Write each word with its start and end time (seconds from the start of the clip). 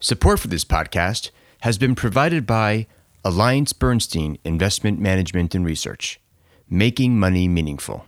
Support 0.00 0.38
for 0.38 0.46
this 0.46 0.64
podcast 0.64 1.30
has 1.62 1.76
been 1.76 1.96
provided 1.96 2.46
by 2.46 2.86
Alliance 3.24 3.72
Bernstein 3.72 4.38
Investment 4.44 5.00
Management 5.00 5.56
and 5.56 5.66
Research, 5.66 6.20
making 6.70 7.18
money 7.18 7.48
meaningful. 7.48 8.06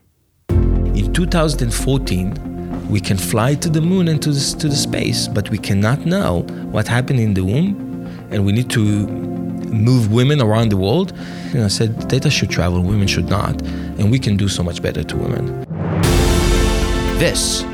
In 0.50 1.12
2014, 1.12 2.88
we 2.88 3.00
can 3.00 3.16
fly 3.16 3.56
to 3.56 3.68
the 3.68 3.80
moon 3.80 4.06
and 4.06 4.22
to 4.22 4.30
the, 4.30 4.56
to 4.60 4.68
the 4.68 4.76
space, 4.76 5.26
but 5.26 5.50
we 5.50 5.58
cannot 5.58 6.06
know 6.06 6.42
what 6.70 6.86
happened 6.86 7.18
in 7.18 7.34
the 7.34 7.42
womb, 7.42 8.06
and 8.30 8.46
we 8.46 8.52
need 8.52 8.70
to 8.70 9.08
move 9.08 10.12
women 10.12 10.40
around 10.40 10.68
the 10.68 10.76
world. 10.76 11.12
And 11.52 11.64
I 11.64 11.68
said 11.68 12.06
data 12.06 12.30
should 12.30 12.50
travel, 12.50 12.82
women 12.82 13.08
should 13.08 13.28
not, 13.28 13.60
and 13.62 14.12
we 14.12 14.20
can 14.20 14.36
do 14.36 14.46
so 14.46 14.62
much 14.62 14.80
better 14.80 15.02
to 15.02 15.16
women. 15.16 15.64
This 17.18 17.64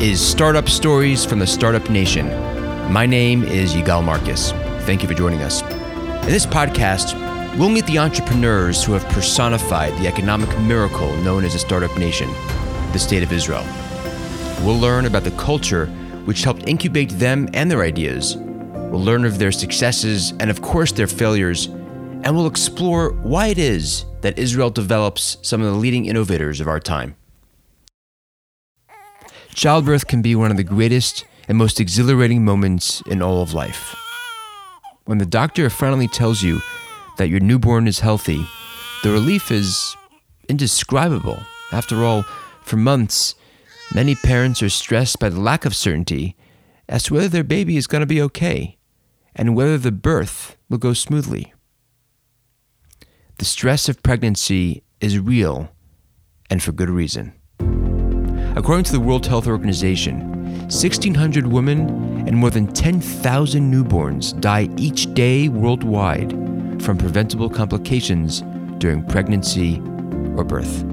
is 0.00 0.24
Startup 0.24 0.68
Stories 0.68 1.24
from 1.24 1.40
the 1.40 1.46
Startup 1.48 1.90
Nation. 1.90 2.54
My 2.90 3.06
name 3.06 3.44
is 3.44 3.74
Yigal 3.74 4.04
Marcus. 4.04 4.52
Thank 4.84 5.02
you 5.02 5.08
for 5.08 5.14
joining 5.14 5.40
us. 5.40 5.62
In 5.62 6.26
this 6.26 6.44
podcast, 6.44 7.14
we'll 7.58 7.70
meet 7.70 7.86
the 7.86 7.98
entrepreneurs 7.98 8.84
who 8.84 8.92
have 8.92 9.04
personified 9.06 9.94
the 9.94 10.06
economic 10.06 10.56
miracle 10.60 11.10
known 11.22 11.44
as 11.44 11.54
a 11.54 11.58
Startup 11.58 11.96
Nation, 11.96 12.30
the 12.92 12.98
State 12.98 13.22
of 13.22 13.32
Israel. 13.32 13.64
We'll 14.62 14.78
learn 14.78 15.06
about 15.06 15.24
the 15.24 15.30
culture 15.32 15.86
which 16.26 16.44
helped 16.44 16.68
incubate 16.68 17.08
them 17.08 17.48
and 17.54 17.70
their 17.70 17.82
ideas. 17.82 18.36
We'll 18.36 19.02
learn 19.02 19.24
of 19.24 19.38
their 19.38 19.50
successes 19.50 20.32
and, 20.38 20.50
of 20.50 20.60
course, 20.60 20.92
their 20.92 21.06
failures. 21.06 21.66
And 21.66 22.36
we'll 22.36 22.46
explore 22.46 23.12
why 23.12 23.46
it 23.46 23.58
is 23.58 24.04
that 24.20 24.38
Israel 24.38 24.68
develops 24.68 25.38
some 25.40 25.62
of 25.62 25.72
the 25.72 25.78
leading 25.78 26.04
innovators 26.04 26.60
of 26.60 26.68
our 26.68 26.80
time. 26.80 27.16
Childbirth 29.54 30.06
can 30.06 30.20
be 30.20 30.36
one 30.36 30.50
of 30.50 30.58
the 30.58 30.64
greatest 30.64 31.24
and 31.48 31.58
most 31.58 31.80
exhilarating 31.80 32.44
moments 32.44 33.02
in 33.06 33.22
all 33.22 33.42
of 33.42 33.52
life. 33.54 33.96
When 35.04 35.18
the 35.18 35.26
doctor 35.26 35.68
finally 35.68 36.08
tells 36.08 36.42
you 36.42 36.60
that 37.18 37.28
your 37.28 37.40
newborn 37.40 37.86
is 37.86 38.00
healthy, 38.00 38.44
the 39.02 39.10
relief 39.10 39.50
is 39.50 39.94
indescribable. 40.48 41.42
After 41.72 42.02
all, 42.04 42.22
for 42.62 42.76
months, 42.76 43.34
many 43.94 44.14
parents 44.14 44.62
are 44.62 44.68
stressed 44.68 45.18
by 45.18 45.28
the 45.28 45.40
lack 45.40 45.64
of 45.64 45.76
certainty 45.76 46.36
as 46.88 47.04
to 47.04 47.14
whether 47.14 47.28
their 47.28 47.44
baby 47.44 47.76
is 47.76 47.86
going 47.86 48.00
to 48.00 48.06
be 48.06 48.22
okay 48.22 48.78
and 49.36 49.54
whether 49.54 49.78
the 49.78 49.92
birth 49.92 50.56
will 50.68 50.78
go 50.78 50.92
smoothly. 50.92 51.52
The 53.38 53.44
stress 53.44 53.88
of 53.88 54.02
pregnancy 54.02 54.84
is 55.00 55.18
real 55.18 55.70
and 56.48 56.62
for 56.62 56.72
good 56.72 56.90
reason. 56.90 57.34
According 58.56 58.84
to 58.84 58.92
the 58.92 59.00
World 59.00 59.26
Health 59.26 59.48
Organization, 59.48 60.33
1,600 60.62 61.46
women 61.46 62.26
and 62.26 62.36
more 62.36 62.50
than 62.50 62.66
10,000 62.66 63.72
newborns 63.72 64.38
die 64.40 64.68
each 64.76 65.12
day 65.14 65.48
worldwide 65.48 66.30
from 66.82 66.96
preventable 66.96 67.50
complications 67.50 68.42
during 68.78 69.04
pregnancy 69.04 69.78
or 70.36 70.44
birth. 70.44 70.84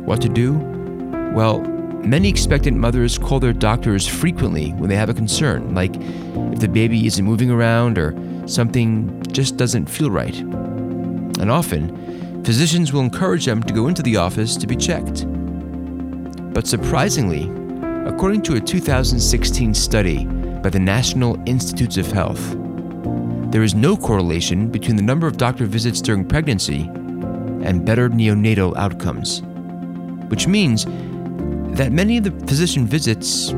What 0.00 0.20
to 0.22 0.28
do? 0.28 0.54
Well, 1.34 1.60
many 2.04 2.28
expectant 2.28 2.76
mothers 2.76 3.18
call 3.18 3.40
their 3.40 3.52
doctors 3.52 4.06
frequently 4.06 4.70
when 4.72 4.88
they 4.90 4.96
have 4.96 5.08
a 5.08 5.14
concern, 5.14 5.74
like 5.74 5.94
if 5.96 6.60
the 6.60 6.68
baby 6.68 7.06
isn't 7.06 7.24
moving 7.24 7.50
around 7.50 7.98
or 7.98 8.14
something 8.46 9.22
just 9.32 9.56
doesn't 9.56 9.86
feel 9.86 10.10
right. 10.10 10.36
And 10.36 11.50
often, 11.50 12.42
physicians 12.44 12.92
will 12.92 13.00
encourage 13.00 13.46
them 13.46 13.62
to 13.62 13.72
go 13.72 13.88
into 13.88 14.02
the 14.02 14.16
office 14.16 14.56
to 14.56 14.66
be 14.66 14.76
checked. 14.76 15.24
But 16.52 16.66
surprisingly, 16.66 17.50
according 18.06 18.42
to 18.42 18.56
a 18.56 18.60
2016 18.60 19.74
study 19.74 20.24
by 20.24 20.70
the 20.70 20.78
National 20.78 21.38
Institutes 21.46 21.96
of 21.96 22.10
Health, 22.10 22.56
there 23.52 23.62
is 23.62 23.74
no 23.74 23.96
correlation 23.96 24.68
between 24.68 24.96
the 24.96 25.02
number 25.02 25.26
of 25.26 25.36
doctor 25.36 25.66
visits 25.66 26.00
during 26.00 26.24
pregnancy 26.24 26.82
and 27.64 27.84
better 27.84 28.08
neonatal 28.08 28.76
outcomes, 28.76 29.42
which 30.30 30.48
means 30.48 30.84
that 31.76 31.92
many 31.92 32.18
of 32.18 32.24
the 32.24 32.46
physician 32.46 32.86
visits 32.86 33.50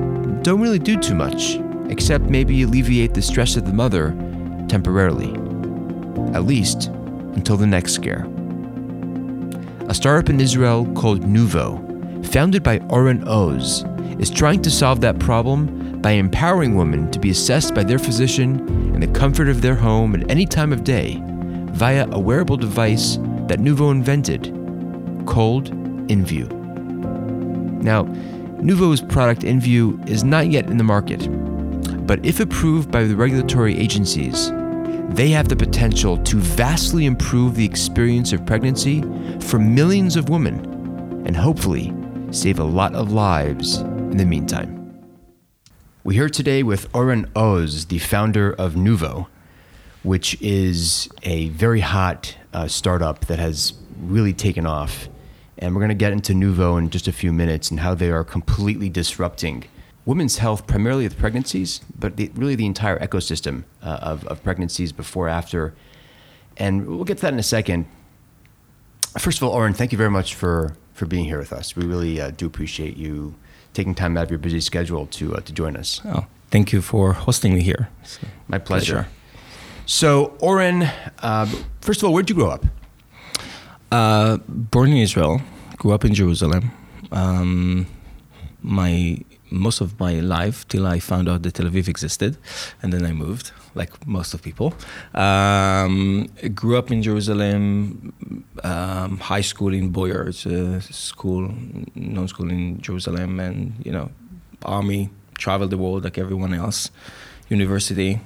don't 0.43 0.60
really 0.60 0.78
do 0.78 0.99
too 0.99 1.15
much, 1.15 1.59
except 1.88 2.25
maybe 2.25 2.62
alleviate 2.62 3.15
the 3.15 3.22
stress 3.22 3.56
of 3.56 3.65
the 3.65 3.72
mother 3.72 4.10
temporarily, 4.69 5.31
at 6.34 6.44
least 6.44 6.88
until 7.34 7.56
the 7.56 7.66
next 7.66 7.93
scare. 7.93 8.27
A 9.88 9.94
startup 9.94 10.28
in 10.28 10.41
Israel 10.41 10.84
called 10.94 11.22
Nuvo 11.22 12.27
founded 12.27 12.62
by 12.62 12.78
Oren 12.91 13.27
Oz, 13.28 13.84
is 14.19 14.31
trying 14.31 14.63
to 14.63 14.71
solve 14.71 15.01
that 15.01 15.19
problem 15.19 16.01
by 16.01 16.13
empowering 16.13 16.77
women 16.77 17.11
to 17.11 17.19
be 17.19 17.31
assessed 17.31 17.75
by 17.75 17.83
their 17.83 17.99
physician 17.99 18.61
in 18.95 19.01
the 19.01 19.19
comfort 19.19 19.49
of 19.49 19.63
their 19.63 19.75
home 19.75 20.15
at 20.15 20.31
any 20.31 20.47
time 20.47 20.73
of 20.73 20.85
day 20.85 21.21
via 21.73 22.07
a 22.11 22.19
wearable 22.19 22.57
device 22.57 23.17
that 23.49 23.59
Nuvo 23.59 23.91
invented 23.91 24.45
called 25.27 25.71
INVU. 26.09 26.51
Now, 27.83 28.05
Nuvo's 28.63 29.01
product 29.01 29.43
INVU 29.43 30.09
is 30.09 30.25
not 30.25 30.49
yet 30.49 30.67
in 30.67 30.79
the 30.79 30.85
market, 30.85 31.27
but 32.07 32.25
if 32.25 32.41
approved 32.41 32.91
by 32.91 33.05
the 33.05 33.17
regulatory 33.17 33.77
agencies, 33.79 34.51
they 35.09 35.29
have 35.31 35.49
the 35.49 35.57
potential 35.57 36.17
to 36.19 36.37
vastly 36.39 37.07
improve 37.07 37.57
the 37.57 37.65
experience 37.65 38.33
of 38.33 38.45
pregnancy 38.47 39.03
for 39.41 39.59
millions 39.59 40.17
of 40.17 40.29
women 40.29 40.65
and 41.27 41.37
hopefully 41.37 41.93
save 42.31 42.59
a 42.59 42.65
lot 42.65 42.95
of 42.95 43.13
lives 43.13 43.83
in 44.15 44.19
the 44.19 44.25
meantime. 44.25 44.97
We're 46.05 46.13
here 46.13 46.29
today 46.29 46.63
with 46.63 46.87
Oren 46.95 47.29
Oz, 47.35 47.87
the 47.87 47.99
founder 47.99 48.53
of 48.53 48.75
Nuvo, 48.75 49.27
which 50.05 50.41
is 50.41 51.09
a 51.25 51.49
very 51.49 51.81
hot 51.81 52.37
uh, 52.53 52.69
startup 52.69 53.25
that 53.25 53.41
has 53.41 53.73
really 53.99 54.33
taken 54.33 54.67
off. 54.67 55.09
And 55.59 55.75
we're 55.75 55.81
going 55.81 55.89
to 55.89 55.97
get 55.97 56.13
into 56.13 56.33
Nuvo 56.33 56.79
in 56.79 56.91
just 56.91 57.09
a 57.09 57.13
few 57.13 57.33
minutes 57.33 57.73
and 57.73 57.81
how 57.81 57.97
they 57.97 58.09
are 58.13 58.23
completely 58.23 58.89
disrupting 58.89 59.65
women's 60.05 60.39
health, 60.39 60.69
primarily 60.69 61.03
with 61.03 61.19
pregnancies, 61.19 61.81
but 61.99 62.17
the, 62.17 62.31
really 62.37 62.55
the 62.55 62.67
entire 62.67 63.01
ecosystem 63.01 63.65
uh, 63.83 63.99
of, 64.01 64.25
of 64.29 64.45
pregnancies 64.45 64.93
before, 64.93 65.27
after. 65.27 65.75
And 66.57 66.87
we'll 66.87 67.03
get 67.03 67.17
to 67.17 67.23
that 67.23 67.33
in 67.33 67.41
a 67.41 67.43
second. 67.43 67.87
First 69.19 69.39
of 69.39 69.43
all, 69.43 69.51
Oren, 69.51 69.75
thank 69.75 69.91
you 69.91 69.99
very 69.99 70.11
much 70.11 70.37
for 70.37 70.77
for 70.93 71.07
being 71.07 71.25
here 71.25 71.41
with 71.41 71.53
us. 71.53 71.75
We 71.75 71.85
really 71.85 72.21
uh, 72.21 72.31
do 72.31 72.47
appreciate 72.47 72.97
you 72.97 73.35
taking 73.75 73.95
time 73.95 74.17
out 74.17 74.25
of 74.25 74.31
your 74.31 74.39
busy 74.39 74.61
schedule 74.61 75.07
to 75.07 75.35
uh, 75.35 75.41
to 75.41 75.53
join 75.53 75.77
us. 75.77 76.01
Oh, 76.05 76.25
thank 76.51 76.73
you 76.73 76.81
for 76.81 77.12
hosting 77.12 77.55
me 77.55 77.62
here. 77.62 77.89
My 78.49 78.59
pleasure. 78.59 78.95
pleasure. 78.95 79.09
So, 79.87 80.37
Oren, 80.41 80.89
uh, 81.19 81.47
first 81.81 82.01
of 82.01 82.05
all, 82.07 82.15
where'd 82.15 82.31
you 82.31 82.37
grow 82.37 82.51
up? 82.51 82.65
Uh, 83.93 84.39
born 84.49 84.91
in 84.91 84.97
Israel, 84.97 85.43
grew 85.77 85.93
up 85.93 86.05
in 86.05 86.15
Jerusalem. 86.15 86.71
Um, 87.13 87.87
my 88.63 89.19
most 89.51 89.81
of 89.81 90.01
my 90.01 90.15
life 90.21 90.67
till 90.69 90.87
I 90.87 90.99
found 90.99 91.29
out 91.29 91.43
that 91.43 91.55
Tel 91.55 91.67
Aviv 91.67 91.87
existed, 91.87 92.39
and 92.83 92.93
then 92.93 93.05
I 93.05 93.13
moved, 93.13 93.53
like 93.75 94.07
most 94.07 94.35
of 94.35 94.43
people. 94.43 94.75
Um, 95.15 96.29
grew 96.55 96.77
up 96.77 96.91
in 96.91 97.03
Jerusalem, 97.03 98.45
um, 98.62 99.19
high 99.19 99.41
school 99.41 99.75
in 99.75 99.91
Boyar, 99.91 100.29
it's 100.29 100.47
a 100.47 100.81
school, 100.81 101.53
known 101.95 102.29
school 102.29 102.51
in 102.51 102.81
Jerusalem, 102.81 103.41
and 103.41 103.75
you 103.84 103.93
know, 103.93 104.11
army, 104.65 105.11
traveled 105.37 105.71
the 105.71 105.79
world 105.79 106.05
like 106.05 106.19
everyone 106.19 106.55
else. 106.55 106.91
University, 107.49 108.21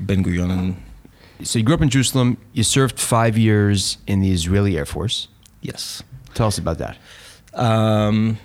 Ben 0.00 0.24
Gurion. 0.24 0.76
So 1.42 1.58
you 1.58 1.64
grew 1.64 1.74
up 1.74 1.82
in 1.82 1.90
Jerusalem. 1.90 2.38
You 2.52 2.62
served 2.62 2.98
five 2.98 3.36
years 3.36 3.98
in 4.06 4.20
the 4.20 4.32
Israeli 4.32 4.78
Air 4.78 4.86
Force. 4.86 5.28
Yes. 5.60 6.02
Tell 6.34 6.46
us 6.46 6.58
about 6.58 6.78
that. 6.78 6.96
Um, 7.54 8.38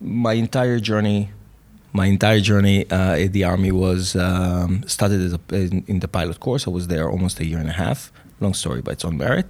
my 0.00 0.34
entire 0.34 0.78
journey 0.78 1.30
my 1.96 2.06
entire 2.06 2.40
journey 2.40 2.78
uh, 2.90 3.24
at 3.24 3.32
the 3.32 3.44
army 3.44 3.72
was 3.72 4.14
um, 4.16 4.84
started 4.86 5.20
a, 5.34 5.56
in, 5.56 5.84
in, 5.86 6.00
the 6.00 6.08
pilot 6.08 6.38
course. 6.40 6.66
I 6.68 6.70
was 6.70 6.86
there 6.88 7.10
almost 7.10 7.40
a 7.40 7.46
year 7.50 7.58
and 7.58 7.70
a 7.70 7.78
half. 7.84 8.12
Long 8.38 8.54
story 8.54 8.82
by 8.82 8.92
its 8.92 9.04
own 9.04 9.16
merit. 9.16 9.46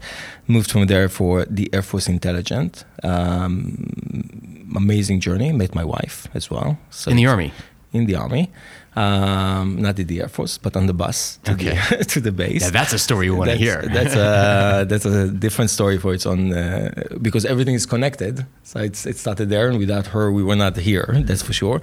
Moved 0.47 0.71
from 0.71 0.87
there 0.87 1.09
for 1.09 1.45
the 1.45 1.69
Air 1.75 1.83
Force 1.83 2.09
Intelligence. 2.09 2.85
Um, 3.03 4.71
amazing 4.77 5.19
journey. 5.21 5.51
Met 5.53 5.75
my 5.75 5.85
wife 5.85 6.29
as 6.35 6.49
well. 6.53 6.79
So 6.91 7.11
in 7.11 7.17
the 7.17 7.27
army. 7.27 7.53
In 7.93 8.07
the 8.07 8.15
army 8.15 8.53
um, 8.97 9.77
not 9.81 9.99
in 9.99 10.07
the 10.07 10.21
Air 10.23 10.29
Force, 10.29 10.57
but 10.59 10.75
on 10.75 10.87
the 10.87 10.95
bus 10.95 11.39
to, 11.45 11.53
okay. 11.53 11.79
the, 11.91 12.05
to 12.13 12.21
the 12.21 12.33
base. 12.33 12.63
Yeah, 12.63 12.71
that's 12.71 12.95
a 12.95 12.99
story 12.99 13.27
you 13.27 13.37
want 13.37 13.51
to 13.51 13.57
hear. 13.57 13.83
that's 13.83 14.15
a 14.15 14.87
that's 14.89 15.05
a 15.05 15.29
different 15.31 15.71
story 15.71 15.99
for 15.99 16.15
its 16.15 16.27
own 16.27 16.53
uh, 16.53 16.91
because 17.21 17.45
everything 17.45 17.75
is 17.75 17.87
connected. 17.87 18.47
So 18.65 18.81
it's 18.81 19.05
it 19.07 19.19
started 19.19 19.51
there, 19.51 19.69
and 19.69 19.79
without 19.79 20.09
her, 20.09 20.33
we 20.33 20.43
were 20.43 20.57
not 20.57 20.77
here. 20.77 21.07
That's 21.27 21.43
for 21.43 21.53
sure. 21.53 21.81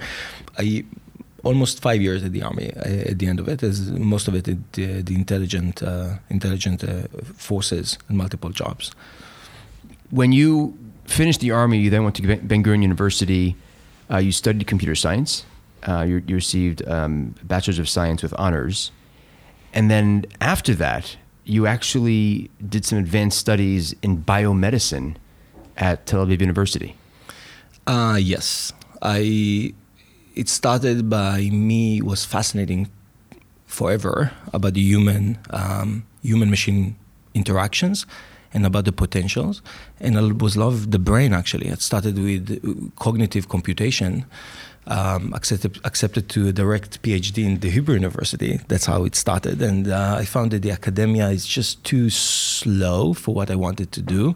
I 0.58 0.84
almost 1.44 1.80
five 1.80 2.00
years 2.02 2.24
at 2.24 2.32
the 2.32 2.42
army. 2.42 2.72
Uh, 2.76 3.10
at 3.10 3.18
the 3.20 3.26
end 3.28 3.38
of 3.38 3.48
it, 3.48 3.62
as 3.62 3.92
most 3.92 4.26
of 4.26 4.34
it, 4.34 4.44
the, 4.44 5.02
the 5.02 5.14
intelligent 5.14 5.82
uh, 5.82 6.14
intelligent 6.30 6.82
uh, 6.82 7.06
forces 7.36 7.96
and 8.08 8.18
multiple 8.18 8.50
jobs. 8.50 8.90
When 10.10 10.32
you 10.32 10.76
finished 11.06 11.40
the 11.40 11.52
army, 11.52 11.78
you 11.78 11.90
then 11.90 12.02
went 12.02 12.16
to 12.16 12.22
Ben 12.22 12.64
Gurion 12.64 12.82
University. 12.82 13.54
Uh, 14.10 14.18
you 14.18 14.32
studied 14.32 14.66
computer 14.66 14.94
science 14.94 15.44
Uh, 15.84 16.02
you, 16.02 16.22
you 16.26 16.34
received 16.34 16.86
um, 16.88 17.34
Bachelor's 17.42 17.78
of 17.78 17.88
Science 17.88 18.22
with 18.22 18.34
honors. 18.38 18.90
And 19.72 19.90
then 19.90 20.24
after 20.40 20.74
that, 20.74 21.16
you 21.44 21.66
actually 21.66 22.50
did 22.66 22.84
some 22.84 22.98
advanced 22.98 23.38
studies 23.38 23.94
in 24.02 24.22
biomedicine 24.22 25.16
at 25.76 26.06
Tel 26.06 26.24
Aviv 26.24 26.40
University. 26.40 26.96
Uh, 27.86 28.18
yes. 28.20 28.72
I 29.02 29.74
it 30.34 30.48
started 30.48 31.08
by 31.08 31.48
me 31.50 32.02
was 32.02 32.24
fascinating 32.24 32.90
forever 33.66 34.32
about 34.52 34.74
the 34.74 34.80
human 34.80 35.38
um, 35.50 36.04
human 36.22 36.50
machine 36.50 36.96
interactions 37.34 38.06
and 38.52 38.64
about 38.64 38.84
the 38.84 38.92
potentials 38.92 39.62
and 40.00 40.16
I 40.16 40.22
was 40.32 40.56
love 40.56 40.90
the 40.92 40.98
brain 40.98 41.32
actually 41.32 41.68
it 41.68 41.82
started 41.82 42.18
with 42.18 42.94
cognitive 42.96 43.48
computation 43.48 44.24
um, 44.86 45.32
accepted, 45.34 45.78
accepted 45.84 46.28
to 46.30 46.48
a 46.48 46.52
direct 46.52 47.02
PhD 47.02 47.44
in 47.44 47.60
the 47.60 47.70
Hebrew 47.70 47.94
University. 47.94 48.60
That's 48.68 48.86
how 48.86 49.04
it 49.04 49.14
started. 49.14 49.62
And 49.62 49.88
uh, 49.88 50.16
I 50.18 50.24
found 50.24 50.50
that 50.50 50.62
the 50.62 50.70
academia 50.70 51.28
is 51.30 51.46
just 51.46 51.82
too 51.84 52.10
slow 52.10 53.14
for 53.14 53.34
what 53.34 53.50
I 53.50 53.54
wanted 53.54 53.92
to 53.92 54.02
do, 54.02 54.34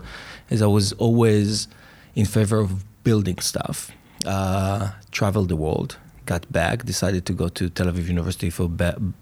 as 0.50 0.62
I 0.62 0.66
was 0.66 0.92
always 0.94 1.68
in 2.14 2.24
favor 2.24 2.58
of 2.58 2.84
building 3.04 3.38
stuff. 3.38 3.90
Uh, 4.26 4.90
traveled 5.12 5.48
the 5.48 5.56
world, 5.56 5.96
got 6.26 6.50
back, 6.52 6.84
decided 6.84 7.24
to 7.26 7.32
go 7.32 7.48
to 7.48 7.70
Tel 7.70 7.86
Aviv 7.86 8.08
University 8.08 8.50
for, 8.50 8.68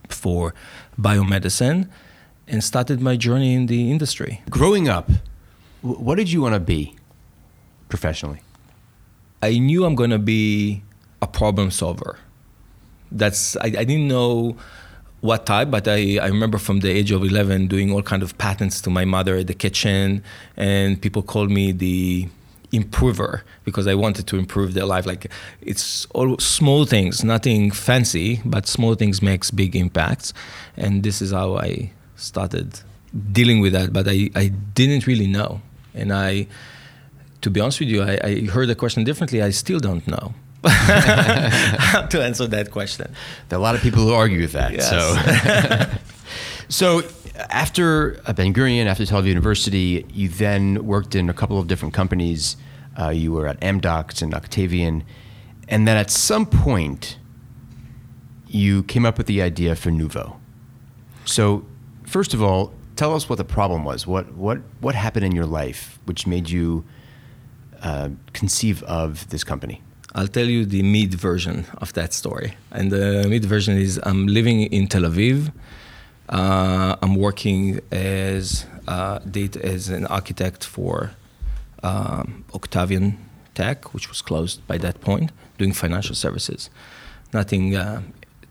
for 0.08 0.54
biomedicine, 0.98 1.88
and 2.48 2.62
started 2.62 3.00
my 3.00 3.16
journey 3.16 3.54
in 3.54 3.66
the 3.66 3.90
industry. 3.90 4.40
Growing 4.48 4.88
up, 4.88 5.10
what 5.82 6.14
did 6.14 6.30
you 6.32 6.40
want 6.40 6.54
to 6.54 6.60
be 6.60 6.96
professionally? 7.88 8.40
I 9.42 9.58
knew 9.58 9.84
I'm 9.84 9.94
going 9.94 10.10
to 10.10 10.18
be 10.18 10.82
a 11.26 11.28
problem 11.40 11.70
solver. 11.70 12.12
That's 13.20 13.56
I, 13.66 13.68
I 13.82 13.84
didn't 13.90 14.08
know 14.16 14.56
what 15.20 15.40
type, 15.46 15.68
but 15.76 15.84
I, 15.88 16.00
I 16.26 16.28
remember 16.36 16.58
from 16.58 16.80
the 16.80 16.90
age 16.98 17.10
of 17.16 17.22
11 17.22 17.68
doing 17.68 17.88
all 17.92 18.02
kind 18.02 18.22
of 18.22 18.30
patents 18.38 18.80
to 18.82 18.90
my 18.90 19.04
mother 19.04 19.34
at 19.36 19.46
the 19.46 19.58
kitchen, 19.64 20.22
and 20.56 21.00
people 21.00 21.22
called 21.32 21.50
me 21.50 21.72
the 21.72 22.28
improver 22.72 23.32
because 23.64 23.86
I 23.86 23.94
wanted 23.94 24.26
to 24.30 24.36
improve 24.36 24.74
their 24.74 24.88
life. 24.94 25.06
Like 25.06 25.22
it's 25.60 26.06
all 26.16 26.38
small 26.38 26.84
things, 26.84 27.24
nothing 27.24 27.70
fancy, 27.70 28.40
but 28.44 28.66
small 28.66 28.94
things 28.94 29.22
makes 29.22 29.50
big 29.50 29.74
impacts, 29.84 30.32
and 30.76 31.02
this 31.02 31.16
is 31.24 31.30
how 31.32 31.56
I 31.68 31.90
started 32.16 32.80
dealing 33.32 33.60
with 33.60 33.72
that. 33.72 33.92
But 33.92 34.08
I, 34.08 34.30
I 34.34 34.48
didn't 34.80 35.06
really 35.06 35.28
know, 35.38 35.60
and 35.94 36.12
I, 36.12 36.46
to 37.42 37.50
be 37.50 37.60
honest 37.60 37.80
with 37.80 37.88
you, 37.88 38.02
I, 38.02 38.18
I 38.22 38.32
heard 38.54 38.68
the 38.68 38.78
question 38.82 39.04
differently. 39.04 39.42
I 39.42 39.50
still 39.50 39.80
don't 39.88 40.06
know. 40.06 40.34
How 40.64 42.06
to 42.10 42.22
answer 42.22 42.46
that 42.46 42.70
question. 42.70 43.14
There 43.48 43.58
are 43.58 43.60
a 43.60 43.62
lot 43.62 43.74
of 43.74 43.80
people 43.80 44.02
who 44.02 44.12
argue 44.12 44.40
with 44.40 44.52
that. 44.52 44.72
Yes. 44.72 44.90
So, 46.68 47.02
so 47.02 47.08
after 47.50 48.12
Ben 48.34 48.52
Gurion, 48.52 48.86
after 48.86 49.06
Tel 49.06 49.22
Aviv 49.22 49.26
University, 49.26 50.06
you 50.12 50.28
then 50.28 50.86
worked 50.86 51.14
in 51.14 51.28
a 51.28 51.34
couple 51.34 51.58
of 51.58 51.66
different 51.66 51.94
companies. 51.94 52.56
Uh, 52.98 53.10
you 53.10 53.32
were 53.32 53.46
at 53.46 53.60
Amdocs 53.60 54.22
and 54.22 54.34
Octavian, 54.34 55.04
and 55.68 55.86
then 55.86 55.96
at 55.96 56.10
some 56.10 56.46
point, 56.46 57.18
you 58.46 58.82
came 58.84 59.04
up 59.04 59.18
with 59.18 59.26
the 59.26 59.42
idea 59.42 59.76
for 59.76 59.90
Nuvo. 59.90 60.36
So, 61.24 61.66
first 62.04 62.32
of 62.32 62.42
all, 62.42 62.72
tell 62.94 63.14
us 63.14 63.28
what 63.28 63.36
the 63.36 63.44
problem 63.44 63.84
was. 63.84 64.06
What 64.06 64.32
what 64.34 64.60
what 64.80 64.94
happened 64.94 65.24
in 65.26 65.32
your 65.32 65.46
life 65.46 65.98
which 66.06 66.26
made 66.26 66.48
you 66.48 66.84
uh, 67.82 68.10
conceive 68.32 68.82
of 68.84 69.28
this 69.28 69.44
company? 69.44 69.82
I'll 70.16 70.28
tell 70.28 70.48
you 70.48 70.64
the 70.64 70.82
mid 70.82 71.14
version 71.14 71.66
of 71.76 71.92
that 71.92 72.14
story. 72.14 72.56
And 72.72 72.90
the 72.90 73.26
mid 73.28 73.44
version 73.44 73.76
is 73.76 74.00
I'm 74.02 74.26
living 74.26 74.62
in 74.62 74.86
Tel 74.88 75.02
Aviv. 75.02 75.52
Uh, 76.30 76.96
I'm 77.02 77.16
working 77.16 77.80
as 77.92 78.64
uh, 78.88 79.18
as 79.62 79.90
an 79.90 80.06
architect 80.06 80.64
for 80.64 81.10
um, 81.82 82.46
Octavian 82.54 83.18
Tech, 83.54 83.92
which 83.92 84.08
was 84.08 84.22
closed 84.22 84.66
by 84.66 84.78
that 84.78 85.02
point, 85.02 85.32
doing 85.58 85.74
financial 85.74 86.14
services. 86.14 86.70
Nothing 87.34 87.76
uh, 87.76 88.00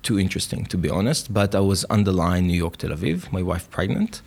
too 0.03 0.19
interesting, 0.19 0.65
to 0.67 0.77
be 0.77 0.91
honest. 0.91 1.33
But 1.33 1.55
I 1.55 1.61
was 1.61 1.83
line, 1.89 2.45
New 2.45 2.57
York, 2.57 2.77
Tel 2.77 2.91
Aviv. 2.91 3.31
My 3.31 3.41
wife 3.41 3.71
pregnant, 3.71 4.21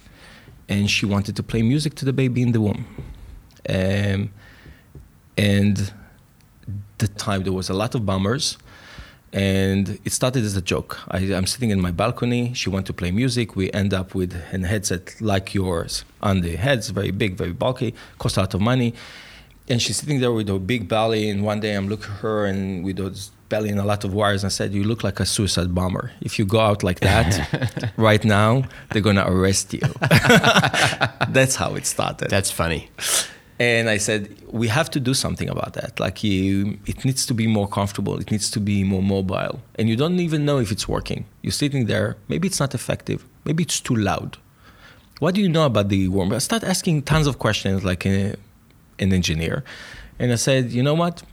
and 0.69 0.91
she 0.91 1.07
wanted 1.07 1.37
to 1.37 1.45
play 1.45 1.63
music 1.63 1.95
to 1.97 2.05
the 2.05 2.13
baby 2.13 2.43
in 2.43 2.51
the 2.51 2.61
womb. 2.61 2.85
Um, 3.69 4.31
and 5.37 5.93
the 6.99 7.09
time 7.09 7.43
there 7.43 7.53
was 7.53 7.69
a 7.69 7.75
lot 7.75 7.95
of 7.95 8.05
bombers 8.05 8.59
and 9.33 9.99
it 10.05 10.13
started 10.13 10.45
as 10.45 10.57
a 10.57 10.63
joke. 10.63 10.99
I, 11.09 11.19
am 11.19 11.47
sitting 11.47 11.71
in 11.71 11.81
my 11.81 11.91
balcony. 11.91 12.55
She 12.55 12.71
went 12.71 12.87
to 12.87 12.93
play 12.93 13.11
music. 13.11 13.57
We 13.57 13.71
end 13.73 13.93
up 13.93 14.15
with 14.15 14.35
a 14.35 14.67
headset 14.67 15.21
like 15.21 15.55
yours 15.55 16.05
on 16.23 16.41
the 16.41 16.57
heads, 16.57 16.89
very 16.91 17.11
big, 17.11 17.37
very 17.37 17.53
bulky, 17.53 17.95
cost 18.19 18.37
a 18.37 18.41
lot 18.41 18.55
of 18.55 18.61
money. 18.61 18.95
And 19.69 19.83
she's 19.83 19.99
sitting 19.99 20.21
there 20.21 20.33
with 20.33 20.49
her 20.49 20.59
big 20.59 20.89
belly. 20.89 21.29
And 21.29 21.45
one 21.45 21.61
day 21.61 21.75
I'm 21.75 21.89
looking 21.89 22.11
at 22.11 22.21
her 22.21 22.47
and 22.47 22.85
with 22.85 22.97
those 22.97 23.31
belly 23.51 23.69
and 23.69 23.79
a 23.79 23.85
lot 23.85 24.03
of 24.05 24.15
wires. 24.15 24.45
And 24.45 24.49
I 24.49 24.51
said, 24.51 24.73
"You 24.73 24.85
look 24.85 25.05
like 25.05 25.21
a 25.21 25.27
suicide 25.27 25.75
bomber. 25.75 26.13
If 26.23 26.39
you 26.39 26.47
go 26.47 26.61
out 26.61 26.83
like 26.83 27.01
that 27.01 27.93
right 27.99 28.25
now, 28.25 28.65
they're 28.91 29.03
gonna 29.03 29.27
arrest 29.27 29.75
you." 29.75 29.81
That's 31.29 31.57
how 31.57 31.75
it 31.75 31.85
started. 31.85 32.31
That's 32.31 32.51
funny. 32.51 32.89
And 33.61 33.91
I 33.91 33.97
said, 33.97 34.37
we 34.47 34.69
have 34.69 34.89
to 34.91 35.01
do 35.01 35.15
something 35.15 35.49
about 35.49 35.73
that. 35.73 35.99
Like, 35.99 36.23
you, 36.23 36.79
it 36.87 37.05
needs 37.05 37.27
to 37.27 37.35
be 37.35 37.49
more 37.49 37.69
comfortable. 37.69 38.17
It 38.21 38.31
needs 38.31 38.51
to 38.53 38.61
be 38.61 38.85
more 38.85 39.03
mobile. 39.03 39.61
And 39.75 39.89
you 39.89 39.97
don't 39.97 40.21
even 40.21 40.45
know 40.45 40.59
if 40.59 40.71
it's 40.71 40.87
working. 40.87 41.25
You're 41.43 41.51
sitting 41.51 41.87
there. 41.87 42.17
Maybe 42.29 42.47
it's 42.47 42.61
not 42.61 42.73
effective. 42.75 43.25
Maybe 43.45 43.65
it's 43.65 43.81
too 43.81 43.97
loud. 43.97 44.37
What 45.19 45.35
do 45.35 45.41
you 45.41 45.49
know 45.49 45.67
about 45.67 45.89
the 45.89 46.07
worm? 46.07 46.33
I 46.33 46.39
start 46.39 46.63
asking 46.63 47.03
tons 47.03 47.27
of 47.27 47.41
questions, 47.41 47.85
like 47.85 48.07
a, 48.07 48.37
an 49.01 49.13
engineer. 49.13 49.65
And 50.21 50.31
I 50.31 50.37
said, 50.37 50.71
you 50.71 50.83
know 50.85 50.95
what? 50.95 51.25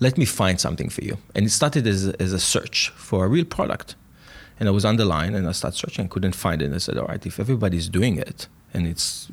Let 0.00 0.16
me 0.16 0.24
find 0.24 0.58
something 0.58 0.88
for 0.88 1.04
you. 1.04 1.18
And 1.34 1.44
it 1.44 1.50
started 1.50 1.86
as 1.86 2.08
a, 2.08 2.22
as 2.22 2.32
a 2.32 2.40
search 2.40 2.88
for 2.96 3.26
a 3.26 3.28
real 3.28 3.44
product. 3.44 3.96
And 4.58 4.68
I 4.68 4.72
was 4.72 4.86
on 4.86 4.96
the 4.96 5.04
line 5.04 5.34
and 5.34 5.46
I 5.46 5.52
started 5.52 5.76
searching, 5.76 6.06
I 6.06 6.08
couldn't 6.08 6.34
find 6.34 6.62
it. 6.62 6.66
And 6.66 6.74
I 6.74 6.78
said, 6.78 6.96
all 6.96 7.06
right, 7.06 7.24
if 7.26 7.38
everybody's 7.38 7.88
doing 7.88 8.16
it, 8.16 8.48
and 8.74 8.86
it's 8.86 9.28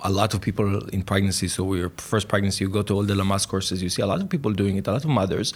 a 0.00 0.10
lot 0.10 0.34
of 0.34 0.40
people 0.40 0.88
in 0.88 1.02
pregnancy. 1.02 1.48
So 1.48 1.74
your 1.74 1.90
first 1.96 2.28
pregnancy, 2.28 2.64
you 2.64 2.70
go 2.70 2.82
to 2.82 2.94
all 2.94 3.02
the 3.02 3.14
Lamaze 3.14 3.48
courses, 3.48 3.82
you 3.82 3.88
see 3.88 4.02
a 4.02 4.06
lot 4.06 4.20
of 4.20 4.28
people 4.28 4.52
doing 4.52 4.76
it, 4.76 4.86
a 4.86 4.92
lot 4.92 5.04
of 5.04 5.10
mothers. 5.10 5.52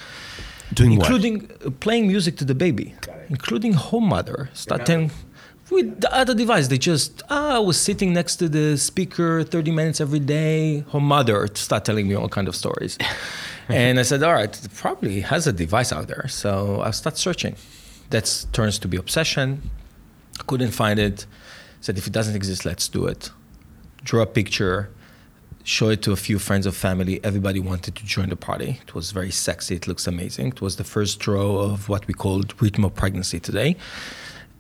Doing 0.73 0.93
including 0.93 1.49
what? 1.49 1.81
playing 1.81 2.07
music 2.07 2.37
to 2.37 2.45
the 2.45 2.55
baby, 2.55 2.95
including 3.29 3.73
home 3.73 4.05
mother. 4.05 4.51
Starting 4.55 5.11
with 5.71 6.01
the 6.01 6.13
other 6.15 6.35
device. 6.35 6.69
They 6.69 6.79
just, 6.79 7.23
ah, 7.31 7.57
I 7.57 7.59
was 7.59 7.81
sitting 7.81 8.13
next 8.13 8.37
to 8.37 8.49
the 8.49 8.77
speaker 8.77 9.43
30 9.45 9.71
minutes 9.71 10.01
every 10.01 10.21
day. 10.21 10.81
Home 10.89 11.05
mother 11.05 11.49
start 11.55 11.85
telling 11.85 12.09
me 12.09 12.15
all 12.15 12.29
kind 12.29 12.49
of 12.49 12.57
stories. 12.57 12.99
and 13.69 13.99
I 13.99 14.03
said, 14.03 14.23
all 14.23 14.35
right, 14.35 14.69
probably 14.75 15.21
has 15.21 15.47
a 15.47 15.53
device 15.53 15.93
out 15.93 16.09
there. 16.09 16.27
So 16.29 16.81
I 16.83 16.91
start 16.91 17.17
searching. 17.17 17.57
That 18.11 18.47
turns 18.53 18.79
to 18.81 18.89
be 18.89 18.97
obsession. 18.97 19.71
Couldn't 20.47 20.73
find 20.73 20.99
it 20.99 21.27
said 21.81 21.99
if 21.99 22.07
it 22.07 22.13
doesn't 22.13 22.37
exist 22.37 22.65
let's 22.65 22.89
do 22.89 23.07
it. 23.07 23.31
Draw 24.05 24.23
a 24.23 24.27
picture 24.27 24.91
show 25.63 25.91
it 25.91 26.03
to 26.03 26.13
a 26.13 26.17
few 26.17 26.39
friends 26.39 26.67
of 26.67 26.75
family. 26.77 27.21
Everybody 27.23 27.61
wanted 27.61 27.95
to 27.97 28.05
join 28.05 28.29
the 28.31 28.37
party. 28.37 28.81
It 28.83 28.95
was 28.95 29.13
very 29.13 29.31
sexy. 29.31 29.77
It 29.77 29.87
looks 29.87 30.07
amazing. 30.07 30.49
It 30.49 30.61
was 30.61 30.77
the 30.77 30.85
first 30.85 31.21
draw 31.21 31.61
of 31.61 31.89
what 31.89 32.07
we 32.07 32.15
called 32.15 32.57
Ritmo 32.57 32.95
Pregnancy 32.95 33.41
today. 33.41 33.77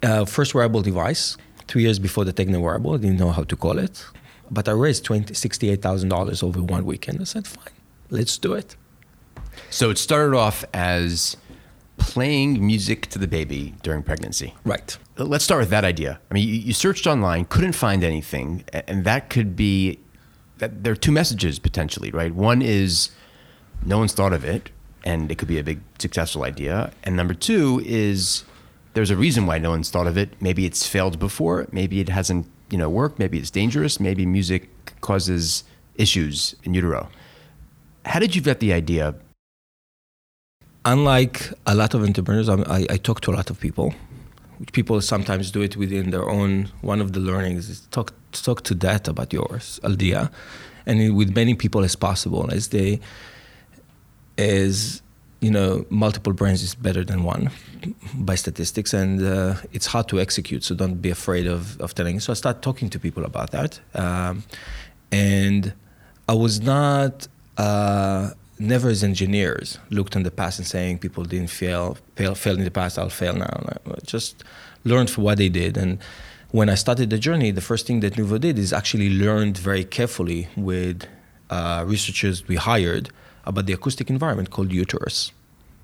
Uh, 0.02 0.24
first 0.24 0.54
wearable 0.54 0.82
device 0.82 1.36
three 1.68 1.82
years 1.82 1.98
before 1.98 2.24
the 2.24 2.32
techno 2.32 2.58
wearable 2.60 2.94
i 2.94 2.96
didn't 2.96 3.18
know 3.18 3.30
how 3.30 3.44
to 3.44 3.56
call 3.56 3.78
it. 3.78 4.04
But 4.50 4.68
i 4.68 4.72
raised 4.72 5.04
$68000 5.06 6.42
over 6.42 6.62
one 6.62 6.84
weekend. 6.84 7.20
I 7.20 7.24
said 7.24 7.46
fine 7.46 7.74
let's 8.10 8.38
do 8.38 8.54
it. 8.54 8.76
So 9.70 9.90
it 9.90 9.98
started 9.98 10.36
off 10.36 10.64
as 10.74 11.36
playing 12.00 12.66
music 12.66 13.06
to 13.06 13.18
the 13.18 13.28
baby 13.28 13.74
during 13.82 14.02
pregnancy. 14.02 14.54
Right. 14.64 14.98
Uh, 15.16 15.24
let's 15.24 15.44
start 15.44 15.60
with 15.60 15.70
that 15.70 15.84
idea. 15.84 16.18
I 16.30 16.34
mean, 16.34 16.48
you, 16.48 16.54
you 16.54 16.72
searched 16.72 17.06
online, 17.06 17.44
couldn't 17.44 17.74
find 17.74 18.02
anything, 18.02 18.64
and 18.72 19.04
that 19.04 19.30
could 19.30 19.54
be 19.54 20.00
that 20.58 20.82
there 20.82 20.92
are 20.92 20.96
two 20.96 21.12
messages 21.12 21.58
potentially, 21.58 22.10
right? 22.10 22.34
One 22.34 22.62
is 22.62 23.10
no 23.84 23.98
one's 23.98 24.12
thought 24.12 24.32
of 24.32 24.44
it, 24.44 24.70
and 25.04 25.30
it 25.30 25.38
could 25.38 25.48
be 25.48 25.58
a 25.58 25.62
big 25.62 25.80
successful 25.98 26.42
idea. 26.42 26.92
And 27.04 27.16
number 27.16 27.34
two 27.34 27.82
is 27.84 28.44
there's 28.94 29.10
a 29.10 29.16
reason 29.16 29.46
why 29.46 29.58
no 29.58 29.70
one's 29.70 29.90
thought 29.90 30.06
of 30.06 30.18
it. 30.18 30.40
Maybe 30.40 30.66
it's 30.66 30.86
failed 30.86 31.18
before. 31.18 31.68
Maybe 31.70 32.00
it 32.00 32.08
hasn't, 32.08 32.46
you 32.70 32.78
know, 32.78 32.88
worked. 32.88 33.18
Maybe 33.18 33.38
it's 33.38 33.50
dangerous. 33.50 34.00
Maybe 34.00 34.26
music 34.26 34.68
causes 35.00 35.64
issues 35.94 36.56
in 36.64 36.74
utero. 36.74 37.08
How 38.04 38.18
did 38.18 38.34
you 38.34 38.42
vet 38.42 38.60
the 38.60 38.72
idea 38.72 39.14
unlike 40.84 41.52
a 41.66 41.74
lot 41.74 41.94
of 41.94 42.02
entrepreneurs, 42.02 42.48
I, 42.48 42.86
I 42.90 42.96
talk 42.96 43.20
to 43.22 43.30
a 43.30 43.34
lot 43.34 43.50
of 43.50 43.60
people. 43.60 43.94
People 44.72 45.00
sometimes 45.00 45.50
do 45.50 45.62
it 45.62 45.76
within 45.76 46.10
their 46.10 46.28
own. 46.28 46.70
One 46.82 47.00
of 47.00 47.12
the 47.12 47.20
learnings 47.20 47.68
is 47.68 47.80
talk 47.90 48.12
talk 48.32 48.62
to 48.62 48.74
that 48.74 49.08
about 49.08 49.32
yours 49.32 49.80
idea, 49.84 50.30
and 50.86 51.16
with 51.16 51.34
many 51.34 51.54
people 51.54 51.82
as 51.82 51.96
possible 51.96 52.50
as 52.50 52.68
they 52.68 53.00
as 54.36 55.02
you 55.40 55.50
know, 55.50 55.86
multiple 55.88 56.34
brands 56.34 56.62
is 56.62 56.74
better 56.74 57.02
than 57.02 57.24
one 57.24 57.50
by 58.14 58.34
statistics, 58.34 58.92
and 58.92 59.22
uh, 59.22 59.54
it's 59.72 59.86
hard 59.86 60.06
to 60.08 60.20
execute. 60.20 60.62
So 60.62 60.74
don't 60.74 61.00
be 61.00 61.10
afraid 61.10 61.46
of, 61.46 61.80
of 61.80 61.94
telling. 61.94 62.20
So 62.20 62.30
I 62.32 62.34
start 62.34 62.60
talking 62.60 62.90
to 62.90 62.98
people 62.98 63.24
about 63.24 63.50
that, 63.52 63.80
um, 63.94 64.44
and 65.10 65.72
I 66.28 66.34
was 66.34 66.60
not. 66.60 67.26
Uh, 67.56 68.30
never 68.60 68.88
as 68.90 69.02
engineers 69.02 69.78
looked 69.90 70.14
in 70.14 70.22
the 70.22 70.30
past 70.30 70.58
and 70.58 70.66
saying 70.66 70.98
people 70.98 71.24
didn't 71.24 71.50
fail, 71.50 71.96
fail, 72.14 72.34
fail 72.34 72.56
in 72.56 72.64
the 72.64 72.70
past, 72.70 72.98
I'll 72.98 73.08
fail 73.08 73.34
now. 73.34 73.62
I 73.86 74.00
just 74.04 74.44
learned 74.84 75.10
from 75.10 75.24
what 75.24 75.38
they 75.38 75.48
did. 75.48 75.76
And 75.76 75.98
when 76.50 76.68
I 76.68 76.74
started 76.74 77.10
the 77.10 77.18
journey, 77.18 77.50
the 77.50 77.60
first 77.60 77.86
thing 77.86 78.00
that 78.00 78.14
Nuvo 78.14 78.38
did 78.38 78.58
is 78.58 78.72
actually 78.72 79.10
learned 79.10 79.56
very 79.56 79.84
carefully 79.84 80.48
with 80.56 81.06
uh, 81.48 81.84
researchers 81.86 82.46
we 82.46 82.56
hired 82.56 83.10
about 83.44 83.66
the 83.66 83.72
acoustic 83.72 84.10
environment 84.10 84.50
called 84.50 84.72
uterus 84.72 85.32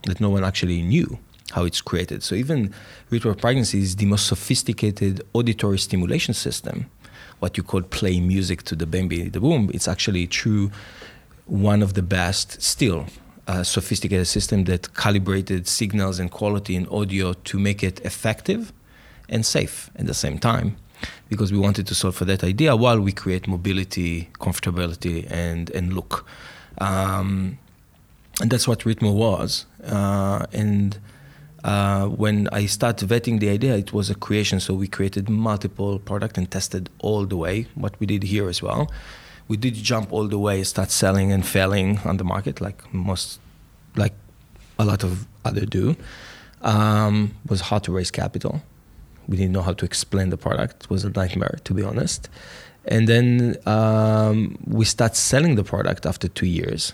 that 0.05 0.21
no 0.21 0.31
one 0.31 0.45
actually 0.45 0.83
knew 0.83 1.19
how 1.53 1.65
it's 1.65 1.81
created. 1.81 2.23
So 2.23 2.35
even 2.35 2.75
Ritmo 3.11 3.39
Pregnancy 3.41 3.81
is 3.81 3.97
the 3.97 4.07
most 4.07 4.27
sophisticated 4.27 5.23
auditory 5.33 5.79
stimulation 5.79 6.35
system, 6.35 6.91
what 7.39 7.57
you 7.57 7.63
call 7.63 7.83
play 7.83 8.21
music 8.21 8.63
to 8.65 8.77
the 8.77 8.87
baby, 8.87 9.23
in 9.23 9.31
the 9.31 9.41
womb. 9.41 9.71
It's 9.73 9.89
actually 9.89 10.27
true 10.27 10.71
one 11.47 11.83
of 11.83 11.95
the 11.95 12.03
best 12.03 12.61
still 12.61 13.07
uh, 13.47 13.63
sophisticated 13.63 14.27
system 14.27 14.65
that 14.65 14.95
calibrated 14.95 15.67
signals 15.69 16.19
and 16.19 16.31
quality 16.31 16.75
in 16.75 16.87
audio 16.89 17.33
to 17.33 17.59
make 17.59 17.83
it 17.83 18.01
effective 18.01 18.73
and 19.29 19.47
safe 19.47 19.91
at 19.97 20.07
the 20.07 20.15
same 20.15 20.39
time 20.39 20.77
because 21.29 21.53
we 21.53 21.59
wanted 21.59 21.87
to 21.87 21.95
solve 21.95 22.17
for 22.17 22.25
that 22.25 22.43
idea 22.43 22.75
while 22.75 22.99
we 23.01 23.13
create 23.13 23.47
mobility 23.47 24.29
comfortability 24.41 25.31
and 25.31 25.71
and 25.71 25.93
look 25.93 26.27
um, 26.79 27.59
and 28.41 28.51
that's 28.51 28.69
what 28.69 28.81
Ritmo 28.81 29.15
was. 29.15 29.67
Uh, 29.85 30.45
and 30.53 30.99
uh, 31.65 32.07
when 32.07 32.49
I 32.53 32.67
started 32.67 33.09
vetting 33.09 33.41
the 33.41 33.49
idea, 33.49 33.77
it 33.77 33.93
was 33.93 34.11
a 34.11 34.15
creation. 34.15 34.61
So 34.61 34.75
we 34.75 34.89
created 34.89 35.29
multiple 35.29 35.99
product 35.99 36.37
and 36.37 36.51
tested 36.51 36.91
all 36.99 37.25
the 37.25 37.37
way. 37.37 37.67
What 37.75 37.99
we 37.99 38.07
did 38.07 38.25
here 38.25 38.49
as 38.49 38.63
well, 38.63 38.91
we 39.49 39.57
did 39.57 39.75
jump 39.75 40.13
all 40.13 40.27
the 40.27 40.39
way, 40.39 40.63
start 40.65 40.91
selling 40.91 41.33
and 41.33 41.47
failing 41.47 41.99
on 42.05 42.17
the 42.17 42.25
market, 42.25 42.61
like 42.61 42.93
most, 42.93 43.41
like 43.95 44.15
a 44.79 44.85
lot 44.85 45.05
of 45.05 45.27
other 45.45 45.65
do. 45.65 45.97
Um, 46.63 47.35
was 47.47 47.61
hard 47.61 47.85
to 47.85 47.93
raise 47.93 48.11
capital. 48.11 48.63
We 49.29 49.37
didn't 49.37 49.53
know 49.53 49.63
how 49.63 49.73
to 49.75 49.85
explain 49.85 50.31
the 50.31 50.37
product. 50.37 50.85
It 50.85 50.91
was 50.91 51.05
a 51.05 51.11
nightmare, 51.11 51.59
to 51.65 51.75
be 51.75 51.83
honest. 51.83 52.29
And 52.87 53.09
then 53.09 53.57
um, 53.67 54.59
we 54.67 54.85
start 54.85 55.17
selling 55.17 55.57
the 55.57 55.65
product 55.65 56.07
after 56.07 56.29
two 56.29 56.47
years. 56.47 56.93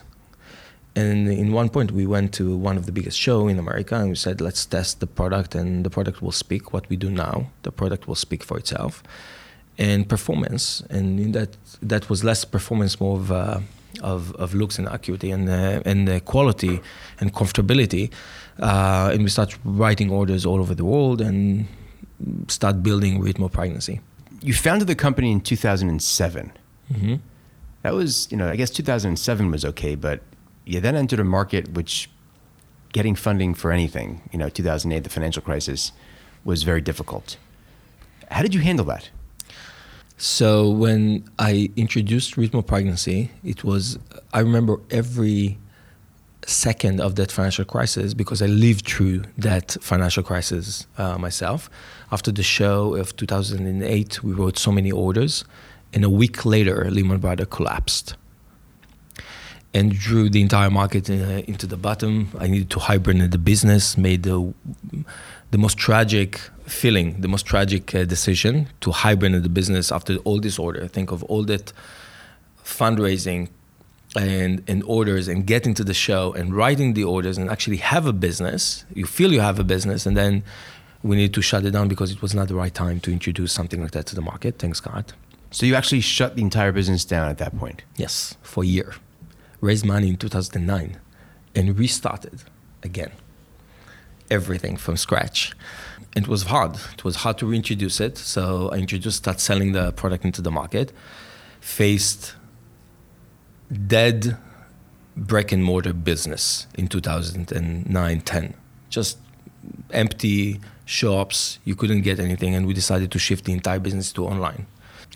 And 0.94 1.28
in 1.28 1.52
one 1.52 1.70
point, 1.70 1.92
we 1.92 2.06
went 2.06 2.34
to 2.34 2.54
one 2.56 2.76
of 2.76 2.84
the 2.84 2.92
biggest 2.92 3.18
show 3.18 3.48
in 3.48 3.58
America, 3.58 3.94
and 3.94 4.10
we 4.10 4.14
said, 4.14 4.42
"Let's 4.42 4.66
test 4.66 5.00
the 5.00 5.06
product, 5.06 5.54
and 5.54 5.84
the 5.84 5.90
product 5.90 6.20
will 6.20 6.32
speak 6.32 6.74
what 6.74 6.86
we 6.90 6.96
do 6.96 7.10
now. 7.10 7.50
The 7.62 7.72
product 7.72 8.06
will 8.06 8.14
speak 8.14 8.42
for 8.42 8.58
itself." 8.58 9.02
And 9.78 10.06
performance, 10.06 10.82
and 10.90 11.18
in 11.18 11.32
that 11.32 11.56
that 11.80 12.10
was 12.10 12.22
less 12.22 12.44
performance, 12.44 13.00
more 13.00 13.16
of 13.16 13.32
uh, 13.32 13.60
of, 14.02 14.34
of 14.34 14.54
looks 14.54 14.78
and 14.78 14.86
acuity 14.86 15.30
and 15.30 15.48
uh, 15.48 15.80
and 15.84 16.08
uh, 16.08 16.20
quality 16.20 16.80
and 17.20 17.32
comfortability. 17.32 18.10
Uh, 18.60 19.10
and 19.12 19.22
we 19.22 19.30
start 19.30 19.58
writing 19.64 20.10
orders 20.10 20.44
all 20.44 20.60
over 20.60 20.74
the 20.74 20.84
world 20.84 21.22
and 21.22 21.66
start 22.48 22.82
building 22.82 23.22
Ritmo 23.22 23.50
Pregnancy 23.50 24.00
you 24.42 24.52
founded 24.52 24.88
the 24.88 24.94
company 24.94 25.30
in 25.30 25.40
2007. 25.40 26.52
Mm-hmm. 26.92 27.14
That 27.82 27.94
was, 27.94 28.28
you 28.30 28.36
know, 28.36 28.48
I 28.48 28.56
guess 28.56 28.70
2007 28.70 29.50
was 29.50 29.64
okay, 29.64 29.94
but 29.94 30.20
you 30.64 30.80
then 30.80 30.96
entered 30.96 31.20
a 31.20 31.24
market 31.24 31.72
which 31.72 32.10
getting 32.92 33.14
funding 33.14 33.54
for 33.54 33.72
anything, 33.72 34.28
you 34.32 34.38
know, 34.38 34.48
2008, 34.48 35.02
the 35.04 35.10
financial 35.10 35.42
crisis, 35.42 35.92
was 36.44 36.64
very 36.64 36.80
difficult. 36.80 37.36
How 38.30 38.42
did 38.42 38.54
you 38.54 38.60
handle 38.60 38.84
that? 38.86 39.10
So 40.22 40.70
when 40.70 41.24
I 41.40 41.68
introduced 41.74 42.36
Ritmo 42.36 42.64
Pregnancy, 42.64 43.32
it 43.42 43.64
was 43.64 43.98
I 44.32 44.38
remember 44.38 44.78
every 44.88 45.58
second 46.46 47.00
of 47.00 47.16
that 47.16 47.32
financial 47.32 47.64
crisis 47.64 48.14
because 48.14 48.40
I 48.40 48.46
lived 48.46 48.86
through 48.86 49.24
that 49.36 49.76
financial 49.80 50.22
crisis 50.22 50.86
uh, 50.96 51.18
myself. 51.18 51.68
After 52.12 52.30
the 52.30 52.44
show 52.44 52.94
of 52.94 53.16
2008, 53.16 54.22
we 54.22 54.32
wrote 54.32 54.60
so 54.60 54.70
many 54.70 54.92
orders, 54.92 55.44
and 55.92 56.04
a 56.04 56.10
week 56.10 56.46
later, 56.46 56.88
Lehman 56.88 57.18
Brothers 57.18 57.48
collapsed 57.50 58.14
and 59.74 59.90
drew 59.92 60.30
the 60.30 60.40
entire 60.40 60.70
market 60.70 61.10
uh, 61.10 61.42
into 61.48 61.66
the 61.66 61.76
bottom. 61.76 62.28
I 62.38 62.46
needed 62.46 62.70
to 62.70 62.78
hibernate 62.78 63.32
the 63.32 63.38
business, 63.38 63.98
made 63.98 64.22
the 64.22 64.54
the 65.52 65.58
most 65.58 65.78
tragic 65.78 66.40
feeling, 66.66 67.20
the 67.20 67.28
most 67.28 67.46
tragic 67.46 67.94
uh, 67.94 68.04
decision 68.04 68.68
to 68.80 68.90
hibernate 68.90 69.44
the 69.44 69.48
business 69.48 69.92
after 69.92 70.16
all 70.18 70.40
this 70.40 70.58
order. 70.58 70.88
Think 70.88 71.12
of 71.12 71.22
all 71.24 71.44
that 71.44 71.72
fundraising, 72.64 73.48
and, 74.16 74.62
and 74.68 74.82
orders 74.84 75.28
and 75.28 75.46
getting 75.46 75.74
to 75.74 75.84
the 75.84 75.94
show 75.94 76.32
and 76.34 76.54
writing 76.54 76.94
the 76.94 77.04
orders 77.04 77.38
and 77.38 77.50
actually 77.50 77.78
have 77.78 78.06
a 78.06 78.12
business. 78.12 78.84
You 78.94 79.06
feel 79.06 79.32
you 79.32 79.40
have 79.40 79.58
a 79.58 79.64
business, 79.64 80.06
and 80.06 80.16
then 80.16 80.42
we 81.02 81.16
need 81.16 81.34
to 81.34 81.42
shut 81.42 81.64
it 81.64 81.72
down 81.72 81.88
because 81.88 82.10
it 82.12 82.22
was 82.22 82.34
not 82.34 82.48
the 82.48 82.54
right 82.54 82.72
time 82.72 83.00
to 83.00 83.12
introduce 83.12 83.52
something 83.52 83.80
like 83.80 83.92
that 83.92 84.06
to 84.06 84.14
the 84.14 84.22
market. 84.22 84.58
Thanks 84.58 84.80
God. 84.80 85.12
So 85.50 85.66
you 85.66 85.74
actually 85.74 86.00
shut 86.00 86.36
the 86.36 86.42
entire 86.42 86.72
business 86.72 87.04
down 87.04 87.28
at 87.28 87.38
that 87.38 87.56
point? 87.58 87.82
Yes, 87.96 88.36
for 88.42 88.62
a 88.62 88.66
year. 88.66 88.94
Raised 89.60 89.84
money 89.84 90.08
in 90.08 90.16
2009 90.16 90.98
and 91.54 91.78
restarted 91.78 92.42
again. 92.82 93.12
Everything 94.30 94.76
from 94.76 94.96
scratch. 94.96 95.52
It 96.14 96.28
was 96.28 96.44
hard. 96.44 96.76
It 96.92 97.04
was 97.04 97.16
hard 97.16 97.38
to 97.38 97.46
reintroduce 97.46 98.00
it. 98.00 98.18
So 98.18 98.68
I 98.70 98.76
introduced, 98.76 99.18
start 99.18 99.40
selling 99.40 99.72
the 99.72 99.92
product 99.92 100.24
into 100.24 100.42
the 100.42 100.50
market. 100.50 100.92
Faced 101.60 102.34
dead 103.72 104.36
brick 105.16 105.52
and 105.52 105.62
mortar 105.64 105.92
business 105.92 106.66
in 106.74 106.88
2009 106.88 108.20
10 108.20 108.54
just 108.88 109.18
empty 109.90 110.60
shops 110.84 111.58
you 111.64 111.74
couldn't 111.74 112.02
get 112.02 112.18
anything 112.18 112.54
and 112.54 112.66
we 112.66 112.72
decided 112.72 113.10
to 113.10 113.18
shift 113.18 113.44
the 113.44 113.52
entire 113.52 113.78
business 113.78 114.12
to 114.12 114.24
online 114.24 114.66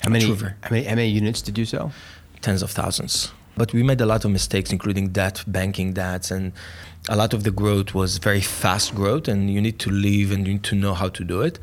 how 0.01 0.11
many, 0.11 0.27
how 0.27 0.71
many, 0.71 0.85
many 0.85 1.09
units 1.09 1.41
did 1.41 1.57
you 1.57 1.65
sell 1.65 1.93
tens 2.43 2.63
of 2.63 2.71
thousands 2.71 3.33
but 3.57 3.73
we 3.73 3.83
made 3.83 4.01
a 4.01 4.07
lot 4.07 4.25
of 4.25 4.31
mistakes 4.31 4.71
including 4.71 5.09
debt 5.09 5.43
banking 5.47 5.93
debts 5.95 6.31
and 6.31 6.53
a 7.09 7.17
lot 7.17 7.33
of 7.33 7.45
the 7.45 7.51
growth 7.51 7.95
was 7.95 8.19
very 8.19 8.41
fast 8.41 8.95
growth 8.95 9.29
and 9.29 9.51
you 9.51 9.61
need 9.61 9.79
to 9.81 9.91
live 9.91 10.33
and 10.33 10.47
you 10.47 10.55
need 10.55 10.65
to 10.65 10.75
know 10.75 10.95
how 10.95 11.09
to 11.09 11.25
do 11.25 11.41
it 11.43 11.59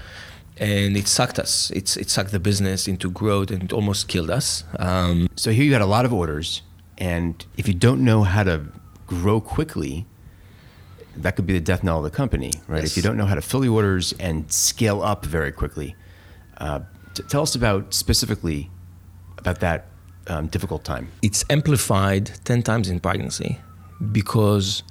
and 0.58 0.96
it 0.96 1.08
sucked 1.08 1.40
us. 1.40 1.72
It's, 1.72 1.98
it 1.98 2.10
sucked 2.10 2.32
the 2.32 2.40
business 2.40 2.88
into 2.88 3.10
growth 3.10 3.50
and 3.52 3.64
it 3.64 3.74
almost 3.74 4.08
killed 4.08 4.30
us. 4.30 4.64
Um, 4.78 5.30
so 5.36 5.52
here 5.52 5.64
you 5.64 5.74
had 5.74 5.82
a 5.82 5.88
lot 5.88 6.06
of 6.06 6.14
orders. 6.14 6.62
And 6.98 7.44
if 7.58 7.68
you 7.68 7.74
don't 7.74 8.04
know 8.04 8.24
how 8.24 8.44
to 8.44 8.66
grow 9.08 9.42
quickly, 9.42 10.06
that 11.18 11.36
could 11.36 11.48
be 11.48 11.54
the 11.54 11.60
death 11.60 11.84
knell 11.84 11.98
of 11.98 12.04
the 12.04 12.12
company, 12.12 12.52
right? 12.68 12.82
Yes. 12.82 12.92
If 12.92 12.98
you 12.98 13.04
don't 13.04 13.18
know 13.18 13.26
how 13.26 13.36
to 13.36 13.42
fill 13.42 13.62
the 13.62 13.70
orders 13.70 14.14
and 14.20 14.52
scale 14.52 15.02
up 15.02 15.26
very 15.26 15.52
quickly, 15.52 15.96
uh, 16.58 16.82
t- 17.14 17.24
tell 17.24 17.42
us 17.42 17.56
about 17.56 17.94
specifically 17.94 18.70
about 19.38 19.60
that 19.60 19.88
um, 20.28 20.48
difficult 20.48 20.84
time. 20.84 21.10
It's 21.22 21.44
amplified 21.50 22.32
ten 22.46 22.64
times 22.64 22.90
in 22.90 23.00
pregnancy 23.00 23.60
because 24.12 24.84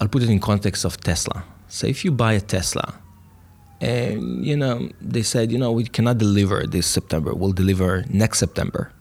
I'll 0.00 0.08
put 0.08 0.22
it 0.22 0.30
in 0.30 0.40
context 0.40 0.84
of 0.84 0.98
Tesla. 1.00 1.44
So 1.68 1.86
if 1.86 2.04
you 2.04 2.10
buy 2.10 2.34
a 2.34 2.40
Tesla, 2.40 2.94
and 3.80 4.44
you 4.44 4.56
know 4.56 4.88
they 5.00 5.22
said, 5.22 5.52
you 5.52 5.58
know, 5.58 5.72
we 5.72 5.84
cannot 5.84 6.18
deliver 6.18 6.66
this 6.66 6.86
September. 6.86 7.34
We'll 7.34 7.52
deliver 7.52 8.04
next 8.08 8.38
September 8.38 8.92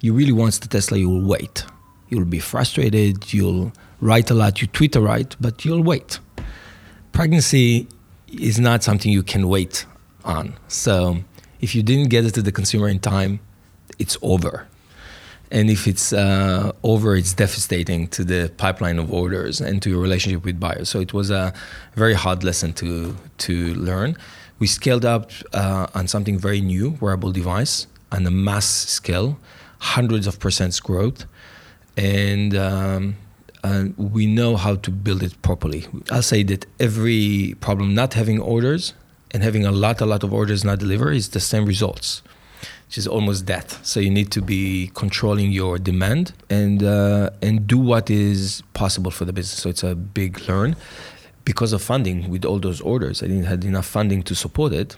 you 0.00 0.12
really 0.12 0.32
want 0.32 0.54
the 0.60 0.68
Tesla, 0.68 0.98
you 0.98 1.08
will 1.08 1.26
wait. 1.26 1.64
You'll 2.08 2.24
be 2.24 2.38
frustrated, 2.38 3.32
you'll 3.32 3.72
write 4.00 4.30
a 4.30 4.34
lot, 4.34 4.60
you 4.60 4.68
tweet 4.68 4.94
a 4.96 5.00
lot, 5.00 5.36
but 5.40 5.64
you'll 5.64 5.82
wait. 5.82 6.20
Pregnancy 7.12 7.88
is 8.28 8.58
not 8.58 8.82
something 8.82 9.10
you 9.10 9.22
can 9.22 9.48
wait 9.48 9.86
on. 10.24 10.54
So 10.68 11.18
if 11.60 11.74
you 11.74 11.82
didn't 11.82 12.08
get 12.10 12.24
it 12.24 12.32
to 12.34 12.42
the 12.42 12.52
consumer 12.52 12.88
in 12.88 13.00
time, 13.00 13.40
it's 13.98 14.16
over. 14.22 14.68
And 15.50 15.70
if 15.70 15.86
it's 15.86 16.12
uh, 16.12 16.72
over, 16.82 17.16
it's 17.16 17.32
devastating 17.32 18.08
to 18.08 18.24
the 18.24 18.52
pipeline 18.58 18.98
of 18.98 19.12
orders 19.12 19.60
and 19.60 19.80
to 19.82 19.90
your 19.90 20.00
relationship 20.00 20.44
with 20.44 20.60
buyers. 20.60 20.88
So 20.88 21.00
it 21.00 21.12
was 21.14 21.30
a 21.30 21.54
very 21.94 22.14
hard 22.14 22.44
lesson 22.44 22.72
to 22.74 23.16
to 23.38 23.74
learn. 23.74 24.16
We 24.58 24.66
scaled 24.66 25.04
up 25.04 25.30
uh, 25.54 25.86
on 25.94 26.08
something 26.08 26.38
very 26.38 26.60
new, 26.60 26.98
wearable 27.00 27.32
device, 27.32 27.86
on 28.12 28.26
a 28.26 28.30
mass 28.30 28.66
scale 28.66 29.38
hundreds 29.78 30.26
of 30.26 30.38
percents 30.38 30.82
growth, 30.82 31.24
and 31.96 32.54
um, 32.54 33.16
and 33.62 33.96
we 33.96 34.26
know 34.26 34.56
how 34.56 34.76
to 34.76 34.90
build 34.90 35.22
it 35.22 35.40
properly. 35.42 35.86
I'll 36.10 36.22
say 36.22 36.42
that 36.44 36.66
every 36.78 37.54
problem 37.60 37.94
not 37.94 38.14
having 38.14 38.40
orders 38.40 38.94
and 39.30 39.42
having 39.42 39.64
a 39.64 39.72
lot, 39.72 40.00
a 40.00 40.06
lot 40.06 40.22
of 40.24 40.32
orders 40.32 40.64
not 40.64 40.78
deliver 40.78 41.10
is 41.12 41.30
the 41.30 41.40
same 41.40 41.64
results. 41.64 42.22
Which 42.88 42.96
is 42.96 43.06
almost 43.06 43.44
death. 43.44 43.84
So 43.84 44.00
you 44.00 44.08
need 44.08 44.30
to 44.32 44.40
be 44.40 44.90
controlling 44.94 45.52
your 45.52 45.78
demand 45.78 46.32
and 46.48 46.82
uh, 46.82 47.30
and 47.42 47.66
do 47.66 47.76
what 47.76 48.08
is 48.08 48.62
possible 48.72 49.10
for 49.10 49.26
the 49.26 49.32
business. 49.32 49.60
So 49.62 49.68
it's 49.68 49.82
a 49.82 49.94
big 49.94 50.48
learn 50.48 50.74
because 51.44 51.74
of 51.74 51.82
funding 51.82 52.30
with 52.30 52.46
all 52.46 52.58
those 52.58 52.80
orders. 52.80 53.22
I 53.22 53.26
didn't 53.26 53.44
have 53.44 53.62
enough 53.64 53.84
funding 53.86 54.22
to 54.22 54.34
support 54.34 54.72
it. 54.72 54.96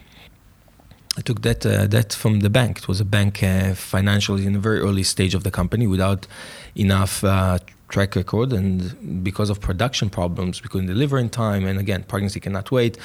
I 1.18 1.22
took 1.22 1.42
that 1.42 1.66
uh, 1.66 1.88
that 1.88 2.12
from 2.12 2.40
the 2.40 2.50
bank. 2.50 2.78
It 2.78 2.86
was 2.86 3.00
a 3.00 3.04
bank 3.04 3.42
uh, 3.42 3.74
financial 3.74 4.38
in 4.38 4.54
a 4.54 4.60
very 4.60 4.78
early 4.78 5.02
stage 5.02 5.34
of 5.34 5.42
the 5.42 5.50
company 5.50 5.88
without 5.88 6.28
enough 6.76 7.24
uh, 7.24 7.58
track 7.88 8.14
record, 8.14 8.52
and 8.52 9.24
because 9.24 9.50
of 9.50 9.60
production 9.60 10.10
problems, 10.10 10.62
we 10.62 10.68
couldn't 10.68 10.86
deliver 10.86 11.18
in 11.18 11.28
time. 11.28 11.66
And 11.66 11.80
again, 11.80 12.04
pregnancy 12.04 12.38
cannot 12.38 12.70
wait, 12.70 12.96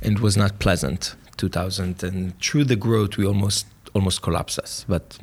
and 0.00 0.16
it 0.16 0.20
was 0.22 0.38
not 0.38 0.58
pleasant. 0.58 1.16
2000 1.38 2.02
and 2.02 2.38
through 2.40 2.62
the 2.64 2.76
growth, 2.76 3.16
we 3.16 3.26
almost 3.26 3.66
almost 3.94 4.22
collapsed 4.22 4.58
us, 4.58 4.84
but 4.88 5.18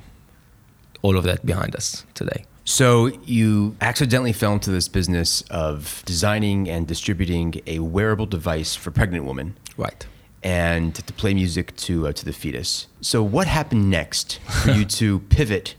all 1.01 1.17
of 1.17 1.23
that 1.23 1.45
behind 1.45 1.75
us 1.75 2.05
today. 2.13 2.45
So 2.65 3.07
you 3.25 3.75
accidentally 3.81 4.33
fell 4.33 4.53
into 4.53 4.69
this 4.69 4.87
business 4.87 5.41
of 5.49 6.03
designing 6.05 6.69
and 6.69 6.85
distributing 6.85 7.61
a 7.65 7.79
wearable 7.79 8.27
device 8.27 8.75
for 8.75 8.91
pregnant 8.91 9.25
women. 9.25 9.57
Right 9.75 10.05
and 10.43 10.95
to 10.95 11.13
play 11.13 11.33
music 11.33 11.75
to 11.75 12.07
uh, 12.07 12.13
to 12.13 12.25
the 12.25 12.33
fetus. 12.33 12.87
So 13.01 13.21
what 13.23 13.47
happened 13.47 13.89
next 13.89 14.39
for 14.63 14.71
you 14.71 14.85
to 14.99 15.19
pivot 15.19 15.75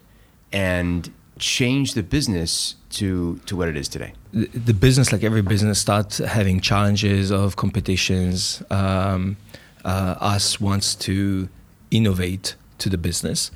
and 0.53 1.13
change 1.39 1.95
the 1.95 2.03
business 2.03 2.77
to 2.91 3.41
to 3.47 3.57
what 3.57 3.69
it 3.69 3.77
is 3.77 3.89
today? 3.89 4.13
The, 4.33 4.47
the 4.47 4.75
business, 4.75 5.13
like 5.13 5.25
every 5.25 5.43
business, 5.43 5.79
starts 5.81 6.19
having 6.19 6.61
challenges 6.61 7.31
of 7.31 7.57
competitions. 7.57 8.63
Um, 8.71 9.37
uh, 9.85 10.15
us 10.21 10.61
wants 10.61 10.95
to 10.95 11.49
innovate 11.91 12.55
to 12.81 12.89
the 12.89 12.99
business, 12.99 13.51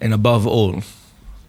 and 0.00 0.12
above 0.12 0.46
all, 0.46 0.82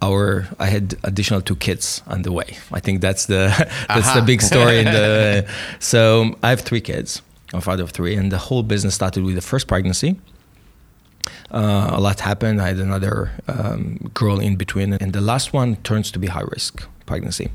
our 0.01 0.48
I 0.60 0.67
had 0.67 0.98
additional 1.03 1.41
two 1.41 1.55
kids 1.55 2.01
on 2.08 2.22
the 2.22 2.31
way. 2.31 2.58
I 2.72 2.79
think 2.79 3.01
that's 3.01 3.25
the 3.25 3.53
that's 3.88 4.08
Aha. 4.08 4.19
the 4.19 4.25
big 4.25 4.41
story. 4.41 4.79
in 4.79 4.86
the 4.86 5.48
so 5.79 6.36
I 6.43 6.50
have 6.50 6.62
three 6.62 6.81
kids 6.81 7.22
a 7.53 7.62
father 7.62 7.84
of 7.84 7.91
three, 7.91 8.15
and 8.15 8.31
the 8.31 8.38
whole 8.38 8.63
business 8.63 8.96
started 8.96 9.24
with 9.24 9.36
the 9.36 9.41
first 9.41 9.67
pregnancy. 9.67 10.19
Uh, 11.51 11.89
a 11.93 12.00
lot 12.00 12.19
happened. 12.19 12.62
I 12.62 12.67
had 12.69 12.77
another 12.77 13.31
um, 13.48 14.12
girl 14.13 14.39
in 14.39 14.55
between, 14.55 14.93
and 14.93 15.13
the 15.13 15.22
last 15.22 15.53
one 15.53 15.77
turns 15.77 16.12
to 16.12 16.19
be 16.19 16.27
high 16.27 16.46
risk 16.51 16.88
pregnancy. 17.05 17.50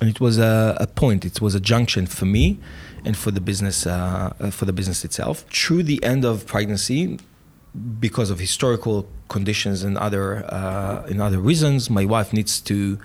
And 0.00 0.10
it 0.10 0.20
was 0.20 0.38
a, 0.38 0.76
a 0.80 0.86
point. 0.86 1.24
It 1.24 1.40
was 1.40 1.54
a 1.54 1.60
junction 1.60 2.06
for 2.06 2.26
me 2.26 2.58
and 3.04 3.16
for 3.16 3.30
the 3.30 3.40
business 3.40 3.86
uh, 3.86 4.32
for 4.50 4.64
the 4.64 4.72
business 4.72 5.04
itself. 5.04 5.44
Through 5.50 5.84
the 5.84 6.02
end 6.02 6.24
of 6.24 6.46
pregnancy, 6.46 7.18
because 8.00 8.30
of 8.30 8.38
historical 8.38 9.08
conditions 9.28 9.82
and 9.82 9.96
other 9.98 10.44
uh, 10.52 11.06
and 11.10 11.20
other 11.20 11.38
reasons, 11.38 11.90
my 11.90 12.04
wife 12.04 12.32
needs 12.32 12.60
to 12.62 12.98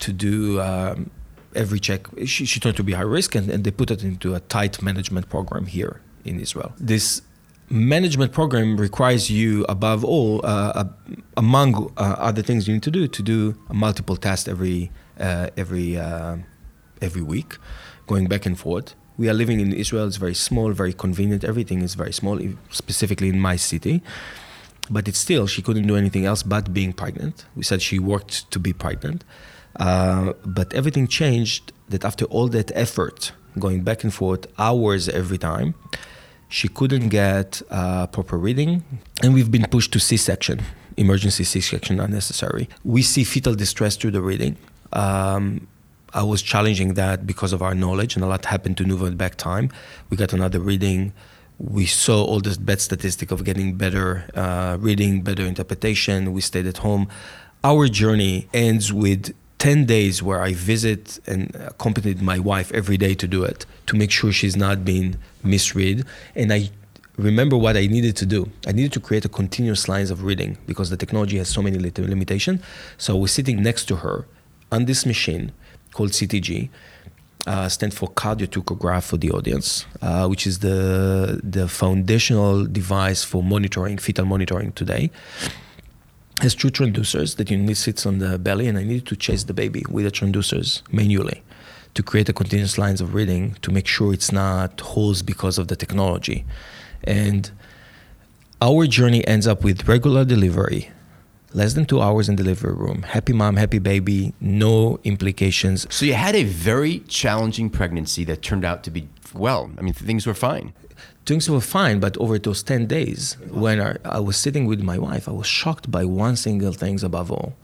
to 0.00 0.12
do. 0.12 0.60
Um, 0.60 1.10
every 1.54 1.78
check, 1.78 2.06
she, 2.24 2.46
she 2.46 2.58
turned 2.60 2.76
to 2.76 2.82
be 2.82 2.92
high 2.92 3.02
risk, 3.02 3.34
and, 3.34 3.50
and 3.50 3.62
they 3.64 3.70
put 3.70 3.90
it 3.90 4.02
into 4.02 4.34
a 4.34 4.40
tight 4.40 4.80
management 4.82 5.28
program 5.28 5.66
here 5.66 6.00
in 6.24 6.40
Israel. 6.40 6.72
This 6.78 7.22
management 7.68 8.32
program 8.32 8.76
requires 8.76 9.30
you, 9.30 9.64
above 9.68 10.04
all, 10.04 10.40
uh, 10.44 10.84
among 11.36 11.92
uh, 11.96 12.16
other 12.18 12.42
things 12.42 12.66
you 12.66 12.74
need 12.74 12.82
to 12.82 12.90
do, 12.90 13.06
to 13.08 13.22
do 13.22 13.54
a 13.68 13.74
multiple 13.74 14.16
test 14.16 14.48
every 14.48 14.90
uh, 15.18 15.48
every 15.56 15.96
uh, 15.96 16.36
every 17.00 17.22
week, 17.22 17.56
going 18.06 18.26
back 18.28 18.46
and 18.46 18.58
forth. 18.58 18.94
We 19.18 19.28
are 19.28 19.34
living 19.34 19.60
in 19.60 19.72
Israel. 19.72 20.06
It's 20.06 20.16
very 20.16 20.34
small, 20.34 20.72
very 20.72 20.92
convenient. 20.92 21.44
Everything 21.44 21.82
is 21.82 21.94
very 21.94 22.12
small, 22.12 22.40
specifically 22.70 23.28
in 23.28 23.38
my 23.40 23.56
city. 23.56 24.02
But 24.90 25.06
it's 25.08 25.18
still, 25.18 25.46
she 25.46 25.62
couldn't 25.62 25.86
do 25.86 25.96
anything 25.96 26.24
else 26.26 26.42
but 26.42 26.72
being 26.72 26.92
pregnant. 26.92 27.44
We 27.54 27.62
said 27.62 27.82
she 27.82 27.98
worked 27.98 28.50
to 28.50 28.58
be 28.58 28.72
pregnant. 28.72 29.24
Uh, 29.76 30.32
but 30.44 30.72
everything 30.74 31.06
changed 31.06 31.72
that 31.88 32.04
after 32.04 32.24
all 32.26 32.48
that 32.48 32.72
effort, 32.74 33.32
going 33.58 33.82
back 33.84 34.02
and 34.04 34.12
forth, 34.12 34.46
hours 34.58 35.08
every 35.08 35.38
time, 35.38 35.74
she 36.48 36.68
couldn't 36.68 37.08
get 37.08 37.62
uh, 37.70 38.06
proper 38.08 38.36
reading. 38.36 38.84
And 39.22 39.34
we've 39.34 39.50
been 39.50 39.66
pushed 39.70 39.92
to 39.92 40.00
C 40.00 40.16
section, 40.16 40.60
emergency 40.96 41.44
C 41.44 41.60
section, 41.60 42.00
unnecessary. 42.00 42.68
We 42.84 43.02
see 43.02 43.24
fetal 43.24 43.54
distress 43.54 43.96
through 43.96 44.10
the 44.12 44.20
reading. 44.20 44.56
Um, 44.92 45.68
I 46.14 46.22
was 46.22 46.42
challenging 46.42 46.94
that 46.94 47.26
because 47.26 47.52
of 47.52 47.62
our 47.62 47.74
knowledge, 47.74 48.16
and 48.16 48.24
a 48.24 48.28
lot 48.28 48.44
happened 48.44 48.76
to 48.78 48.84
Nuvo 48.84 49.16
back 49.16 49.36
time. 49.36 49.70
We 50.10 50.16
got 50.16 50.32
another 50.32 50.60
reading. 50.60 51.12
We 51.58 51.86
saw 51.86 52.24
all 52.24 52.40
this 52.40 52.56
bad 52.58 52.80
statistic 52.80 53.30
of 53.30 53.44
getting 53.44 53.76
better 53.76 54.24
uh, 54.34 54.76
reading, 54.80 55.22
better 55.22 55.44
interpretation. 55.44 56.32
We 56.32 56.40
stayed 56.40 56.66
at 56.66 56.78
home. 56.78 57.08
Our 57.64 57.88
journey 57.88 58.48
ends 58.52 58.92
with 58.92 59.34
10 59.58 59.86
days 59.86 60.22
where 60.22 60.42
I 60.42 60.54
visit 60.54 61.20
and 61.26 61.54
accompanied 61.54 62.20
my 62.20 62.38
wife 62.38 62.72
every 62.72 62.96
day 62.96 63.14
to 63.14 63.28
do 63.28 63.44
it, 63.44 63.64
to 63.86 63.96
make 63.96 64.10
sure 64.10 64.32
she's 64.32 64.56
not 64.56 64.84
being 64.84 65.16
misread. 65.44 66.04
And 66.34 66.52
I 66.52 66.70
remember 67.16 67.56
what 67.56 67.76
I 67.76 67.86
needed 67.86 68.16
to 68.16 68.26
do. 68.26 68.50
I 68.66 68.72
needed 68.72 68.92
to 68.94 69.00
create 69.00 69.24
a 69.24 69.28
continuous 69.28 69.88
lines 69.88 70.10
of 70.10 70.24
reading 70.24 70.58
because 70.66 70.90
the 70.90 70.96
technology 70.96 71.38
has 71.38 71.48
so 71.48 71.62
many 71.62 71.78
limitations. 71.78 72.60
So 72.98 73.16
was 73.16 73.32
sitting 73.32 73.62
next 73.62 73.84
to 73.86 73.96
her 73.96 74.26
on 74.72 74.86
this 74.86 75.06
machine 75.06 75.52
called 75.92 76.10
CTG, 76.10 76.68
uh, 77.46 77.68
stand 77.68 77.92
for 77.94 78.08
cardiotocograph 78.08 79.04
for 79.04 79.16
the 79.16 79.30
audience, 79.30 79.86
uh, 80.00 80.26
which 80.26 80.46
is 80.46 80.60
the 80.60 81.40
the 81.42 81.68
foundational 81.68 82.64
device 82.64 83.24
for 83.24 83.42
monitoring 83.42 83.98
fetal 83.98 84.24
monitoring 84.24 84.72
today 84.72 85.10
has 86.42 86.54
two 86.54 86.68
transducers 86.68 87.36
that 87.36 87.50
you 87.50 87.56
need 87.56 87.76
sits 87.76 88.04
on 88.04 88.18
the 88.18 88.38
belly, 88.38 88.66
and 88.66 88.76
I 88.76 88.82
needed 88.82 89.06
to 89.06 89.16
chase 89.16 89.44
the 89.44 89.54
baby 89.54 89.84
with 89.88 90.04
the 90.04 90.10
transducers 90.10 90.82
manually 90.90 91.42
to 91.94 92.02
create 92.02 92.28
a 92.28 92.32
continuous 92.32 92.78
lines 92.78 93.00
of 93.00 93.14
reading 93.14 93.56
to 93.62 93.70
make 93.70 93.86
sure 93.86 94.12
it's 94.12 94.32
not 94.32 94.80
holes 94.80 95.22
because 95.22 95.58
of 95.58 95.68
the 95.68 95.76
technology. 95.76 96.44
And 97.04 97.50
our 98.60 98.86
journey 98.86 99.26
ends 99.26 99.46
up 99.46 99.62
with 99.62 99.86
regular 99.88 100.24
delivery, 100.24 100.90
less 101.54 101.74
than 101.74 101.84
two 101.84 102.00
hours 102.00 102.28
in 102.28 102.36
delivery 102.36 102.74
room, 102.74 103.02
happy 103.02 103.32
mom, 103.32 103.56
happy 103.56 103.78
baby, 103.78 104.34
no 104.40 104.98
implications. 105.04 105.86
So 105.94 106.04
you 106.04 106.14
had 106.14 106.34
a 106.34 106.44
very 106.44 107.00
challenging 107.00 107.70
pregnancy 107.70 108.24
that 108.24 108.42
turned 108.42 108.64
out 108.64 108.82
to 108.84 108.90
be 108.90 109.08
well. 109.34 109.70
I 109.78 109.82
mean, 109.82 109.94
things 109.94 110.26
were 110.26 110.34
fine 110.34 110.72
things 111.26 111.48
were 111.48 111.60
fine, 111.60 112.00
but 112.00 112.16
over 112.18 112.38
those 112.38 112.62
10 112.62 112.86
days, 112.86 113.36
when 113.50 113.80
I, 113.80 113.96
I, 114.04 114.20
was 114.20 114.36
sitting 114.36 114.66
with 114.66 114.82
my 114.82 114.98
wife, 114.98 115.28
I 115.28 115.32
was 115.32 115.46
shocked 115.46 115.90
by 115.90 116.04
one 116.04 116.36
single 116.36 116.72
thing 116.72 117.02
above 117.02 117.30
all. 117.30 117.54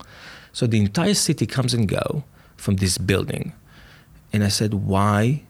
So 0.53 0.65
the 0.65 0.79
entire 0.79 1.13
city 1.13 1.45
comes 1.45 1.73
and 1.73 1.87
go 1.87 2.23
from 2.57 2.77
this 2.77 2.97
building. 2.97 3.53
And 4.31 4.43
I 4.43 4.47
said, 4.47 4.73
why 4.73 5.43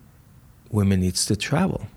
women 0.71 1.01
needs 1.01 1.25
to 1.27 1.35
travel? 1.35 1.87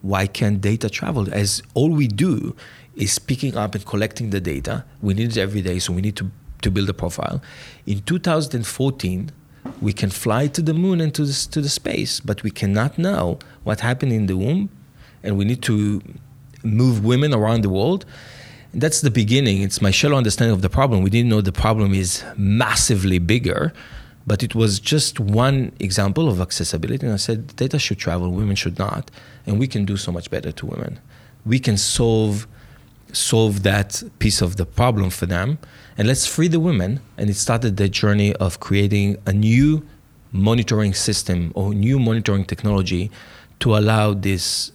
Why 0.00 0.26
can't 0.26 0.60
data 0.60 0.90
travel? 0.90 1.32
As 1.32 1.62
all 1.74 1.90
we 1.90 2.08
do 2.08 2.56
is 2.96 3.18
picking 3.18 3.56
up 3.56 3.74
and 3.74 3.84
collecting 3.84 4.30
the 4.30 4.40
data. 4.40 4.84
We 5.00 5.14
need 5.14 5.30
it 5.30 5.38
every 5.38 5.62
day, 5.62 5.78
so 5.78 5.92
we 5.92 6.02
need 6.02 6.16
to, 6.16 6.30
to 6.62 6.70
build 6.70 6.88
a 6.88 6.94
profile. 6.94 7.42
In 7.86 8.02
2014, 8.02 9.30
we 9.80 9.92
can 9.92 10.10
fly 10.10 10.46
to 10.48 10.62
the 10.62 10.74
moon 10.74 11.00
and 11.00 11.14
to 11.14 11.24
the, 11.24 11.48
to 11.52 11.60
the 11.60 11.68
space, 11.68 12.20
but 12.20 12.42
we 12.42 12.50
cannot 12.50 12.98
know 12.98 13.38
what 13.64 13.80
happened 13.80 14.12
in 14.12 14.26
the 14.26 14.36
womb 14.36 14.70
and 15.22 15.38
we 15.38 15.44
need 15.44 15.62
to 15.62 16.02
move 16.64 17.04
women 17.04 17.34
around 17.34 17.62
the 17.62 17.68
world. 17.68 18.04
That's 18.74 19.00
the 19.00 19.10
beginning. 19.10 19.62
It's 19.62 19.80
my 19.80 19.90
shallow 19.90 20.16
understanding 20.16 20.54
of 20.54 20.62
the 20.62 20.70
problem. 20.70 21.02
We 21.02 21.10
didn't 21.10 21.28
know 21.28 21.40
the 21.40 21.52
problem 21.52 21.94
is 21.94 22.24
massively 22.36 23.18
bigger, 23.18 23.72
but 24.26 24.42
it 24.42 24.54
was 24.54 24.80
just 24.80 25.20
one 25.20 25.72
example 25.78 26.28
of 26.28 26.40
accessibility. 26.40 27.06
And 27.06 27.14
I 27.14 27.18
said, 27.18 27.54
data 27.56 27.78
should 27.78 27.98
travel, 27.98 28.30
women 28.30 28.56
should 28.56 28.78
not, 28.78 29.10
and 29.46 29.58
we 29.58 29.66
can 29.66 29.84
do 29.84 29.96
so 29.96 30.10
much 30.10 30.30
better 30.30 30.52
to 30.52 30.66
women. 30.66 31.00
We 31.44 31.58
can 31.58 31.76
solve 31.76 32.46
solve 33.12 33.62
that 33.62 34.02
piece 34.18 34.40
of 34.40 34.56
the 34.56 34.66
problem 34.66 35.10
for 35.10 35.26
them, 35.26 35.58
and 35.96 36.08
let's 36.08 36.26
free 36.26 36.48
the 36.48 36.60
women. 36.60 37.00
And 37.16 37.30
it 37.30 37.36
started 37.36 37.76
the 37.76 37.88
journey 37.88 38.34
of 38.36 38.60
creating 38.60 39.16
a 39.26 39.32
new 39.32 39.86
monitoring 40.32 40.94
system 40.94 41.52
or 41.54 41.74
new 41.74 41.98
monitoring 41.98 42.44
technology 42.44 43.10
to 43.60 43.76
allow 43.76 44.14
this 44.14 44.72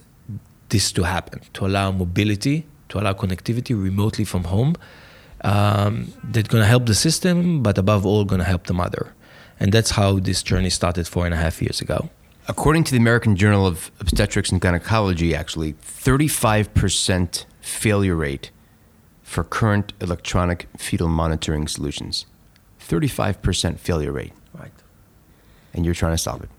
this 0.69 0.91
to 0.91 1.03
happen, 1.03 1.41
to 1.53 1.65
allow 1.65 1.91
mobility, 1.91 2.65
to 2.89 2.99
allow 2.99 3.13
connectivity 3.13 3.81
remotely 3.81 4.25
from 4.25 4.45
home. 4.45 4.75
Um, 5.41 6.11
that's 6.23 6.49
going 6.49 6.61
to 6.61 6.67
help 6.67 6.85
the 6.87 6.95
system, 6.95 7.63
but 7.63 7.77
above 7.77 8.05
all, 8.05 8.25
going 8.25 8.39
to 8.39 8.45
help 8.45 8.65
the 8.65 8.73
mother. 8.73 9.13
And 9.59 9.71
that's 9.71 9.91
how 9.91 10.19
this 10.19 10.43
journey 10.43 10.69
started 10.69 11.07
four 11.07 11.25
and 11.25 11.33
a 11.33 11.37
half 11.37 11.61
years 11.61 11.79
ago. 11.79 12.09
According 12.49 12.85
to 12.85 12.91
the 12.91 12.97
American 12.97 13.35
Journal 13.35 13.65
of 13.65 13.91
Obstetrics 13.99 14.51
and 14.51 14.61
Gynecology, 14.61 15.35
actually, 15.35 15.73
35% 15.73 17.45
failure 17.67 18.15
rate 18.15 18.51
for 19.23 19.43
current 19.43 19.93
electronic 19.99 20.67
fetal 20.77 21.07
monitoring 21.07 21.67
solutions. 21.67 22.25
35% 22.79 23.79
failure 23.79 24.11
rate. 24.11 24.33
Right. 24.53 24.71
And 25.73 25.85
you're 25.85 25.93
trying 25.93 26.13
to 26.13 26.17
solve 26.17 26.43
it. 26.43 26.49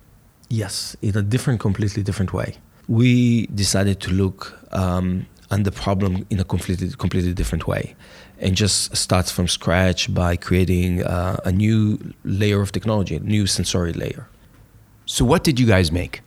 Yes, 0.51 0.97
in 1.03 1.17
a 1.17 1.23
different, 1.23 1.61
completely 1.61 2.03
different 2.03 2.33
way 2.33 2.57
we 2.89 3.47
decided 3.49 4.01
to 4.01 4.11
look 4.11 4.59
um, 4.73 5.27
on 5.51 5.63
the 5.63 5.71
problem 5.71 6.27
in 6.31 6.41
a 6.41 6.45
completely 6.45 6.91
completely 6.91 7.33
different 7.35 7.69
way, 7.69 7.95
and 8.41 8.57
just 8.57 8.97
starts 8.97 9.31
from 9.31 9.47
scratch 9.47 10.13
by 10.13 10.37
creating 10.37 11.03
uh, 11.05 11.37
a 11.45 11.53
new 11.53 11.99
layer 12.25 12.61
of 12.61 12.73
technology, 12.73 13.15
a 13.17 13.21
new 13.21 13.47
sensory 13.47 13.93
layer. 13.93 14.27
So, 15.07 15.25
what 15.25 15.45
did 15.45 15.61
you 15.61 15.67
guys 15.67 15.93
make? 15.93 16.23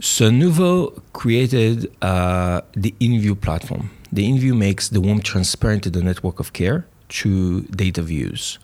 So 0.00 0.30
Nuvo 0.30 1.00
created 1.12 1.94
uh, 2.00 2.62
the 2.72 2.94
INVU 2.98 3.38
platform. 3.40 3.90
The 4.10 4.26
INVU 4.26 4.56
makes 4.56 4.88
the 4.88 5.00
womb 5.00 5.20
transparent 5.20 5.82
to 5.84 5.90
the 5.90 6.02
network 6.02 6.40
of 6.40 6.54
care 6.54 6.86
through 7.10 7.62
data 7.62 8.02
views. 8.02 8.58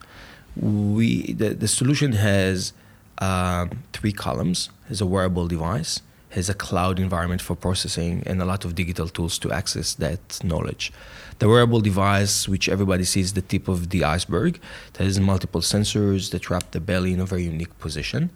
We 0.55 1.33
the, 1.33 1.49
the 1.53 1.67
solution 1.67 2.13
has 2.13 2.73
uh, 3.19 3.67
three 3.93 4.11
columns: 4.11 4.69
has 4.87 5.01
a 5.01 5.05
wearable 5.05 5.47
device, 5.47 6.01
has 6.31 6.49
a 6.49 6.55
cloud 6.55 6.99
environment 6.99 7.41
for 7.43 7.55
processing, 7.55 8.23
and 8.25 8.41
a 8.41 8.45
lot 8.45 8.65
of 8.65 8.73
digital 8.73 9.07
tools 9.07 9.37
to 9.39 9.51
access 9.51 9.93
that 9.95 10.43
knowledge. 10.43 10.91
The 11.37 11.47
wearable 11.47 11.81
device, 11.81 12.49
which 12.49 12.67
everybody 12.67 13.03
sees 13.03 13.33
the 13.33 13.43
tip 13.43 13.67
of 13.67 13.91
the 13.91 14.03
iceberg, 14.03 14.59
that 14.93 15.03
has 15.03 15.19
multiple 15.19 15.61
sensors 15.61 16.31
that 16.31 16.49
wrap 16.49 16.71
the 16.71 16.79
belly 16.79 17.13
in 17.13 17.19
a 17.19 17.25
very 17.25 17.43
unique 17.43 17.77
position. 17.77 18.31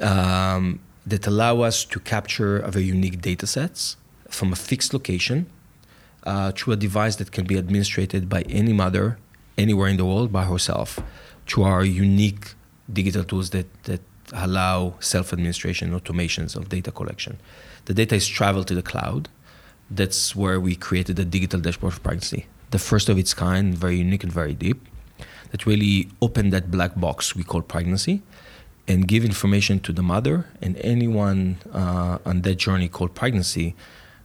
Um, 0.00 0.80
that 1.06 1.26
allow 1.26 1.60
us 1.60 1.84
to 1.84 2.00
capture 2.00 2.60
very 2.68 2.84
unique 2.84 3.20
data 3.20 3.46
sets 3.46 3.96
from 4.28 4.52
a 4.52 4.56
fixed 4.56 4.92
location 4.94 5.46
uh, 6.24 6.50
through 6.52 6.72
a 6.72 6.76
device 6.76 7.16
that 7.16 7.30
can 7.30 7.44
be 7.44 7.56
administered 7.56 8.28
by 8.28 8.42
any 8.42 8.72
mother 8.72 9.18
anywhere 9.58 9.88
in 9.88 9.96
the 9.96 10.04
world 10.04 10.32
by 10.32 10.44
herself 10.44 10.98
through 11.46 11.64
our 11.64 11.84
unique 11.84 12.54
digital 12.92 13.24
tools 13.24 13.50
that, 13.50 13.66
that 13.84 14.00
allow 14.32 14.94
self-administration 15.00 15.98
automations 15.98 16.56
of 16.56 16.68
data 16.68 16.90
collection. 16.90 17.38
The 17.84 17.94
data 17.94 18.14
is 18.14 18.26
traveled 18.26 18.66
to 18.68 18.74
the 18.74 18.82
cloud. 18.82 19.28
That's 19.90 20.34
where 20.34 20.58
we 20.58 20.74
created 20.74 21.18
a 21.18 21.24
digital 21.24 21.60
dashboard 21.60 21.92
of 21.92 22.02
pregnancy, 22.02 22.46
the 22.70 22.78
first 22.78 23.08
of 23.08 23.18
its 23.18 23.34
kind, 23.34 23.76
very 23.76 23.96
unique 23.96 24.24
and 24.24 24.32
very 24.32 24.54
deep, 24.54 24.88
that 25.50 25.66
really 25.66 26.08
opened 26.22 26.52
that 26.52 26.70
black 26.70 26.98
box 26.98 27.36
we 27.36 27.44
call 27.44 27.60
pregnancy 27.60 28.22
and 28.86 29.08
give 29.08 29.24
information 29.24 29.80
to 29.80 29.92
the 29.92 30.02
mother 30.02 30.46
and 30.60 30.76
anyone 30.78 31.56
uh, 31.72 32.18
on 32.24 32.42
that 32.42 32.56
journey 32.56 32.88
called 32.88 33.14
pregnancy, 33.14 33.74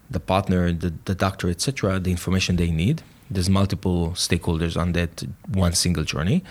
the 0.09 0.19
partner, 0.19 0.71
the, 0.71 0.93
the 1.05 1.15
doctor, 1.15 1.49
etc., 1.49 1.99
the 1.99 2.11
information 2.11 2.57
they 2.57 2.71
need. 2.71 3.01
There's 3.29 3.49
multiple 3.49 4.11
stakeholders 4.11 4.75
on 4.75 4.93
that 4.93 5.23
one 5.47 5.73
single 5.73 6.03
journey. 6.03 6.43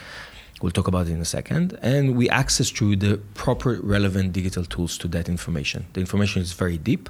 We'll 0.63 0.73
talk 0.73 0.89
about 0.89 1.07
it 1.07 1.13
in 1.13 1.21
a 1.21 1.25
second. 1.25 1.79
And 1.83 2.17
we 2.17 2.29
access 2.31 2.71
through 2.71 2.97
the 2.97 3.19
proper 3.35 3.79
relevant 3.83 4.33
digital 4.33 4.65
tools 4.65 4.99
to 4.99 5.09
that 5.09 5.29
information. 5.29 5.87
The 5.93 6.01
information 6.01 6.43
is 6.43 6.53
very 6.53 6.79
deep. 6.79 7.09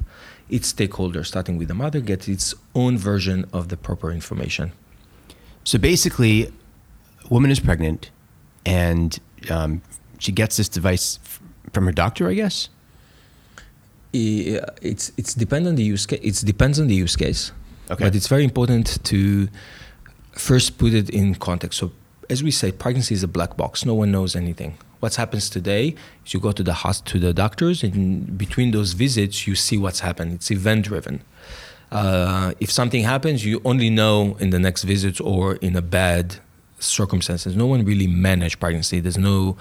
Each 0.50 0.64
stakeholder, 0.64 1.24
starting 1.24 1.56
with 1.56 1.68
the 1.68 1.74
mother, 1.74 2.00
gets 2.00 2.28
its 2.28 2.54
own 2.74 2.98
version 2.98 3.46
of 3.52 3.68
the 3.68 3.76
proper 3.76 4.10
information. 4.10 4.72
So 5.64 5.78
basically, 5.78 6.52
a 7.24 7.28
woman 7.28 7.50
is 7.50 7.60
pregnant, 7.60 8.10
and 8.64 9.18
um, 9.50 9.82
she 10.18 10.32
gets 10.32 10.56
this 10.56 10.68
device 10.68 11.18
from 11.72 11.86
her 11.86 11.92
doctor, 11.92 12.28
I 12.28 12.34
guess. 12.34 12.68
It's 14.12 15.12
it's 15.16 15.34
depend 15.34 15.66
on 15.66 15.74
the 15.76 15.84
use 15.84 16.06
case. 16.06 16.20
It 16.22 16.46
depends 16.46 16.80
on 16.80 16.86
the 16.86 16.94
use 16.94 17.16
case. 17.16 17.52
Okay. 17.90 18.04
But 18.04 18.14
it's 18.14 18.26
very 18.26 18.44
important 18.44 19.02
to 19.04 19.48
first 20.32 20.78
put 20.78 20.94
it 20.94 21.10
in 21.10 21.34
context. 21.34 21.78
So 21.78 21.92
as 22.30 22.42
we 22.42 22.50
say, 22.50 22.72
pregnancy 22.72 23.14
is 23.14 23.22
a 23.22 23.28
black 23.28 23.56
box. 23.56 23.84
No 23.84 23.94
one 23.94 24.10
knows 24.10 24.36
anything. 24.36 24.76
What 25.00 25.14
happens 25.14 25.48
today 25.48 25.94
is 26.24 26.34
you 26.34 26.40
go 26.40 26.52
to 26.52 26.62
the 26.62 26.74
host, 26.74 27.06
to 27.06 27.18
the 27.18 27.32
doctors, 27.32 27.82
and 27.82 28.36
between 28.36 28.72
those 28.72 28.92
visits, 28.92 29.46
you 29.46 29.54
see 29.54 29.78
what's 29.78 30.00
happened. 30.00 30.32
It's 30.34 30.50
event 30.50 30.86
driven. 30.86 31.22
Uh, 31.90 32.52
if 32.60 32.70
something 32.70 33.04
happens, 33.04 33.46
you 33.46 33.62
only 33.64 33.88
know 33.88 34.36
in 34.40 34.50
the 34.50 34.58
next 34.58 34.82
visit 34.82 35.20
or 35.20 35.54
in 35.56 35.76
a 35.76 35.82
bad 35.82 36.36
circumstances. 36.80 37.56
No 37.56 37.66
one 37.66 37.84
really 37.84 38.06
manage 38.06 38.60
pregnancy. 38.60 39.00
There's 39.00 39.18
no 39.18 39.56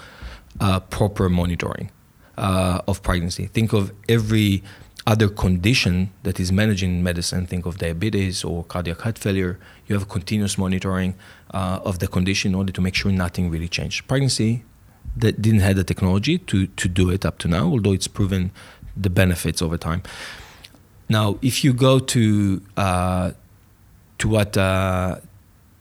uh, 0.60 0.80
proper 0.80 1.28
monitoring 1.28 1.90
uh, 2.36 2.80
of 2.86 3.02
pregnancy. 3.02 3.46
Think 3.46 3.72
of 3.72 3.92
every 4.08 4.62
other 5.06 5.28
condition 5.28 6.12
that 6.22 6.38
is 6.38 6.52
managed 6.52 6.82
in 6.82 7.02
medicine. 7.02 7.46
Think 7.46 7.66
of 7.66 7.78
diabetes 7.78 8.44
or 8.44 8.64
cardiac 8.64 9.00
heart 9.00 9.18
failure. 9.18 9.58
You 9.86 9.94
have 9.96 10.08
continuous 10.08 10.58
monitoring 10.58 11.14
uh, 11.52 11.80
of 11.84 11.98
the 11.98 12.06
condition 12.06 12.52
in 12.52 12.54
order 12.54 12.72
to 12.72 12.80
make 12.80 12.94
sure 12.94 13.10
nothing 13.10 13.50
really 13.50 13.68
changed. 13.68 14.06
Pregnancy 14.06 14.64
that 15.16 15.40
didn't 15.40 15.60
have 15.60 15.76
the 15.76 15.84
technology 15.84 16.38
to, 16.38 16.66
to 16.66 16.88
do 16.88 17.10
it 17.10 17.24
up 17.24 17.38
to 17.38 17.48
now, 17.48 17.64
although 17.64 17.92
it's 17.92 18.06
proven 18.06 18.50
the 18.96 19.10
benefits 19.10 19.62
over 19.62 19.78
time. 19.78 20.02
Now, 21.08 21.38
if 21.40 21.64
you 21.64 21.72
go 21.72 21.98
to 21.98 22.62
uh, 22.76 23.32
to 24.18 24.28
what 24.28 24.56
uh, 24.56 25.20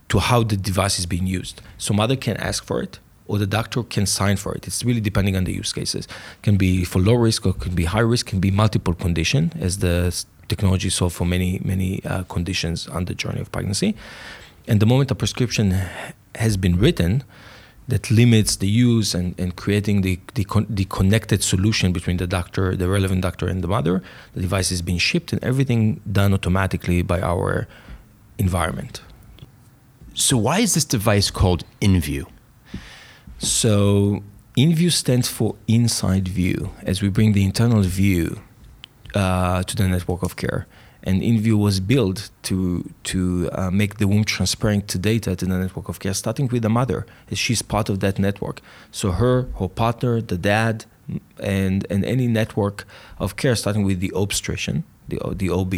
to 0.10 0.20
how 0.20 0.44
the 0.44 0.56
device 0.56 1.00
is 1.00 1.06
being 1.06 1.28
used, 1.28 1.62
so 1.78 1.94
mother 1.94 2.16
can 2.16 2.38
ask 2.38 2.64
for 2.64 2.82
it 2.82 3.00
or 3.28 3.38
the 3.38 3.48
doctor 3.48 3.84
can 3.84 4.06
sign 4.06 4.38
for 4.38 4.54
it. 4.56 4.68
It's 4.68 4.84
really 4.84 5.02
depending 5.02 5.36
on 5.36 5.44
the 5.44 5.54
use 5.54 5.74
cases. 5.74 6.06
It 6.06 6.44
can 6.44 6.58
be 6.58 6.84
for 6.84 7.00
low 7.00 7.16
risk 7.16 7.46
or 7.46 7.54
can 7.54 7.76
be 7.76 7.86
high 7.86 8.00
risk, 8.00 8.28
can 8.28 8.40
be 8.40 8.52
multiple 8.52 8.94
condition 8.94 9.52
as 9.60 9.80
the 9.80 10.26
technology 10.48 10.90
solve 10.90 11.14
for 11.14 11.26
many, 11.26 11.60
many 11.64 12.04
uh, 12.06 12.24
conditions 12.24 12.88
on 12.88 13.06
the 13.06 13.14
journey 13.14 13.42
of 13.42 13.52
pregnancy. 13.52 13.96
And 14.68 14.80
the 14.80 14.86
moment 14.86 15.12
a 15.12 15.16
prescription 15.16 15.72
has 16.36 16.58
been 16.58 16.78
written 16.78 17.24
that 17.88 18.12
limits 18.12 18.58
the 18.58 18.68
use 18.68 19.14
and, 19.14 19.34
and 19.40 19.56
creating 19.56 20.02
the, 20.02 20.20
the, 20.34 20.44
con- 20.44 20.68
the 20.70 20.86
connected 20.86 21.42
solution 21.42 21.94
between 21.94 22.18
the 22.18 22.28
doctor, 22.28 22.76
the 22.76 22.90
relevant 22.90 23.22
doctor, 23.22 23.48
and 23.48 23.64
the 23.64 23.68
mother, 23.68 24.04
the 24.34 24.42
device 24.42 24.72
is 24.72 24.82
being 24.82 24.98
shipped 24.98 25.32
and 25.32 25.42
everything 25.44 26.02
done 26.12 26.34
automatically 26.34 27.02
by 27.02 27.22
our 27.22 27.68
environment. 28.38 29.02
So, 30.14 30.36
why 30.36 30.60
is 30.60 30.74
this 30.74 30.84
device 30.84 31.32
called 31.32 31.64
INVU? 31.80 32.26
So 33.40 34.24
INVU 34.58 34.92
stands 34.92 35.30
for 35.30 35.56
inside 35.68 36.28
view, 36.28 36.72
as 36.84 37.02
we 37.02 37.10
bring 37.10 37.34
the 37.34 37.44
internal 37.44 37.82
view 37.82 38.42
uh, 39.14 39.64
to 39.64 39.76
the 39.76 39.88
network 39.88 40.24
of 40.24 40.36
care. 40.36 40.68
And 41.04 41.22
INVU 41.22 41.58
was 41.58 41.80
built 41.80 42.32
to 42.44 42.92
to 43.04 43.50
uh, 43.54 43.72
make 43.72 43.98
the 43.98 44.08
womb 44.08 44.26
transparent 44.26 44.88
to 44.90 44.98
data 44.98 45.36
to 45.36 45.46
the 45.46 45.58
network 45.58 45.88
of 45.88 46.00
care, 46.00 46.14
starting 46.14 46.48
with 46.48 46.64
the 46.64 46.70
mother, 46.70 47.06
as 47.32 47.38
she's 47.38 47.62
part 47.62 47.88
of 47.88 48.00
that 48.00 48.20
network. 48.20 48.62
So 48.92 49.12
her, 49.12 49.48
her 49.60 49.70
partner, 49.70 50.22
the 50.22 50.38
dad, 50.38 50.86
and 51.40 51.86
and 51.90 52.04
any 52.04 52.28
network 52.28 52.86
of 53.20 53.38
care, 53.38 53.56
starting 53.56 53.86
with 53.86 54.00
the 54.00 54.12
obstetrician, 54.14 54.84
the 55.08 55.20
the 55.34 55.50
OB, 55.50 55.74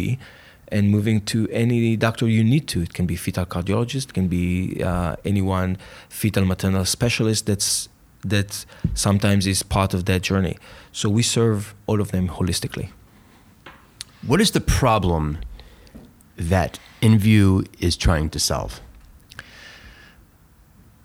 and 0.70 0.90
moving 0.90 1.20
to 1.22 1.48
any 1.50 1.96
doctor 1.96 2.28
you 2.28 2.44
need 2.44 2.68
to. 2.68 2.82
It 2.82 2.94
can 2.94 3.06
be 3.06 3.16
fetal 3.16 3.46
cardiologist, 3.46 4.10
it 4.10 4.14
can 4.14 4.28
be 4.28 4.82
uh, 4.82 5.16
anyone 5.24 5.78
fetal 6.08 6.44
maternal 6.44 6.84
specialist 6.84 7.46
that's 7.46 7.88
that 8.22 8.66
sometimes 8.94 9.46
is 9.46 9.62
part 9.62 9.94
of 9.94 10.04
that 10.04 10.22
journey. 10.22 10.56
So 10.92 11.08
we 11.08 11.22
serve 11.22 11.74
all 11.86 12.00
of 12.00 12.10
them 12.10 12.28
holistically. 12.28 12.90
What 14.26 14.40
is 14.40 14.50
the 14.50 14.60
problem 14.60 15.38
that 16.36 16.78
INVU 17.00 17.66
is 17.80 17.96
trying 17.96 18.28
to 18.30 18.38
solve? 18.38 18.80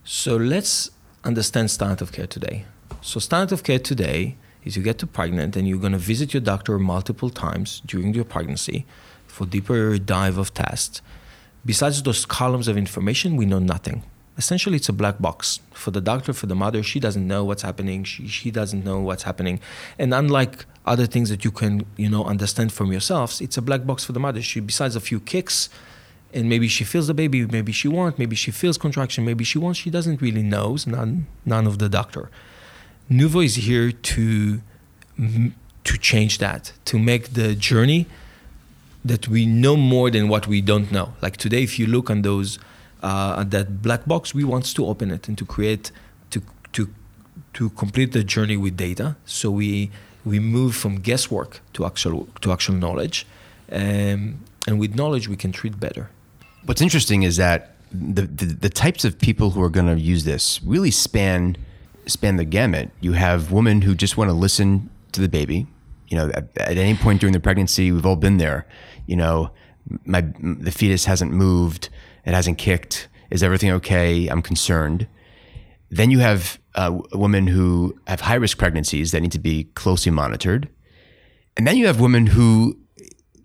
So 0.03 0.35
let's 0.35 0.91
understand 1.23 1.71
standard 1.71 2.01
of 2.01 2.11
care 2.11 2.27
today. 2.27 2.65
So 3.01 3.19
standard 3.19 3.53
of 3.53 3.63
care 3.63 3.79
today 3.79 4.35
is 4.63 4.75
you 4.75 4.83
get 4.83 4.97
to 4.99 5.07
pregnant 5.07 5.55
and 5.55 5.67
you're 5.67 5.79
going 5.79 5.93
to 5.93 5.97
visit 5.97 6.33
your 6.33 6.41
doctor 6.41 6.77
multiple 6.77 7.29
times 7.29 7.81
during 7.85 8.13
your 8.13 8.25
pregnancy 8.25 8.85
for 9.35 9.45
deeper 9.45 9.97
dive 9.97 10.37
of 10.37 10.53
tests. 10.53 11.01
Besides 11.65 12.01
those 12.03 12.25
columns 12.25 12.67
of 12.69 12.77
information, 12.77 13.35
we 13.35 13.45
know 13.45 13.59
nothing. 13.59 13.97
Essentially, 14.37 14.77
it's 14.77 14.87
a 14.89 14.93
black 14.93 15.17
box. 15.19 15.59
For 15.73 15.91
the 15.91 15.99
doctor, 16.01 16.31
for 16.31 16.47
the 16.47 16.55
mother, 16.55 16.81
she 16.83 16.99
doesn't 16.99 17.27
know 17.27 17.43
what's 17.43 17.63
happening. 17.69 18.05
She, 18.05 18.27
she 18.27 18.49
doesn't 18.49 18.83
know 18.85 18.99
what's 19.07 19.23
happening. 19.23 19.59
And 19.99 20.13
unlike 20.13 20.65
other 20.85 21.05
things 21.05 21.27
that 21.29 21.43
you 21.43 21.51
can, 21.51 21.85
you 21.97 22.09
know, 22.09 22.23
understand 22.23 22.71
from 22.71 22.91
yourselves, 22.91 23.41
it's 23.41 23.57
a 23.57 23.61
black 23.61 23.85
box 23.85 24.05
for 24.05 24.13
the 24.13 24.19
mother. 24.19 24.41
She, 24.41 24.59
besides 24.61 24.95
a 24.95 25.01
few 25.01 25.19
kicks, 25.19 25.69
and 26.33 26.47
maybe 26.47 26.67
she 26.69 26.83
feels 26.83 27.07
the 27.07 27.13
baby, 27.13 27.45
maybe 27.45 27.71
she 27.71 27.87
won't, 27.87 28.17
maybe 28.17 28.35
she 28.35 28.51
feels 28.51 28.77
contraction, 28.77 29.25
maybe 29.25 29.43
she 29.43 29.57
won't. 29.57 29.75
She 29.75 29.89
doesn't 29.89 30.21
really 30.21 30.43
knows. 30.43 30.87
None, 30.87 31.27
none 31.45 31.65
of 31.67 31.79
the 31.79 31.89
doctor. 31.89 32.29
Nuvo 33.09 33.43
is 33.43 33.55
here 33.55 33.91
to 33.91 34.61
to 35.89 35.97
change 35.97 36.39
that, 36.39 36.73
to 36.83 36.99
make 36.99 37.33
the 37.39 37.55
journey 37.55 38.07
that 39.05 39.27
we 39.27 39.45
know 39.45 39.77
more 39.77 40.09
than 40.09 40.27
what 40.27 40.47
we 40.47 40.61
don't 40.61 40.91
know. 40.91 41.13
Like 41.21 41.37
today, 41.37 41.61
if 41.61 41.77
you 41.77 41.85
look 41.85 42.09
on 42.09 42.23
those 42.23 42.57
uh, 43.03 43.37
at 43.39 43.51
that 43.51 43.81
black 43.81 44.05
box, 44.05 44.33
we 44.33 44.43
want 44.43 44.65
to 44.75 44.85
open 44.85 45.11
it 45.11 45.27
and 45.27 45.37
to 45.37 45.45
create 45.45 45.91
to 46.31 46.41
to 46.73 46.89
to 47.53 47.69
complete 47.69 48.11
the 48.11 48.23
journey 48.23 48.57
with 48.57 48.75
data. 48.75 49.15
So 49.25 49.51
we 49.51 49.91
we 50.25 50.39
move 50.39 50.75
from 50.75 50.99
guesswork 50.99 51.61
to 51.73 51.85
actual 51.85 52.27
to 52.41 52.51
actual 52.51 52.75
knowledge, 52.75 53.27
um, 53.71 54.39
and 54.67 54.79
with 54.79 54.95
knowledge 54.95 55.29
we 55.29 55.37
can 55.37 55.51
treat 55.51 55.79
better. 55.79 56.09
What's 56.65 56.81
interesting 56.81 57.21
is 57.23 57.37
that 57.37 57.75
the 57.91 58.23
the, 58.23 58.45
the 58.45 58.69
types 58.69 59.05
of 59.05 59.19
people 59.19 59.51
who 59.51 59.61
are 59.61 59.69
going 59.69 59.87
to 59.87 59.99
use 59.99 60.23
this 60.23 60.59
really 60.63 60.91
span 60.91 61.57
span 62.07 62.37
the 62.37 62.45
gamut. 62.45 62.89
You 63.01 63.13
have 63.13 63.51
women 63.51 63.83
who 63.83 63.93
just 63.93 64.17
want 64.17 64.29
to 64.29 64.33
listen 64.33 64.89
to 65.11 65.21
the 65.21 65.29
baby. 65.29 65.67
You 66.07 66.17
know, 66.17 66.29
at, 66.35 66.55
at 66.57 66.77
any 66.77 66.95
point 66.95 67.19
during 67.19 67.33
the 67.33 67.39
pregnancy, 67.39 67.91
we've 67.91 68.05
all 68.05 68.15
been 68.15 68.37
there 68.37 68.67
you 69.05 69.15
know, 69.15 69.51
My 70.05 70.21
the 70.21 70.71
fetus 70.71 71.05
hasn't 71.05 71.31
moved. 71.31 71.89
It 72.25 72.33
hasn't 72.33 72.57
kicked. 72.57 73.07
Is 73.29 73.43
everything 73.43 73.71
okay? 73.71 74.27
I'm 74.27 74.41
concerned. 74.41 75.07
Then 75.89 76.11
you 76.11 76.19
have 76.19 76.59
uh, 76.73 76.99
women 77.13 77.47
who 77.47 77.97
have 78.07 78.21
high 78.21 78.35
risk 78.35 78.57
pregnancies 78.57 79.11
that 79.11 79.21
need 79.21 79.31
to 79.31 79.39
be 79.39 79.65
closely 79.75 80.11
monitored, 80.11 80.69
and 81.55 81.67
then 81.67 81.77
you 81.77 81.87
have 81.87 81.99
women 81.99 82.27
who 82.27 82.77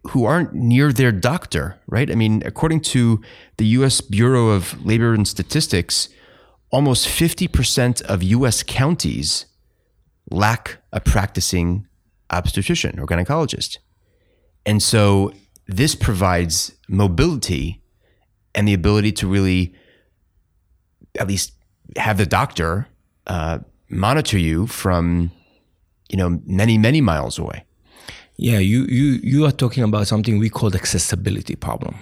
who 0.09 0.25
aren't 0.25 0.55
near 0.55 0.92
their 0.92 1.12
doctor, 1.12 1.79
right? 1.87 2.11
I 2.11 2.14
mean, 2.14 2.42
according 2.46 2.81
to 2.81 3.20
the 3.59 3.66
U.S. 3.79 4.01
Bureau 4.01 4.49
of 4.49 4.85
Labor 4.85 5.12
and 5.12 5.29
Statistics, 5.29 6.09
almost 6.70 7.07
50% 7.07 8.03
of 8.03 8.23
U.S. 8.23 8.62
counties 8.62 9.46
lack 10.31 10.79
a 10.92 11.01
practicing 11.01 11.87
obstetrician 12.31 12.99
or 12.99 13.07
gynecologist. 13.07 13.79
And 14.64 14.83
so 14.83 15.33
this 15.76 15.94
provides 15.94 16.72
mobility 16.88 17.80
and 18.54 18.66
the 18.66 18.74
ability 18.74 19.12
to 19.12 19.28
really 19.28 19.74
at 21.18 21.28
least 21.28 21.52
have 21.96 22.18
the 22.18 22.26
doctor 22.26 22.88
uh, 23.26 23.59
monitor 23.88 24.38
you 24.38 24.66
from 24.66 25.30
you 26.09 26.16
know 26.16 26.40
many 26.46 26.78
many 26.78 27.00
miles 27.00 27.38
away. 27.38 27.64
Yeah 28.37 28.59
you 28.59 28.85
you 28.87 29.20
you 29.22 29.46
are 29.46 29.52
talking 29.52 29.85
about 29.85 30.06
something 30.06 30.38
we 30.38 30.50
call 30.50 30.74
accessibility 30.74 31.56
problem. 31.56 31.96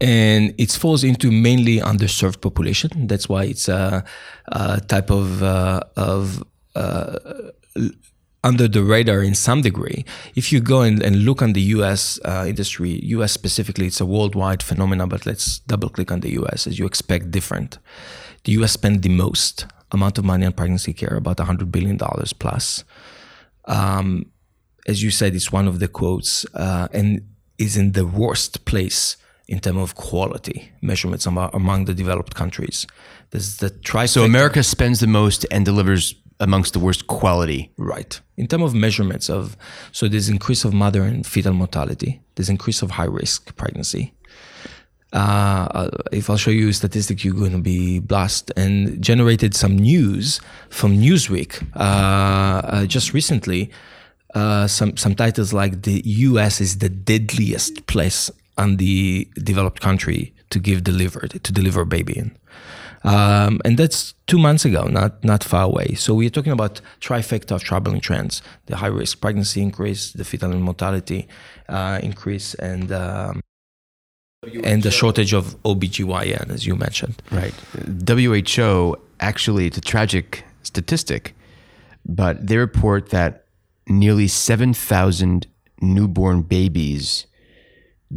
And 0.00 0.54
it 0.56 0.72
falls 0.72 1.04
into 1.04 1.30
mainly 1.30 1.80
underserved 1.80 2.40
population. 2.40 3.06
That's 3.06 3.28
why 3.28 3.44
it's 3.44 3.68
a, 3.68 4.02
a 4.48 4.80
type 4.80 5.10
of 5.10 5.42
uh, 5.42 5.80
of 5.96 6.42
uh, 6.74 7.18
under 8.42 8.66
the 8.66 8.82
radar 8.82 9.22
in 9.22 9.34
some 9.34 9.62
degree. 9.62 10.04
If 10.34 10.52
you 10.52 10.60
go 10.60 10.82
and, 10.82 11.02
and 11.02 11.24
look 11.24 11.42
on 11.42 11.52
the 11.52 11.60
US 11.76 12.18
uh, 12.24 12.44
industry, 12.48 13.00
US 13.04 13.32
specifically, 13.32 13.86
it's 13.86 14.00
a 14.00 14.06
worldwide 14.06 14.62
phenomenon, 14.62 15.08
but 15.08 15.26
let's 15.26 15.58
double 15.60 15.90
click 15.90 16.10
on 16.10 16.20
the 16.20 16.32
US 16.40 16.66
as 16.66 16.78
you 16.78 16.86
expect 16.86 17.30
different. 17.30 17.78
The 18.44 18.52
US 18.52 18.72
spend 18.72 19.02
the 19.02 19.10
most 19.10 19.66
amount 19.92 20.18
of 20.18 20.24
money 20.24 20.46
on 20.46 20.52
pregnancy 20.52 20.92
care, 20.92 21.16
about 21.16 21.36
$100 21.36 21.70
billion 21.70 21.98
plus. 22.38 22.84
Um, 23.66 24.26
as 24.86 25.02
you 25.02 25.10
said, 25.10 25.34
it's 25.34 25.52
one 25.52 25.68
of 25.68 25.78
the 25.78 25.88
quotes 25.88 26.46
uh, 26.54 26.88
and 26.92 27.22
is 27.58 27.76
in 27.76 27.92
the 27.92 28.06
worst 28.06 28.64
place 28.64 29.16
in 29.46 29.58
terms 29.58 29.78
of 29.78 29.96
quality 29.96 30.70
measurements 30.80 31.26
among 31.26 31.84
the 31.84 31.92
developed 31.92 32.34
countries. 32.34 32.86
There's 33.30 33.56
the 33.56 33.70
trifecta. 33.70 34.08
So 34.08 34.24
America 34.24 34.62
spends 34.62 35.00
the 35.00 35.08
most 35.08 35.44
and 35.50 35.64
delivers 35.64 36.14
amongst 36.40 36.72
the 36.72 36.78
worst 36.78 37.06
quality. 37.06 37.70
Right. 37.76 38.20
In 38.36 38.46
terms 38.46 38.64
of 38.64 38.74
measurements 38.74 39.28
of, 39.30 39.56
so 39.92 40.08
there's 40.08 40.28
increase 40.28 40.64
of 40.64 40.72
mother 40.72 41.02
and 41.02 41.26
fetal 41.26 41.52
mortality. 41.52 42.20
There's 42.34 42.48
increase 42.48 42.82
of 42.82 42.92
high 42.92 43.04
risk 43.04 43.54
pregnancy. 43.56 44.14
Uh, 45.12 45.66
uh, 45.74 45.90
if 46.12 46.30
I'll 46.30 46.36
show 46.36 46.50
you 46.50 46.68
a 46.68 46.72
statistic, 46.72 47.24
you're 47.24 47.34
going 47.34 47.52
to 47.52 47.58
be 47.58 47.98
blessed. 47.98 48.52
And 48.56 49.02
generated 49.02 49.54
some 49.54 49.76
news 49.76 50.40
from 50.70 50.98
Newsweek 50.98 51.66
uh, 51.76 51.78
uh, 51.78 52.86
just 52.86 53.12
recently. 53.12 53.70
Uh, 54.34 54.68
some 54.68 54.96
some 54.96 55.16
titles 55.16 55.52
like 55.52 55.82
the 55.82 56.02
U.S. 56.04 56.60
is 56.60 56.78
the 56.78 56.88
deadliest 56.88 57.86
place 57.86 58.30
on 58.56 58.76
the 58.76 59.28
developed 59.42 59.80
country 59.80 60.32
to 60.50 60.60
give 60.60 60.84
delivered 60.84 61.42
to 61.42 61.52
deliver 61.52 61.80
a 61.80 61.86
baby 61.86 62.16
in. 62.16 62.36
Um, 63.02 63.60
and 63.64 63.78
that's 63.78 64.14
two 64.26 64.38
months 64.38 64.64
ago, 64.64 64.84
not 64.84 65.24
not 65.24 65.42
far 65.42 65.64
away. 65.64 65.94
So 65.94 66.14
we're 66.14 66.30
talking 66.30 66.52
about 66.52 66.80
trifecta 67.00 67.52
of 67.52 67.62
troubling 67.62 68.00
trends: 68.00 68.42
the 68.66 68.76
high 68.76 68.88
risk 68.88 69.20
pregnancy 69.20 69.62
increase, 69.62 70.12
the 70.12 70.24
fetal 70.24 70.52
mortality 70.58 71.26
uh, 71.68 72.00
increase, 72.02 72.54
and 72.54 72.92
um, 72.92 73.40
and 74.64 74.82
the 74.82 74.90
shortage 74.90 75.32
of 75.32 75.60
OBGYN, 75.62 76.50
as 76.50 76.66
you 76.66 76.76
mentioned. 76.76 77.22
Right. 77.30 77.54
WHO 78.06 78.96
actually, 79.18 79.66
it's 79.66 79.78
a 79.78 79.82
tragic 79.82 80.44
statistic, 80.62 81.34
but 82.06 82.46
they 82.46 82.58
report 82.58 83.10
that 83.10 83.46
nearly 83.88 84.28
seven 84.28 84.74
thousand 84.74 85.46
newborn 85.80 86.42
babies 86.42 87.26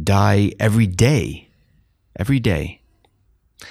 die 0.02 0.52
every 0.60 0.86
day, 0.86 1.48
every 2.16 2.40
day, 2.40 2.80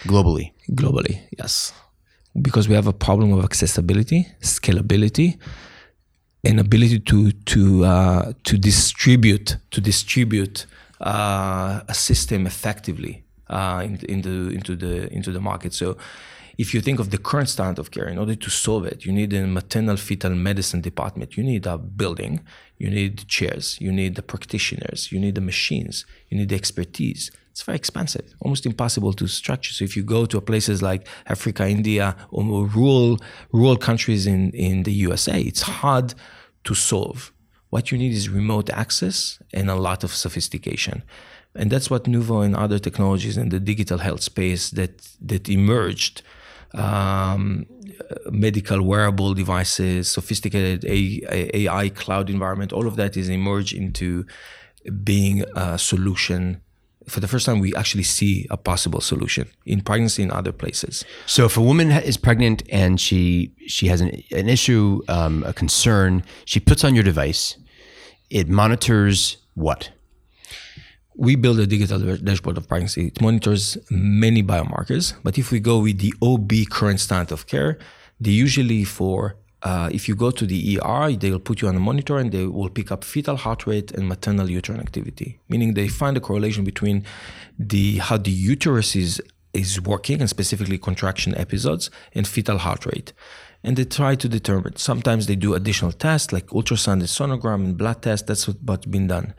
globally 0.06 0.54
globally, 0.72 1.22
yes. 1.38 1.74
Because 2.42 2.68
we 2.68 2.76
have 2.76 2.88
a 2.88 2.94
problem 2.94 3.32
of 3.34 3.44
accessibility, 3.44 4.28
scalability, 4.42 5.38
and 6.44 6.60
ability 6.60 7.00
to 7.00 7.32
to 7.32 7.86
uh, 7.86 8.34
to 8.44 8.58
distribute 8.58 9.58
to 9.70 9.82
distribute 9.82 10.66
uh, 11.02 11.82
a 11.88 11.94
system 11.94 12.48
effectively 12.48 13.24
uh, 13.50 13.82
in, 13.86 13.98
in 14.10 14.22
the 14.22 14.54
into 14.54 14.76
the 14.76 15.14
into 15.14 15.32
the 15.32 15.40
market. 15.40 15.74
So 15.74 15.98
if 16.58 16.74
you 16.74 16.82
think 16.82 17.00
of 17.00 17.10
the 17.10 17.18
current 17.18 17.50
standard 17.50 17.80
of 17.80 17.92
care, 17.92 18.08
in 18.08 18.18
order 18.18 18.36
to 18.36 18.50
solve 18.50 18.86
it, 18.86 19.06
you 19.06 19.12
need 19.12 19.34
a 19.34 19.46
maternal 19.48 19.98
fetal 19.98 20.36
medicine 20.36 20.82
department. 20.82 21.36
You 21.38 21.44
need 21.44 21.66
a 21.66 21.78
building, 21.78 22.42
you 22.78 22.90
need 22.90 23.28
chairs, 23.28 23.80
you 23.80 23.92
need 23.92 24.16
the 24.16 24.22
practitioners, 24.22 25.12
you 25.12 25.20
need 25.20 25.36
the 25.36 25.42
machines, 25.42 26.06
you 26.30 26.38
need 26.38 26.50
the 26.50 26.56
expertise. 26.56 27.32
It's 27.54 27.62
very 27.62 27.76
expensive, 27.76 28.34
almost 28.40 28.66
impossible 28.66 29.14
to 29.14 29.28
structure. 29.28 29.74
So 29.74 29.86
if 29.86 29.96
you 29.96 30.02
go 30.02 30.26
to 30.26 30.42
places 30.42 30.82
like 30.82 31.08
Africa, 31.28 31.70
India, 31.70 32.16
or 32.32 32.66
rural 32.66 33.20
rural 33.52 33.78
countries 33.78 34.26
in, 34.26 34.50
in 34.54 34.82
the 34.82 34.92
USA, 35.08 35.40
it's 35.40 35.62
hard 35.62 36.16
to 36.64 36.74
solve. 36.74 37.32
What 37.70 37.92
you 37.92 37.98
need 38.00 38.12
is 38.12 38.28
remote 38.28 38.72
access 38.72 39.38
and 39.54 39.70
a 39.70 39.76
lot 39.76 40.04
of 40.04 40.12
sophistication. 40.16 41.04
And 41.54 41.70
that's 41.70 41.92
what 41.92 42.06
Nuvo 42.06 42.44
and 42.44 42.56
other 42.56 42.80
technologies 42.80 43.38
in 43.38 43.50
the 43.50 43.60
digital 43.60 44.00
health 44.00 44.24
space 44.24 44.72
that 44.72 44.94
that 45.22 45.48
emerged 45.48 46.24
um, 46.74 47.68
medical 48.32 48.82
wearable 48.82 49.36
devices, 49.36 50.10
sophisticated 50.10 50.86
AI 50.90 51.90
cloud 51.90 52.32
environment, 52.32 52.74
all 52.74 52.88
of 52.88 52.96
that 52.96 53.16
is 53.16 53.30
emerged 53.30 53.76
into 53.76 54.26
being 55.04 55.44
a 55.56 55.78
solution. 55.78 56.62
For 57.08 57.20
the 57.20 57.28
first 57.28 57.46
time, 57.46 57.60
we 57.60 57.76
actually 57.76 58.04
see 58.04 58.48
a 58.50 58.58
possible 58.58 59.02
solution 59.02 59.50
in 59.66 59.82
pregnancy 59.82 60.24
in 60.24 60.32
other 60.32 60.52
places. 60.52 61.06
So, 61.26 61.46
if 61.46 61.58
a 61.58 61.62
woman 61.62 61.92
is 61.92 62.18
pregnant 62.18 62.64
and 62.70 63.00
she 63.00 63.54
she 63.68 63.88
has 63.88 64.02
an, 64.02 64.24
an 64.32 64.50
issue, 64.50 65.02
um, 65.08 65.44
a 65.46 65.54
concern, 65.54 66.24
she 66.46 66.60
puts 66.60 66.84
on 66.84 66.96
your 66.96 67.04
device. 67.04 67.58
It 68.30 68.50
monitors 68.50 69.38
what? 69.54 69.92
we 71.16 71.36
build 71.36 71.60
a 71.60 71.68
digital 71.68 72.18
dashboard 72.18 72.58
of 72.58 72.68
pregnancy. 72.68 73.08
It 73.08 73.22
monitors 73.22 73.78
many 73.90 74.42
biomarkers, 74.42 75.14
but 75.24 75.38
if 75.38 75.52
we 75.52 75.60
go 75.60 75.80
with 75.80 76.00
the 76.00 76.14
OB 76.22 76.52
current 76.70 77.00
standard 77.00 77.32
of 77.32 77.48
care, 77.48 77.78
they 78.20 78.32
usually 78.32 78.84
for 78.84 79.36
uh, 79.64 79.90
if 79.92 80.10
you 80.10 80.16
go 80.16 80.30
to 80.30 80.46
the 80.46 80.80
ER, 80.84 81.12
they 81.14 81.32
will 81.32 81.40
put 81.40 81.62
you 81.62 81.70
on 81.70 81.76
a 81.76 81.80
monitor 81.80 82.18
and 82.18 82.32
they 82.32 82.46
will 82.46 82.70
pick 82.70 82.92
up 82.92 83.04
fetal 83.04 83.38
heart 83.38 83.66
rate 83.66 83.92
and 83.92 84.08
maternal 84.10 84.50
uterine 84.50 84.82
activity, 84.82 85.40
meaning 85.48 85.74
they 85.74 85.88
find 85.88 86.18
a 86.18 86.20
correlation 86.20 86.66
between 86.66 87.06
the 87.58 87.98
how 87.98 88.18
the 88.18 88.32
uterus 88.32 88.96
is 88.96 89.22
is 89.54 89.80
working 89.80 90.20
and 90.20 90.30
specifically 90.30 90.78
contraction 90.78 91.36
episodes 91.38 91.90
and 92.14 92.28
fetal 92.28 92.58
heart 92.58 92.86
rate. 92.86 93.14
And 93.64 93.78
they 93.78 93.86
try 93.86 94.16
to 94.16 94.28
determine. 94.28 94.76
Sometimes 94.76 95.28
they 95.28 95.38
do 95.38 95.54
additional 95.54 95.94
tests 95.94 96.34
like 96.34 96.48
ultrasound 96.48 96.94
and 96.94 97.04
sonogram 97.04 97.64
and 97.64 97.78
blood 97.78 98.02
tests. 98.02 98.28
That's 98.28 98.46
what's 98.48 98.86
been 98.86 99.08
done. 99.08 99.34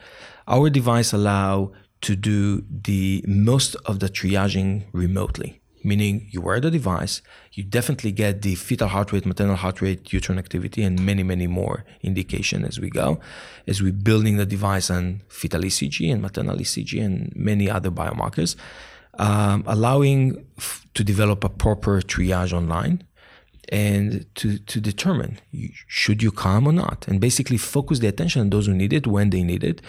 Our 0.49 0.71
device 0.71 1.13
allow 1.13 1.73
to 2.03 2.17
do 2.17 2.65
the 2.71 3.25
most 3.27 3.77
of 3.87 3.99
the 4.01 4.09
triaging 4.09 4.85
remotely, 4.93 5.61
meaning 5.85 6.27
you 6.31 6.40
wear 6.40 6.59
the 6.61 6.70
device, 6.70 7.20
you 7.53 7.62
definitely 7.62 8.11
get 8.11 8.42
the 8.42 8.55
fetal 8.55 8.88
heart 8.88 9.12
rate, 9.12 9.27
maternal 9.27 9.57
heart 9.57 9.81
rate, 9.83 10.12
uterine 10.12 10.38
activity, 10.38 10.83
and 10.83 11.05
many, 11.05 11.23
many 11.23 11.47
more 11.47 11.85
indication 12.03 12.64
as 12.64 12.81
we 12.81 12.88
go, 12.88 13.20
as 13.66 13.83
we're 13.83 13.92
building 13.92 14.38
the 14.38 14.47
device 14.47 14.90
on 14.90 15.23
fetal 15.29 15.61
ECG 15.61 16.11
and 16.11 16.23
maternal 16.23 16.57
ECG 16.57 17.05
and 17.05 17.33
many 17.37 17.70
other 17.70 17.90
biomarkers, 17.90 18.57
um, 19.18 19.62
allowing 19.66 20.44
f- 20.59 20.87
to 20.94 21.05
develop 21.05 21.44
a 21.44 21.49
proper 21.49 22.01
triage 22.01 22.53
online 22.53 23.05
and 23.70 24.27
to, 24.35 24.59
to 24.59 24.81
determine 24.81 25.38
should 25.87 26.23
you 26.23 26.31
come 26.31 26.66
or 26.66 26.73
not. 26.73 27.07
And 27.09 27.20
basically 27.20 27.57
focus 27.57 27.99
the 27.99 28.09
attention 28.09 28.40
on 28.40 28.51
those 28.51 28.66
who 28.66 28.75
need 28.75 28.92
it 28.92 29.07
when 29.07 29.31
they 29.31 29.42
need 29.42 29.64
it 29.64 29.81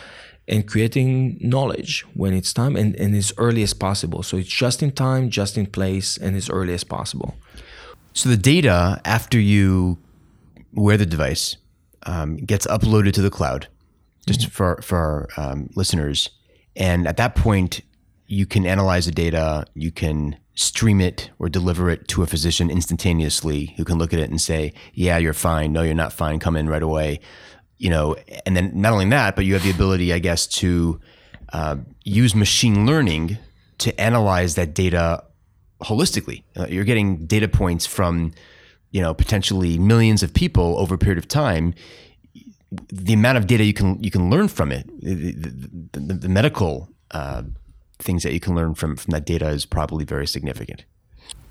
and 0.48 0.68
creating 0.68 1.38
knowledge 1.42 2.06
when 2.14 2.34
it's 2.34 2.54
time 2.54 2.76
and, 2.76 2.96
and 2.96 3.16
as 3.16 3.34
early 3.38 3.64
as 3.64 3.74
possible. 3.74 4.24
So 4.24 4.38
it's 4.38 4.50
just 4.50 4.84
in 4.84 4.92
time, 4.92 5.30
just 5.30 5.58
in 5.58 5.66
place, 5.66 6.18
and 6.18 6.36
as 6.36 6.50
early 6.50 6.74
as 6.74 6.84
possible. 6.84 7.36
So 8.14 8.30
the 8.30 8.38
data 8.38 9.02
after 9.04 9.40
you 9.40 9.98
wear 10.74 10.98
the 10.98 11.06
device 11.06 11.58
um, 12.06 12.38
gets 12.38 12.68
uploaded 12.68 13.14
to 13.14 13.22
the 13.22 13.32
cloud, 13.32 13.68
just 14.28 14.42
mm-hmm. 14.42 14.50
for 14.50 14.82
for 14.82 14.98
our 14.98 15.52
um, 15.52 15.70
listeners, 15.76 16.30
and 16.76 17.08
at 17.08 17.18
that 17.18 17.36
point 17.36 17.82
you 18.28 18.46
can 18.46 18.66
analyze 18.66 19.06
the 19.06 19.12
data, 19.12 19.66
you 19.76 19.92
can 19.92 20.38
stream 20.56 21.02
it 21.02 21.30
or 21.38 21.50
deliver 21.50 21.90
it 21.90 22.08
to 22.08 22.24
a 22.24 22.28
physician 22.28 22.72
instantaneously 22.72 23.74
who 23.78 23.84
can 23.84 23.98
look 23.98 24.14
at 24.14 24.20
it 24.20 24.30
and 24.30 24.40
say, 24.40 24.74
"Yeah, 24.94 25.18
you're 25.18 25.34
fine. 25.34 25.74
No, 25.74 25.82
you're 25.82 25.94
not 25.94 26.14
fine. 26.14 26.40
Come 26.40 26.56
in 26.56 26.70
right 26.70 26.84
away." 26.84 27.20
You 27.78 27.90
know, 27.90 28.16
and 28.46 28.56
then 28.56 28.72
not 28.74 28.94
only 28.94 29.10
that, 29.10 29.36
but 29.36 29.46
you 29.46 29.54
have 29.54 29.64
the 29.64 29.72
ability, 29.72 30.14
I 30.14 30.20
guess, 30.20 30.48
to 30.48 31.00
uh, 31.54 31.78
use 32.04 32.36
machine 32.36 32.86
learning 32.86 33.38
to 33.80 34.00
analyze 34.00 34.56
that 34.56 34.74
data 34.74 35.24
holistically. 35.82 36.44
Uh, 36.58 36.68
you're 36.68 36.86
getting 36.86 37.26
data 37.26 37.48
points 37.48 37.86
from, 37.86 38.34
you 38.92 39.02
know, 39.02 39.14
potentially 39.14 39.78
millions 39.78 40.24
of 40.24 40.34
people 40.34 40.78
over 40.80 40.96
a 40.96 40.98
period 40.98 41.18
of 41.18 41.28
time. 41.28 41.74
The 42.92 43.14
amount 43.14 43.38
of 43.38 43.48
data 43.48 43.64
you 43.64 43.74
can 43.74 44.02
you 44.04 44.12
can 44.12 44.30
learn 44.30 44.48
from 44.48 44.72
it, 44.72 44.90
the, 45.02 45.32
the, 45.32 46.00
the, 46.00 46.14
the 46.14 46.30
medical 46.30 46.90
uh, 47.12 47.44
things 48.00 48.24
that 48.24 48.34
you 48.34 48.40
can 48.40 48.56
learn 48.56 48.74
from 48.76 48.96
from 48.96 49.12
that 49.12 49.26
data 49.26 49.48
is 49.50 49.66
probably 49.66 50.04
very 50.04 50.28
significant. 50.28 50.84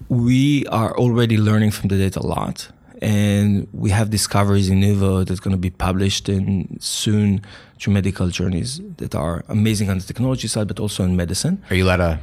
We 0.08 0.66
are 0.66 0.96
already 0.98 1.38
learning 1.38 1.70
from 1.70 1.88
the 1.88 1.96
data 1.96 2.20
a 2.20 2.26
lot 2.26 2.68
and 3.04 3.68
we 3.74 3.90
have 3.90 4.08
discoveries 4.08 4.70
in 4.70 4.80
Nuvo 4.80 5.26
that's 5.26 5.40
going 5.40 5.52
to 5.52 5.60
be 5.60 5.68
published 5.68 6.30
in 6.30 6.78
soon 6.80 7.42
through 7.78 7.92
medical 7.92 8.28
journeys 8.28 8.80
that 8.96 9.14
are 9.14 9.44
amazing 9.48 9.90
on 9.90 9.98
the 9.98 10.04
technology 10.04 10.48
side, 10.48 10.68
but 10.68 10.80
also 10.80 11.04
in 11.04 11.14
medicine. 11.14 11.62
Are 11.68 11.76
you 11.76 11.84
allowed 11.84 11.98
to 11.98 12.20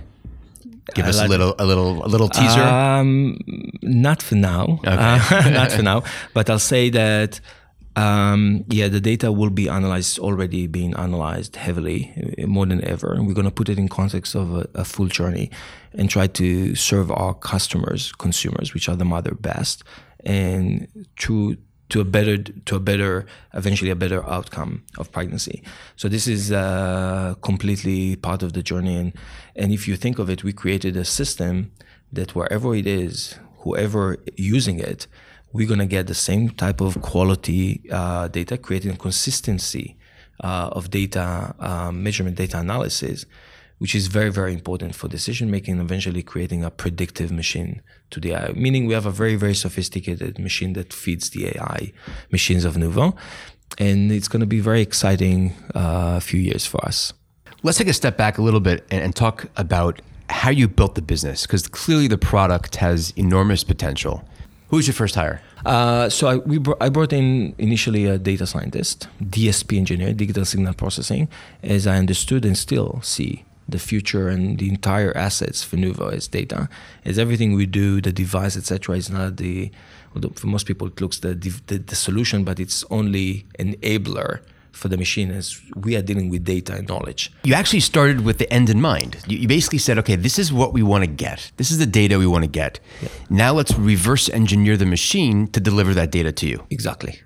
give 0.96 1.06
us 1.06 1.22
a 1.22 1.28
little, 1.28 1.54
a 1.60 1.66
little, 1.66 2.04
a 2.04 2.10
little 2.10 2.30
teaser? 2.30 2.62
Um, 2.62 3.38
not 3.84 4.24
for 4.24 4.34
now. 4.34 4.80
Okay. 4.80 4.90
Uh, 4.90 5.50
not 5.62 5.72
for 5.78 5.84
now. 5.84 6.04
But 6.34 6.50
I'll 6.50 6.60
say 6.60 6.90
that. 6.90 7.40
Um, 7.98 8.64
yeah, 8.70 8.88
the 8.88 9.02
data 9.02 9.34
will 9.34 9.50
be 9.50 9.68
analyzed, 9.68 10.18
already 10.18 10.66
being 10.66 10.96
analyzed 10.96 11.58
heavily, 11.58 12.14
uh, 12.42 12.48
more 12.48 12.66
than 12.66 12.82
ever. 12.86 13.12
And 13.12 13.28
we're 13.28 13.34
going 13.34 13.44
to 13.44 13.52
put 13.52 13.68
it 13.68 13.78
in 13.78 13.90
context 13.90 14.34
of 14.34 14.56
a, 14.56 14.66
a, 14.76 14.86
full 14.86 15.08
journey 15.08 15.52
and 15.92 16.10
try 16.10 16.28
to 16.28 16.74
serve 16.74 17.12
our 17.12 17.34
customers, 17.34 18.14
consumers, 18.14 18.74
which 18.74 18.88
are 18.88 18.96
the 18.96 19.04
mother 19.04 19.34
best, 19.34 19.84
and 20.24 20.88
to 21.18 21.58
to 21.90 22.00
a 22.00 22.06
better 22.06 22.38
to 22.38 22.76
a 22.78 22.80
better 22.80 23.26
eventually 23.54 23.92
a 23.92 23.96
better 23.96 24.28
outcome 24.30 24.84
of 24.98 25.12
pregnancy. 25.12 25.62
So 25.98 26.08
this 26.08 26.26
is 26.28 26.52
uh, 26.52 27.36
completely 27.42 28.16
part 28.16 28.44
of 28.44 28.54
the 28.54 28.64
journey. 28.64 28.96
And 28.96 29.14
and 29.56 29.72
if 29.72 29.88
you 29.88 29.96
think 29.98 30.18
of 30.20 30.30
it 30.30 30.44
we 30.44 30.54
created 30.54 30.96
a 30.96 31.06
system 31.06 31.72
that 32.14 32.34
wherever 32.36 32.76
it 32.76 32.88
is 32.88 33.36
whoever 33.60 34.18
using 34.38 34.80
it 34.80 35.08
we're 35.54 35.68
going 35.68 35.80
to 35.80 35.86
get 35.86 36.08
the 36.08 36.16
same 36.16 36.50
type 36.50 36.82
of 36.82 37.02
quality 37.02 37.82
uh, 37.92 38.28
data 38.28 38.58
creating 38.58 38.96
consistency 38.96 39.98
uh, 40.44 40.70
of 40.72 40.90
data 40.90 41.54
uh, 41.60 41.92
measurement 41.92 42.36
data 42.38 42.58
analysis 42.60 43.26
which 43.82 43.96
is 43.96 44.06
very, 44.06 44.30
very 44.30 44.54
important 44.54 44.94
for 44.94 45.08
decision 45.08 45.50
making 45.50 45.74
and 45.74 45.82
eventually 45.82 46.22
creating 46.22 46.64
a 46.64 46.70
predictive 46.70 47.32
machine 47.32 47.82
to 48.12 48.20
the 48.20 48.32
AI. 48.32 48.52
Meaning 48.52 48.86
we 48.86 48.94
have 48.94 49.08
a 49.08 49.12
very, 49.12 49.36
very 49.36 49.56
sophisticated 49.56 50.38
machine 50.38 50.74
that 50.74 50.94
feeds 50.94 51.32
the 51.32 51.48
AI 51.48 51.92
machines 52.32 52.64
of 52.64 52.76
Nuvo. 52.76 53.18
And 53.80 54.12
it's 54.12 54.28
going 54.28 54.42
to 54.42 54.46
be 54.46 54.60
very 54.60 54.82
exciting 54.82 55.56
uh, 55.74 56.20
few 56.20 56.40
years 56.40 56.64
for 56.64 56.86
us. 56.86 57.12
Let's 57.64 57.80
take 57.80 57.88
a 57.88 57.94
step 57.94 58.18
back 58.18 58.38
a 58.38 58.44
little 58.44 58.60
bit 58.60 58.86
and, 58.92 59.02
and 59.02 59.16
talk 59.16 59.48
about 59.58 60.00
how 60.30 60.52
you 60.52 60.68
built 60.68 60.94
the 60.94 61.02
business, 61.02 61.48
because 61.48 61.68
clearly 61.68 62.08
the 62.08 62.20
product 62.20 62.76
has 62.76 63.12
enormous 63.18 63.64
potential. 63.64 64.24
Who 64.70 64.76
was 64.76 64.86
your 64.86 64.94
first 64.94 65.16
hire? 65.16 65.42
Uh, 65.66 66.08
so 66.08 66.28
I, 66.28 66.36
we 66.36 66.60
br- 66.60 66.80
I 66.80 66.90
brought 66.90 67.14
in 67.14 67.56
initially 67.58 68.06
a 68.06 68.20
data 68.20 68.46
scientist, 68.46 69.08
DSP 69.24 69.76
engineer, 69.76 70.14
digital 70.14 70.46
signal 70.46 70.76
processing, 70.76 71.30
as 71.64 71.88
I 71.88 71.98
understood 71.98 72.46
and 72.46 72.56
still 72.56 73.02
see 73.02 73.44
the 73.68 73.80
future 73.80 74.28
and 74.28 74.58
the 74.58 74.70
entire 74.70 75.16
assets 75.16 75.64
for 75.64 75.78
Nuvo 75.78 76.14
is 76.14 76.28
data. 76.28 76.70
Is 77.04 77.18
everything 77.18 77.54
we 77.54 77.66
do, 77.66 78.02
the 78.02 78.12
device, 78.12 78.58
etc., 78.58 78.98
is 78.98 79.10
not 79.10 79.38
the 79.38 79.72
for 80.36 80.48
most 80.48 80.66
people 80.66 80.88
it 80.88 81.00
looks 81.00 81.20
the, 81.20 81.34
the, 81.68 81.78
the 81.78 81.96
solution, 81.96 82.44
but 82.44 82.60
it's 82.60 82.84
only 82.90 83.46
enabler 83.58 84.42
for 84.72 84.88
the 84.88 84.98
machine 84.98 85.32
as 85.32 85.62
we 85.76 85.96
are 85.96 86.02
dealing 86.02 86.30
with 86.30 86.44
data 86.44 86.74
and 86.74 86.88
knowledge. 86.88 87.32
You 87.44 87.54
actually 87.54 87.82
started 87.82 88.22
with 88.22 88.38
the 88.38 88.52
end 88.52 88.70
in 88.70 88.82
mind. 88.82 89.18
You, 89.28 89.38
you 89.38 89.48
basically 89.48 89.80
said, 89.80 89.98
okay, 90.00 90.16
this 90.16 90.40
is 90.40 90.52
what 90.52 90.74
we 90.74 90.84
want 90.84 91.04
to 91.04 91.10
get. 91.10 91.52
This 91.58 91.72
is 91.72 91.78
the 91.78 91.86
data 91.86 92.18
we 92.18 92.28
want 92.28 92.44
to 92.44 92.50
get. 92.50 92.80
Yeah. 93.02 93.10
Now 93.30 93.54
let's 93.54 93.74
reverse 93.78 94.30
engineer 94.30 94.78
the 94.78 94.86
machine 94.86 95.48
to 95.50 95.60
deliver 95.60 95.94
that 95.94 96.12
data 96.12 96.32
to 96.34 96.48
you. 96.48 96.66
Exactly 96.70 97.22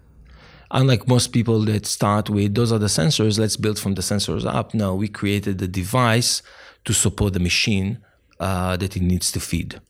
unlike 0.75 1.07
most 1.07 1.27
people 1.29 1.61
that 1.61 1.85
start 1.85 2.29
with 2.29 2.53
those 2.53 2.71
are 2.71 2.77
the 2.77 2.87
sensors, 2.87 3.39
let's 3.39 3.57
build 3.57 3.79
from 3.79 3.95
the 3.95 4.01
sensors 4.01 4.45
up. 4.45 4.73
No, 4.73 4.93
we 4.93 5.07
created 5.07 5.57
the 5.57 5.67
device 5.67 6.43
to 6.83 6.93
support 6.93 7.33
the 7.33 7.39
machine 7.39 7.99
uh, 8.39 8.77
that 8.77 8.95
it 8.95 9.01
needs 9.01 9.31
to 9.31 9.39
feed. 9.39 9.81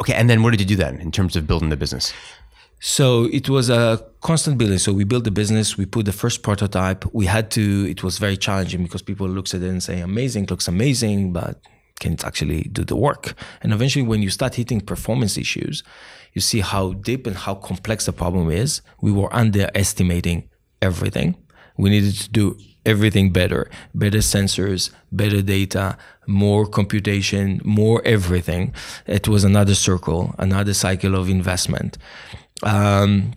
Okay, 0.00 0.14
and 0.14 0.28
then 0.28 0.42
what 0.42 0.50
did 0.50 0.60
you 0.60 0.66
do 0.66 0.76
then 0.76 1.00
in 1.00 1.10
terms 1.12 1.36
of 1.36 1.46
building 1.46 1.70
the 1.70 1.76
business? 1.76 2.12
So 2.80 3.24
it 3.26 3.48
was 3.48 3.68
a 3.68 4.02
constant 4.22 4.58
building. 4.58 4.78
So 4.78 4.92
we 4.92 5.04
built 5.04 5.24
the 5.24 5.30
business. 5.30 5.76
We 5.76 5.86
put 5.86 6.06
the 6.06 6.12
first 6.12 6.42
prototype. 6.42 7.04
We 7.12 7.26
had 7.26 7.50
to. 7.52 7.86
It 7.88 8.02
was 8.02 8.18
very 8.18 8.38
challenging 8.38 8.82
because 8.82 9.02
people 9.02 9.28
looks 9.28 9.54
at 9.54 9.62
it 9.62 9.68
and 9.68 9.82
say, 9.82 10.00
"Amazing, 10.00 10.46
looks 10.46 10.66
amazing," 10.66 11.34
but 11.34 11.60
can 12.00 12.14
it 12.14 12.24
actually 12.24 12.62
do 12.72 12.82
the 12.82 12.96
work? 12.96 13.34
And 13.60 13.72
eventually, 13.72 14.06
when 14.06 14.22
you 14.22 14.30
start 14.30 14.54
hitting 14.54 14.80
performance 14.80 15.36
issues, 15.36 15.84
you 16.32 16.40
see 16.40 16.60
how 16.60 16.92
deep 16.92 17.26
and 17.26 17.36
how 17.36 17.54
complex 17.54 18.06
the 18.06 18.12
problem 18.12 18.50
is. 18.50 18.82
We 19.00 19.12
were 19.12 19.32
underestimating 19.34 20.48
everything. 20.80 21.36
We 21.76 21.90
needed 21.90 22.14
to 22.14 22.30
do 22.30 22.56
everything 22.86 23.30
better 23.30 23.70
better 23.94 24.18
sensors, 24.18 24.90
better 25.12 25.42
data, 25.42 25.96
more 26.26 26.66
computation, 26.66 27.60
more 27.64 28.00
everything. 28.04 28.74
It 29.06 29.28
was 29.28 29.44
another 29.44 29.74
circle, 29.74 30.34
another 30.38 30.74
cycle 30.74 31.14
of 31.14 31.28
investment. 31.28 31.98
Um, 32.62 33.32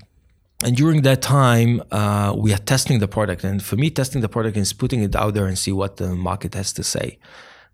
and 0.64 0.78
during 0.78 1.02
that 1.02 1.22
time, 1.22 1.82
uh, 1.92 2.34
we 2.38 2.54
are 2.54 2.58
testing 2.58 3.00
the 3.00 3.08
product. 3.08 3.44
And 3.44 3.62
for 3.62 3.76
me, 3.76 3.90
testing 3.90 4.22
the 4.22 4.30
product 4.30 4.56
is 4.56 4.72
putting 4.72 5.04
it 5.04 5.14
out 5.16 5.34
there 5.34 5.46
and 5.46 5.58
see 5.60 5.74
what 5.74 5.98
the 5.98 6.16
market 6.16 6.54
has 6.54 6.72
to 6.74 6.84
say 6.84 7.20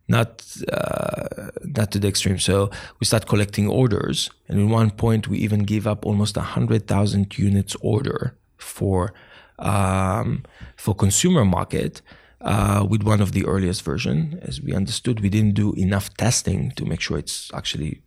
not 0.09 0.43
uh, 0.71 1.51
not 1.63 1.91
to 1.91 1.99
the 1.99 2.07
extreme. 2.07 2.39
So 2.39 2.69
we 2.99 3.05
start 3.05 3.27
collecting 3.27 3.67
orders, 3.67 4.29
and 4.49 4.59
in 4.59 4.69
one 4.69 4.91
point 4.91 5.27
we 5.27 5.37
even 5.37 5.63
gave 5.63 5.87
up 5.87 6.05
almost 6.05 6.35
a 6.35 6.41
hundred 6.41 6.87
thousand 6.87 7.37
units 7.37 7.75
order 7.81 8.35
for 8.57 9.13
um, 9.59 10.43
for 10.75 10.95
consumer 10.95 11.45
market 11.45 12.01
uh, 12.41 12.85
with 12.89 13.03
one 13.03 13.21
of 13.21 13.31
the 13.31 13.45
earliest 13.45 13.83
version. 13.83 14.39
As 14.41 14.59
we 14.61 14.73
understood, 14.73 15.19
we 15.21 15.29
didn't 15.29 15.53
do 15.53 15.73
enough 15.73 16.13
testing 16.17 16.71
to 16.71 16.85
make 16.85 17.01
sure 17.01 17.17
it's 17.17 17.51
actually 17.53 18.01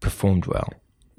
performed 0.00 0.46
well. 0.46 0.72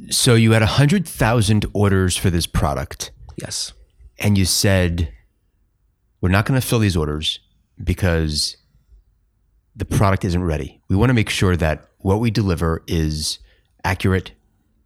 So 0.09 0.33
you 0.33 0.51
had 0.53 0.63
a 0.63 0.73
hundred 0.81 1.07
thousand 1.07 1.65
orders 1.73 2.17
for 2.17 2.31
this 2.31 2.47
product. 2.47 3.11
Yes, 3.37 3.73
and 4.17 4.37
you 4.37 4.45
said 4.45 5.13
we're 6.21 6.29
not 6.29 6.45
going 6.45 6.59
to 6.59 6.65
fill 6.65 6.79
these 6.79 6.97
orders 6.97 7.39
because 7.83 8.57
the 9.75 9.85
product 9.85 10.23
isn't 10.25 10.43
ready. 10.43 10.81
We 10.89 10.95
want 10.95 11.09
to 11.09 11.13
make 11.13 11.29
sure 11.29 11.55
that 11.55 11.87
what 11.99 12.19
we 12.19 12.31
deliver 12.31 12.83
is 12.87 13.39
accurate 13.83 14.31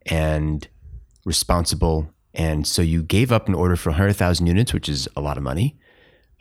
and 0.06 0.68
responsible. 1.26 2.10
And 2.34 2.66
so 2.66 2.82
you 2.82 3.04
gave 3.04 3.32
up 3.32 3.48
an 3.48 3.54
order 3.54 3.76
for 3.76 3.90
100,000 3.90 4.48
units, 4.48 4.74
which 4.74 4.88
is 4.88 5.08
a 5.16 5.22
lot 5.22 5.38
of 5.38 5.44
money, 5.44 5.78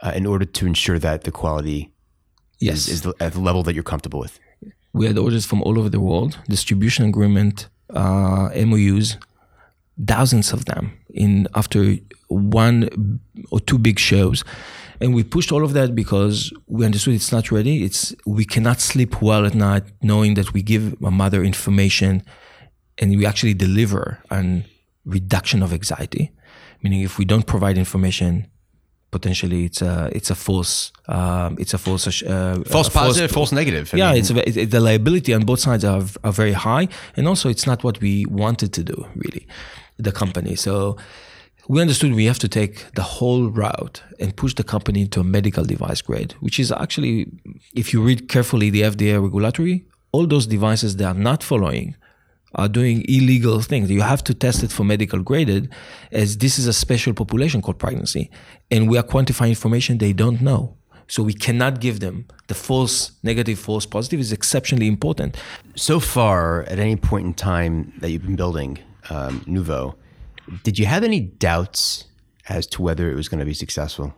uh, 0.03 0.13
in 0.15 0.27
order 0.27 0.45
to 0.45 0.67
ensure 0.67 0.99
that 0.99 1.25
the 1.25 1.33
quality 1.33 1.93
yes. 2.61 2.89
is, 2.89 3.07
is 3.07 3.13
at 3.21 3.33
the 3.33 3.41
level 3.41 3.63
that 3.65 3.75
you're 3.75 3.83
comfortable 3.83 4.21
with. 4.21 4.39
We 4.93 5.07
had 5.07 5.19
orders 5.19 5.45
from 5.45 5.63
all 5.63 5.79
over 5.79 5.89
the 5.89 6.01
world, 6.01 6.39
distribution 6.49 7.07
agreement, 7.07 7.69
uh, 7.91 8.49
MOUs, 8.55 9.19
thousands 10.07 10.53
of 10.53 10.67
them 10.67 10.93
in 11.11 11.49
after 11.55 11.97
one 12.29 13.21
or 13.51 13.61
two 13.61 13.79
big 13.79 13.99
shows 13.99 14.45
and 15.01 15.15
we 15.15 15.23
pushed 15.23 15.53
all 15.53 15.65
of 15.65 15.73
that 15.75 15.95
because 15.95 16.53
we 16.67 16.85
understood 16.85 17.15
it's 17.15 17.33
not 17.33 17.51
ready. 17.51 17.85
It's 17.85 18.15
we 18.27 18.45
cannot 18.45 18.81
sleep 18.81 19.23
well 19.23 19.45
at 19.47 19.55
night 19.55 19.85
knowing 20.03 20.35
that 20.35 20.53
we 20.53 20.63
give 20.63 20.97
a 21.03 21.11
mother 21.11 21.43
information 21.45 22.23
and 22.99 23.17
we 23.17 23.27
actually 23.27 23.55
deliver 23.55 24.19
an 24.31 24.65
reduction 25.05 25.63
of 25.63 25.73
anxiety. 25.73 26.33
Meaning 26.83 27.03
if 27.03 27.19
we 27.19 27.25
don't 27.25 27.47
provide 27.47 27.79
information 27.79 28.47
potentially 29.13 29.65
it's 29.65 29.81
a 29.81 30.11
it's 30.13 30.31
a 30.31 30.35
false 30.35 30.93
um, 31.09 31.57
it's 31.59 31.73
a 31.73 31.79
false 31.79 32.23
uh, 32.23 32.61
false 32.67 32.89
positive 32.89 33.31
false, 33.31 33.51
false 33.51 33.53
negative 33.53 33.95
I 33.95 33.97
yeah 33.99 34.11
mean. 34.11 34.19
it's, 34.19 34.31
a, 34.31 34.61
it, 34.61 34.71
the 34.73 34.81
liability 34.81 35.33
on 35.33 35.45
both 35.45 35.61
sides 35.61 35.85
are, 35.85 36.03
are 36.25 36.33
very 36.33 36.53
high. 36.53 36.89
And 37.17 37.29
also 37.29 37.49
it's 37.49 37.67
not 37.67 37.85
what 37.85 38.01
we 38.01 38.27
wanted 38.27 38.73
to 38.75 38.83
do 38.83 39.07
really 39.15 39.47
the 39.99 40.13
company. 40.13 40.57
So 40.57 40.97
we 41.69 41.81
understood 41.81 42.13
we 42.15 42.27
have 42.27 42.39
to 42.39 42.49
take 42.49 42.93
the 42.95 43.03
whole 43.03 43.49
route 43.51 44.03
and 44.21 44.37
push 44.37 44.55
the 44.55 44.65
company 44.65 45.03
into 45.03 45.21
a 45.21 45.25
medical 45.25 45.65
device 45.65 46.01
grade, 46.01 46.33
which 46.41 46.59
is 46.61 46.71
actually, 46.73 47.27
if 47.75 47.93
you 47.93 48.03
read 48.03 48.29
carefully 48.29 48.71
the 48.71 48.83
FDA 48.83 49.23
regulatory, 49.23 49.85
all 50.13 50.27
those 50.27 50.47
devices 50.47 50.97
that 50.97 51.05
are 51.05 51.15
not 51.15 51.43
following 51.43 51.97
are 52.55 52.69
doing 52.69 53.05
illegal 53.09 53.61
things. 53.61 53.91
You 53.91 54.03
have 54.03 54.25
to 54.25 54.35
test 54.35 54.63
it 54.63 54.73
for 54.73 54.85
medical 54.85 55.21
graded, 55.21 55.71
as 56.13 56.39
this 56.39 56.59
is 56.59 56.67
a 56.67 56.73
special 56.73 57.13
population 57.13 57.61
called 57.61 57.79
pregnancy, 57.79 58.31
and 58.71 58.89
we 58.89 58.97
are 58.97 59.03
quantifying 59.03 59.51
information 59.51 59.99
they 59.99 60.13
don't 60.13 60.41
know. 60.41 60.77
So 61.09 61.23
we 61.23 61.35
cannot 61.35 61.81
give 61.81 62.01
them 62.01 62.27
the 62.49 62.55
false 62.55 63.13
negative, 63.23 63.59
false 63.59 63.87
positive 63.87 64.19
is 64.21 64.33
exceptionally 64.33 64.89
important. 64.89 65.37
So 65.77 66.01
far, 66.01 66.63
at 66.63 66.79
any 66.79 66.97
point 66.97 67.27
in 67.27 67.35
time 67.35 67.93
that 68.01 68.11
you've 68.11 68.23
been 68.23 68.37
building 68.37 68.79
um, 69.11 69.41
Nuvo, 69.47 69.95
did 70.63 70.79
you 70.79 70.87
have 70.87 71.05
any 71.05 71.21
doubts 71.21 72.05
as 72.49 72.67
to 72.69 72.83
whether 72.83 73.11
it 73.11 73.17
was 73.17 73.29
going 73.29 73.41
to 73.41 73.47
be 73.47 73.55
successful? 73.55 74.15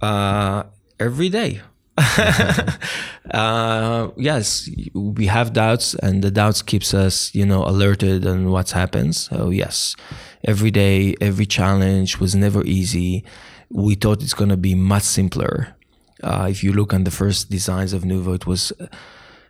Uh, 0.00 0.64
every 1.00 1.28
day. 1.28 1.60
uh, 3.30 4.08
yes, 4.16 4.68
we 4.92 5.26
have 5.26 5.54
doubts, 5.54 5.94
and 5.94 6.22
the 6.22 6.30
doubts 6.30 6.60
keeps 6.60 6.92
us, 6.92 7.34
you 7.34 7.46
know, 7.46 7.64
alerted 7.64 8.26
on 8.26 8.50
what 8.50 8.70
happens. 8.70 9.28
So 9.28 9.48
yes, 9.48 9.96
every 10.44 10.70
day, 10.70 11.14
every 11.22 11.46
challenge 11.46 12.18
was 12.18 12.34
never 12.34 12.62
easy. 12.64 13.24
We 13.70 13.94
thought 13.94 14.22
it's 14.22 14.34
gonna 14.34 14.58
be 14.58 14.74
much 14.74 15.04
simpler. 15.04 15.74
Uh, 16.22 16.48
if 16.50 16.62
you 16.62 16.72
look 16.72 16.92
on 16.92 17.04
the 17.04 17.10
first 17.10 17.50
designs 17.50 17.94
of 17.94 18.02
Nuvo, 18.02 18.34
it 18.34 18.46
was 18.46 18.72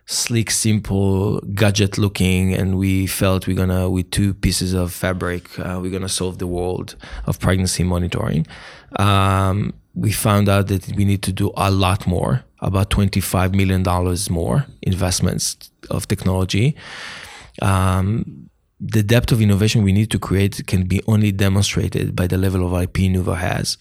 sleek, 0.07 0.49
simple, 0.49 1.41
gadget 1.53 1.97
looking, 1.97 2.53
and 2.53 2.77
we 2.77 3.05
felt 3.07 3.45
we're 3.45 3.55
gonna 3.55 3.89
with 3.89 4.09
two 4.09 4.33
pieces 4.33 4.73
of 4.73 4.93
fabric, 4.93 5.59
uh, 5.59 5.79
we're 5.81 5.91
gonna 5.91 6.09
solve 6.09 6.37
the 6.39 6.47
world 6.47 6.95
of 7.25 7.39
pregnancy 7.39 7.83
monitoring. 7.83 8.47
Um, 8.97 9.73
we 9.93 10.13
found 10.13 10.47
out 10.47 10.67
that 10.67 10.95
we 10.95 11.03
need 11.03 11.23
to 11.23 11.33
do 11.33 11.51
a 11.57 11.69
lot 11.69 12.07
more, 12.07 12.43
about 12.61 12.89
$25 12.89 13.53
million 13.53 13.83
more 14.31 14.65
investments 14.81 15.57
of 15.89 16.07
technology. 16.07 16.75
Um, 17.61 18.49
the 18.79 19.03
depth 19.03 19.31
of 19.31 19.41
innovation 19.41 19.83
we 19.83 19.91
need 19.91 20.11
to 20.11 20.19
create 20.19 20.65
can 20.67 20.83
be 20.83 21.01
only 21.07 21.31
demonstrated 21.31 22.15
by 22.15 22.27
the 22.27 22.37
level 22.37 22.65
of 22.65 22.81
IP 22.81 23.09
Nuvo 23.11 23.35
has, 23.35 23.77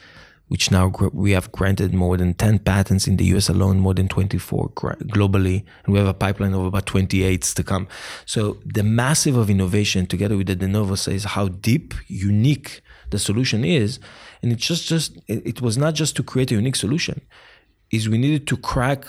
which 0.49 0.71
now 0.71 0.93
we 1.13 1.33
have 1.33 1.51
granted 1.53 1.93
more 1.93 2.17
than 2.17 2.35
10 2.35 2.61
patents 2.61 3.07
in 3.07 3.17
the 3.17 3.25
US 3.37 3.49
alone, 3.49 3.81
more 3.81 3.95
than 3.95 4.09
24 4.09 4.71
globally, 4.71 5.65
and 5.85 5.93
we 5.93 5.99
have 5.99 6.09
a 6.09 6.15
pipeline 6.15 6.55
of 6.55 6.65
about 6.65 6.87
28 6.87 7.43
to 7.43 7.63
come. 7.65 7.89
So 8.27 8.59
the 8.65 8.83
massive 8.83 9.37
of 9.37 9.51
innovation 9.51 10.07
together 10.07 10.37
with 10.37 10.47
the 10.47 10.57
de 10.57 10.69
novo 10.69 10.95
says 10.95 11.25
how 11.25 11.49
deep, 11.49 11.95
unique 12.07 12.83
the 13.11 13.19
solution 13.19 13.65
is 13.65 13.99
and 14.43 14.53
it's 14.53 14.67
just 14.67 14.89
just 14.89 15.19
it 15.29 15.61
was 15.61 15.77
not 15.79 15.95
just 15.95 16.17
to 16.17 16.23
create 16.23 16.51
a 16.51 16.55
unique 16.55 16.77
solution 16.77 17.21
is 17.91 18.09
we 18.09 18.19
needed 18.19 18.47
to 18.47 18.57
crack 18.57 19.05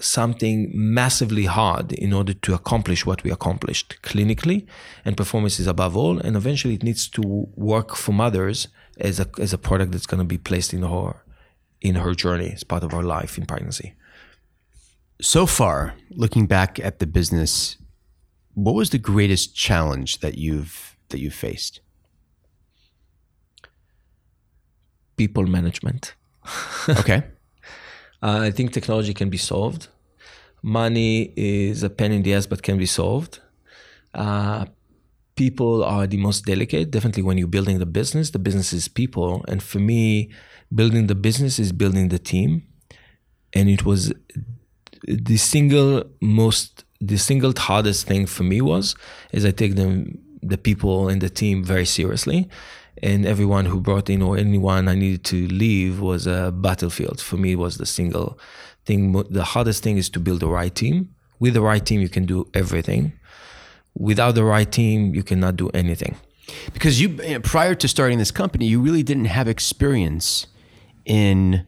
something 0.00 0.70
massively 0.74 1.44
hard 1.44 1.92
in 1.92 2.12
order 2.12 2.34
to 2.34 2.52
accomplish 2.52 3.06
what 3.06 3.22
we 3.22 3.30
accomplished 3.30 3.96
clinically 4.02 4.66
and 5.04 5.16
performance 5.16 5.58
is 5.60 5.66
above 5.66 5.96
all 5.96 6.18
and 6.18 6.36
eventually 6.36 6.74
it 6.74 6.82
needs 6.82 7.08
to 7.08 7.22
work 7.54 7.94
from 7.94 8.20
others 8.20 8.68
as 8.98 9.20
a 9.20 9.26
as 9.38 9.52
a 9.52 9.58
product 9.58 9.92
that's 9.92 10.06
going 10.06 10.18
to 10.18 10.24
be 10.24 10.38
placed 10.38 10.72
in 10.72 10.82
her 10.82 11.22
in 11.80 11.96
her 11.96 12.14
journey 12.14 12.50
as 12.52 12.64
part 12.64 12.82
of 12.82 12.92
her 12.92 13.02
life 13.02 13.36
in 13.38 13.46
pregnancy 13.46 13.94
so 15.20 15.46
far 15.46 15.94
looking 16.10 16.46
back 16.46 16.78
at 16.80 16.98
the 16.98 17.06
business 17.06 17.76
what 18.54 18.74
was 18.74 18.90
the 18.90 18.98
greatest 18.98 19.54
challenge 19.54 20.20
that 20.20 20.38
you've 20.38 20.96
that 21.08 21.18
you've 21.18 21.34
faced 21.34 21.80
people 25.16 25.46
management. 25.46 26.14
okay. 26.88 27.24
Uh, 28.22 28.40
I 28.42 28.50
think 28.50 28.72
technology 28.72 29.14
can 29.14 29.30
be 29.30 29.36
solved. 29.36 29.88
Money 30.62 31.32
is 31.36 31.82
a 31.82 31.90
pain 31.90 32.12
in 32.12 32.22
the 32.22 32.34
ass, 32.34 32.46
but 32.46 32.62
can 32.62 32.78
be 32.78 32.86
solved. 32.86 33.40
Uh, 34.14 34.66
people 35.36 35.84
are 35.84 36.06
the 36.06 36.16
most 36.16 36.44
delicate. 36.44 36.90
Definitely, 36.90 37.22
when 37.22 37.38
you're 37.38 37.48
building 37.48 37.78
the 37.78 37.86
business, 37.86 38.30
the 38.30 38.38
business 38.38 38.72
is 38.72 38.88
people. 38.88 39.44
And 39.48 39.62
for 39.62 39.78
me, 39.78 40.30
building 40.74 41.06
the 41.06 41.14
business 41.14 41.58
is 41.58 41.72
building 41.72 42.08
the 42.08 42.18
team. 42.18 42.66
And 43.52 43.68
it 43.68 43.84
was 43.84 44.12
the 45.06 45.36
single 45.36 46.04
most, 46.20 46.84
the 47.00 47.18
single 47.18 47.52
hardest 47.56 48.06
thing 48.06 48.26
for 48.26 48.42
me 48.42 48.60
was 48.60 48.94
is 49.32 49.44
I 49.44 49.50
take 49.50 49.76
them, 49.76 50.18
the 50.42 50.58
people 50.58 51.08
and 51.08 51.20
the 51.20 51.30
team 51.30 51.64
very 51.64 51.86
seriously 51.86 52.50
and 53.02 53.26
everyone 53.26 53.66
who 53.66 53.80
brought 53.80 54.08
in 54.08 54.22
or 54.22 54.36
anyone 54.36 54.88
I 54.88 54.94
needed 54.94 55.24
to 55.24 55.48
leave 55.48 56.00
was 56.00 56.26
a 56.26 56.52
battlefield. 56.52 57.20
For 57.20 57.36
me, 57.36 57.56
was 57.56 57.76
the 57.76 57.86
single 57.86 58.38
thing. 58.86 59.12
The 59.30 59.44
hardest 59.44 59.82
thing 59.82 59.96
is 59.96 60.08
to 60.10 60.20
build 60.20 60.40
the 60.40 60.48
right 60.48 60.74
team. 60.74 61.14
With 61.40 61.54
the 61.54 61.60
right 61.60 61.84
team, 61.84 62.00
you 62.00 62.08
can 62.08 62.24
do 62.24 62.46
everything. 62.54 63.12
Without 63.96 64.34
the 64.34 64.44
right 64.44 64.70
team, 64.70 65.14
you 65.14 65.22
cannot 65.22 65.56
do 65.56 65.70
anything. 65.70 66.16
Because 66.72 67.00
you, 67.00 67.18
eh, 67.22 67.38
prior 67.42 67.74
to 67.74 67.88
starting 67.88 68.18
this 68.18 68.30
company, 68.30 68.66
you 68.66 68.80
really 68.80 69.02
didn't 69.02 69.26
have 69.26 69.48
experience 69.48 70.46
in 71.04 71.64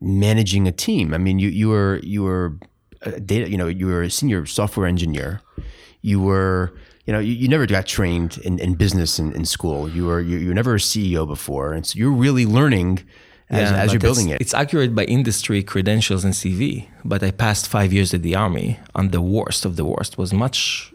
managing 0.00 0.66
a 0.66 0.72
team. 0.72 1.14
I 1.14 1.18
mean, 1.18 1.38
you 1.38 1.48
you 1.48 1.68
were 1.68 2.00
you 2.02 2.22
were 2.22 2.58
a 3.02 3.20
data, 3.20 3.50
you 3.50 3.56
know, 3.56 3.68
you 3.68 3.86
were 3.86 4.02
a 4.02 4.10
senior 4.10 4.46
software 4.46 4.86
engineer. 4.86 5.40
You 6.00 6.20
were 6.20 6.74
you 7.06 7.12
know, 7.12 7.18
you, 7.18 7.32
you 7.32 7.48
never 7.48 7.66
got 7.66 7.86
trained 7.86 8.38
in, 8.38 8.58
in 8.58 8.74
business 8.74 9.18
in, 9.18 9.32
in 9.32 9.44
school. 9.44 9.88
You 9.88 10.06
were 10.06 10.20
you, 10.20 10.38
you 10.38 10.48
were 10.48 10.54
never 10.54 10.74
a 10.74 10.78
CEO 10.78 11.26
before, 11.26 11.72
and 11.72 11.86
so 11.86 11.98
you're 11.98 12.12
really 12.12 12.46
learning 12.46 13.00
as, 13.50 13.70
yeah, 13.70 13.76
as 13.76 13.92
you're 13.92 14.00
building 14.00 14.28
it. 14.28 14.40
It's 14.40 14.54
accurate 14.54 14.94
by 14.94 15.04
industry 15.04 15.62
credentials 15.62 16.24
and 16.24 16.32
CV, 16.32 16.88
but 17.04 17.22
I 17.22 17.30
passed 17.30 17.68
five 17.68 17.92
years 17.92 18.14
at 18.14 18.22
the 18.22 18.34
army. 18.34 18.78
I'm 18.94 19.10
the 19.10 19.20
worst 19.20 19.64
of 19.64 19.76
the 19.76 19.84
worst. 19.84 20.16
Was 20.16 20.32
much 20.32 20.91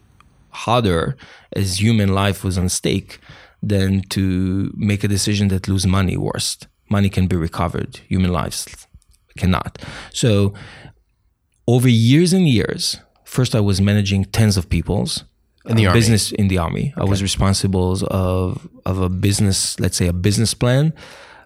harder 0.66 1.16
as 1.53 1.82
human 1.82 2.10
life 2.24 2.43
was 2.43 2.58
on 2.58 2.70
stake 2.70 3.20
than 3.62 4.01
to 4.10 4.72
make 4.76 5.03
a 5.03 5.08
decision 5.08 5.47
that 5.49 5.68
lose 5.68 5.86
money 5.88 6.18
worst. 6.18 6.68
Money 6.89 7.10
can 7.10 7.28
be 7.28 7.36
recovered. 7.36 7.91
Human 8.08 8.32
lives 8.32 8.60
cannot. 9.38 9.72
So 10.14 10.53
over 11.68 11.89
years 11.89 12.34
and 12.34 12.47
years, 12.47 12.99
first 13.26 13.55
I 13.55 13.60
was 13.60 13.82
managing 13.82 14.26
tens 14.26 14.58
of 14.58 14.70
peoples 14.70 15.24
in 15.70 15.76
the 15.76 15.88
army. 15.88 15.99
business 15.99 16.32
in 16.32 16.47
the 16.47 16.58
army. 16.58 16.93
Okay. 16.93 17.01
I 17.01 17.10
was 17.10 17.22
responsible 17.22 17.97
of 18.10 18.68
of 18.86 18.99
a 19.01 19.10
business, 19.10 19.80
let's 19.80 19.97
say 19.97 20.08
a 20.08 20.14
business 20.14 20.53
plan, 20.53 20.93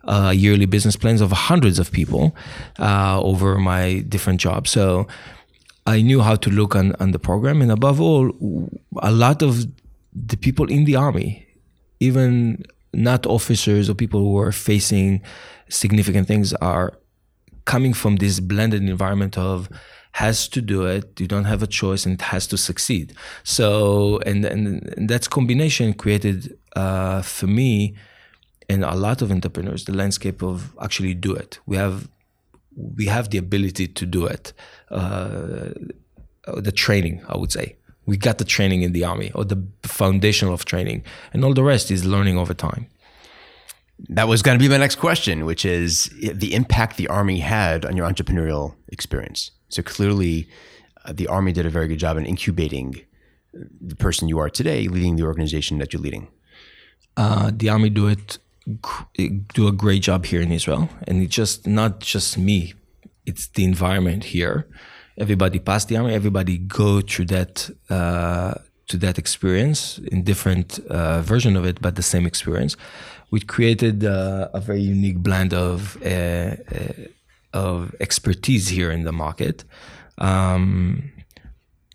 uh, 0.04 0.32
yearly 0.36 0.68
business 0.68 0.96
plans 0.96 1.22
of 1.22 1.32
hundreds 1.32 1.80
of 1.80 1.92
people 1.92 2.36
uh, 2.80 3.20
over 3.22 3.58
my 3.58 4.04
different 4.10 4.40
jobs. 4.40 4.70
So 4.70 5.08
I 5.86 6.02
knew 6.02 6.22
how 6.22 6.36
to 6.36 6.50
look 6.50 6.76
on, 6.76 6.96
on 7.00 7.12
the 7.12 7.20
program, 7.20 7.62
and 7.62 7.72
above 7.72 8.00
all, 8.00 8.32
a 9.02 9.12
lot 9.12 9.42
of 9.42 9.66
the 10.14 10.38
people 10.38 10.70
in 10.70 10.86
the 10.86 10.96
army, 10.96 11.48
even 12.00 12.64
not 12.94 13.26
officers 13.26 13.90
or 13.90 13.96
people 13.96 14.20
who 14.20 14.38
are 14.38 14.52
facing 14.52 15.22
significant 15.70 16.28
things, 16.28 16.54
are 16.56 16.94
coming 17.66 17.94
from 17.94 18.18
this 18.18 18.40
blended 18.40 18.84
environment 18.84 19.38
of 19.38 19.70
has 20.14 20.48
to 20.50 20.62
do 20.62 20.86
it. 20.86 21.20
You 21.20 21.28
don't 21.28 21.46
have 21.46 21.64
a 21.64 21.68
choice, 21.68 22.06
and 22.06 22.16
it 22.16 22.22
has 22.22 22.46
to 22.48 22.58
succeed. 22.58 23.14
So, 23.44 24.20
and 24.26 24.46
and, 24.46 24.84
and 24.98 25.10
that's 25.10 25.28
combination 25.28 25.94
created 25.94 26.58
uh, 26.76 27.22
for 27.22 27.48
me 27.48 27.96
and 28.72 28.86
a 28.86 28.96
lot 28.96 29.22
of 29.22 29.32
entrepreneurs 29.32 29.86
the 29.86 29.94
landscape 29.94 30.42
of 30.42 30.74
actually 30.82 31.14
do 31.14 31.34
it. 31.34 31.60
We 31.66 31.76
have 31.78 32.08
we 32.98 33.06
have 33.06 33.30
the 33.30 33.38
ability 33.38 33.88
to 33.88 34.06
do 34.06 34.26
it. 34.26 34.54
Uh, 34.90 35.70
the 36.58 36.72
training, 36.72 37.24
I 37.28 37.38
would 37.38 37.52
say. 37.52 37.78
We 38.06 38.18
got 38.18 38.40
the 38.40 38.46
training 38.46 38.82
in 38.82 38.94
the 38.94 39.04
army, 39.04 39.32
or 39.36 39.46
the 39.46 39.64
foundation 39.84 40.50
of 40.50 40.66
training, 40.66 41.04
and 41.34 41.46
all 41.46 41.54
the 41.54 41.64
rest 41.64 41.92
is 41.92 42.04
learning 42.04 42.38
over 42.38 42.54
time. 42.54 42.88
That 44.10 44.28
was 44.28 44.42
going 44.42 44.58
to 44.58 44.64
be 44.64 44.68
my 44.68 44.78
next 44.78 44.96
question, 44.96 45.46
which 45.46 45.64
is 45.64 46.10
the 46.20 46.56
impact 46.56 46.98
the 46.98 47.08
army 47.08 47.40
had 47.40 47.86
on 47.86 47.96
your 47.96 48.10
entrepreneurial 48.10 48.74
experience. 48.88 49.52
So 49.70 49.84
clearly, 49.84 50.50
uh, 51.06 51.14
the 51.14 51.28
Army 51.28 51.52
did 51.52 51.66
a 51.66 51.70
very 51.70 51.88
good 51.88 52.00
job 52.00 52.18
in 52.18 52.26
incubating 52.26 53.02
the 53.54 53.96
person 53.96 54.28
you 54.28 54.40
are 54.40 54.50
today, 54.50 54.88
leading 54.88 55.16
the 55.16 55.24
organization 55.24 55.78
that 55.80 55.94
you're 55.94 56.02
leading. 56.02 56.28
Uh, 57.18 57.52
the 57.54 57.70
Army 57.70 57.90
do 57.90 58.08
it 58.08 58.38
do 59.54 59.68
a 59.68 59.72
great 59.72 60.04
job 60.04 60.26
here 60.26 60.42
in 60.42 60.52
Israel, 60.52 60.90
and 61.08 61.22
it's 61.22 61.36
just 61.36 61.68
not 61.68 62.00
just 62.00 62.38
me; 62.38 62.74
it's 63.26 63.48
the 63.50 63.64
environment 63.64 64.26
here. 64.26 64.68
Everybody 65.18 65.60
passed 65.60 65.88
the 65.88 65.98
Army. 65.98 66.14
Everybody 66.14 66.58
go 66.58 67.02
through 67.02 67.26
that 67.26 67.70
uh, 67.90 68.54
to 68.88 68.98
that 68.98 69.18
experience 69.18 70.00
in 70.12 70.24
different 70.24 70.80
uh, 70.90 71.22
version 71.22 71.56
of 71.56 71.66
it, 71.66 71.82
but 71.82 71.96
the 71.96 72.04
same 72.04 72.26
experience. 72.26 72.78
We 73.32 73.40
created 73.40 74.04
uh, 74.04 74.50
a 74.54 74.60
very 74.60 74.82
unique 74.82 75.20
blend 75.20 75.54
of 75.54 75.98
uh, 76.04 76.10
uh, 76.10 76.56
of 77.54 77.96
expertise 78.00 78.70
here 78.70 78.92
in 78.92 79.04
the 79.04 79.12
market. 79.12 79.64
Um, 80.18 81.12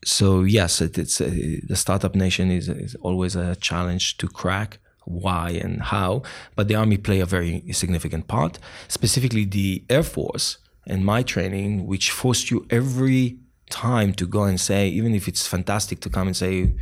so 0.04 0.42
yes, 0.42 0.80
it, 0.80 0.98
it's 0.98 1.20
uh, 1.20 1.30
the 1.68 1.76
startup 1.76 2.14
nation 2.14 2.50
is, 2.50 2.68
is 2.68 2.94
always 2.96 3.36
a 3.36 3.56
challenge 3.56 4.16
to 4.18 4.28
crack 4.28 4.78
why 5.06 5.50
and 5.50 5.82
how, 5.82 6.22
but 6.54 6.68
the 6.68 6.74
army 6.74 6.98
play 6.98 7.20
a 7.20 7.26
very 7.26 7.62
significant 7.72 8.28
part. 8.28 8.58
Specifically, 8.88 9.44
the 9.44 9.84
Air 9.88 10.02
Force 10.02 10.58
and 10.86 11.04
my 11.04 11.22
training, 11.22 11.86
which 11.86 12.10
forced 12.10 12.50
you 12.50 12.66
every 12.70 13.38
time 13.70 14.12
to 14.14 14.26
go 14.26 14.44
and 14.44 14.60
say, 14.60 14.88
even 14.88 15.14
if 15.14 15.26
it's 15.26 15.46
fantastic 15.46 16.00
to 16.00 16.10
come 16.10 16.26
and 16.28 16.36
say 16.36 16.74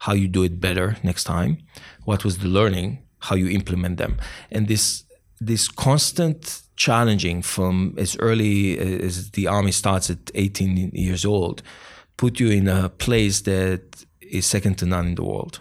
how 0.00 0.12
you 0.12 0.28
do 0.28 0.42
it 0.42 0.60
better 0.60 0.96
next 1.02 1.24
time, 1.24 1.58
what 2.04 2.24
was 2.24 2.38
the 2.38 2.48
learning, 2.48 2.98
how 3.18 3.36
you 3.36 3.48
implement 3.48 3.98
them, 3.98 4.16
and 4.50 4.68
this 4.68 5.04
this 5.40 5.68
constant 5.68 6.62
challenging 6.76 7.42
from 7.42 7.94
as 7.98 8.16
early 8.18 8.78
as 8.78 9.30
the 9.30 9.46
army 9.46 9.72
starts 9.72 10.10
at 10.10 10.30
18 10.34 10.90
years 10.92 11.24
old 11.24 11.62
put 12.16 12.38
you 12.38 12.50
in 12.50 12.68
a 12.68 12.90
place 12.90 13.42
that 13.42 14.04
is 14.20 14.46
second 14.46 14.76
to 14.76 14.86
none 14.86 15.06
in 15.06 15.14
the 15.14 15.24
world 15.24 15.60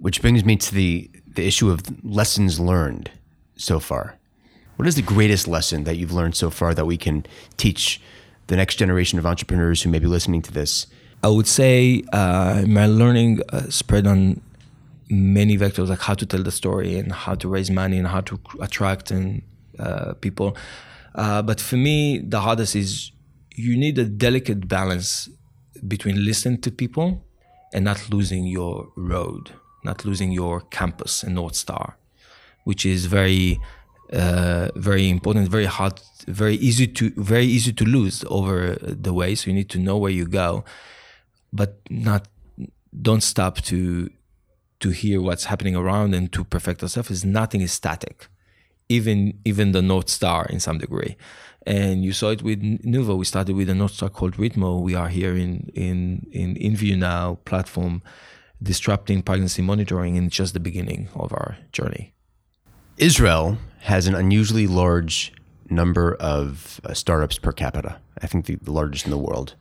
which 0.00 0.20
brings 0.20 0.44
me 0.44 0.56
to 0.56 0.74
the 0.74 1.10
the 1.36 1.46
issue 1.46 1.70
of 1.70 1.80
lessons 2.04 2.58
learned 2.58 3.10
so 3.56 3.78
far 3.78 4.20
What 4.80 4.88
is 4.88 4.94
the 4.94 5.02
greatest 5.02 5.46
lesson 5.46 5.84
that 5.84 5.98
you've 5.98 6.10
learned 6.10 6.36
so 6.36 6.48
far 6.48 6.72
that 6.72 6.86
we 6.86 6.96
can 6.96 7.26
teach 7.58 8.00
the 8.46 8.56
next 8.56 8.76
generation 8.76 9.18
of 9.18 9.26
entrepreneurs 9.26 9.82
who 9.82 9.90
may 9.90 9.98
be 9.98 10.06
listening 10.06 10.40
to 10.40 10.52
this? 10.52 10.86
I 11.22 11.28
would 11.28 11.46
say 11.46 12.02
uh, 12.14 12.64
my 12.66 12.86
learning 12.86 13.42
uh, 13.50 13.68
spread 13.68 14.06
on 14.06 14.40
many 15.10 15.58
vectors, 15.58 15.88
like 15.88 15.98
how 15.98 16.14
to 16.14 16.24
tell 16.24 16.42
the 16.42 16.50
story 16.50 16.96
and 16.96 17.12
how 17.12 17.34
to 17.34 17.46
raise 17.46 17.70
money 17.70 17.98
and 17.98 18.06
how 18.06 18.22
to 18.22 18.40
attract 18.62 19.10
and 19.10 19.42
uh, 19.78 20.14
people. 20.14 20.56
Uh, 21.14 21.42
but 21.42 21.60
for 21.60 21.76
me, 21.76 22.18
the 22.18 22.40
hardest 22.40 22.74
is 22.74 23.12
you 23.54 23.76
need 23.76 23.98
a 23.98 24.06
delicate 24.06 24.66
balance 24.66 25.28
between 25.86 26.24
listening 26.24 26.58
to 26.62 26.70
people 26.70 27.22
and 27.74 27.84
not 27.84 28.08
losing 28.08 28.46
your 28.46 28.88
road, 28.96 29.50
not 29.84 30.04
losing 30.04 30.32
your 30.32 30.60
campus 30.60 31.22
and 31.22 31.34
North 31.34 31.54
Star, 31.54 31.96
which 32.64 32.84
is 32.84 33.06
very 33.06 33.60
uh, 34.12 34.68
very 34.74 35.08
important, 35.08 35.48
very 35.48 35.66
hard, 35.66 36.00
very 36.26 36.56
easy 36.56 36.86
to 36.86 37.10
very 37.16 37.46
easy 37.46 37.72
to 37.72 37.84
lose 37.84 38.24
over 38.28 38.76
the 38.80 39.12
way. 39.12 39.34
So 39.34 39.50
you 39.50 39.54
need 39.54 39.70
to 39.70 39.78
know 39.78 39.96
where 39.96 40.10
you 40.10 40.26
go, 40.26 40.64
but 41.52 41.78
not 41.88 42.28
don't 43.00 43.22
stop 43.22 43.60
to 43.62 44.10
to 44.80 44.90
hear 44.90 45.20
what's 45.20 45.44
happening 45.44 45.76
around 45.76 46.14
and 46.14 46.32
to 46.32 46.44
perfect 46.44 46.82
yourself. 46.82 47.10
Is 47.10 47.24
nothing 47.24 47.60
is 47.60 47.72
static, 47.72 48.28
even 48.88 49.38
even 49.44 49.72
the 49.72 49.82
North 49.82 50.08
Star 50.08 50.46
in 50.46 50.60
some 50.60 50.78
degree. 50.78 51.16
And 51.66 52.02
you 52.02 52.12
saw 52.12 52.30
it 52.30 52.42
with 52.42 52.62
Nuvo. 52.62 53.18
We 53.18 53.26
started 53.26 53.54
with 53.54 53.68
a 53.68 53.74
North 53.74 53.92
Star 53.92 54.08
called 54.08 54.34
Ritmo. 54.34 54.80
We 54.80 54.94
are 54.94 55.08
here 55.08 55.36
in 55.36 55.70
in 55.74 56.26
in 56.32 56.54
INVU 56.56 56.98
now 56.98 57.38
platform 57.44 58.02
disrupting 58.62 59.22
pregnancy 59.22 59.62
monitoring, 59.62 60.16
in 60.16 60.28
just 60.28 60.54
the 60.54 60.60
beginning 60.60 61.08
of 61.14 61.32
our 61.32 61.56
journey. 61.72 62.14
Israel 62.96 63.58
has 63.80 64.06
an 64.06 64.14
unusually 64.14 64.66
large 64.66 65.32
number 65.70 66.14
of 66.16 66.80
uh, 66.84 66.92
startups 66.92 67.38
per 67.38 67.52
capita. 67.52 68.00
I 68.20 68.26
think 68.26 68.46
the, 68.46 68.56
the 68.56 68.72
largest 68.72 69.06
in 69.06 69.10
the 69.10 69.18
world. 69.18 69.54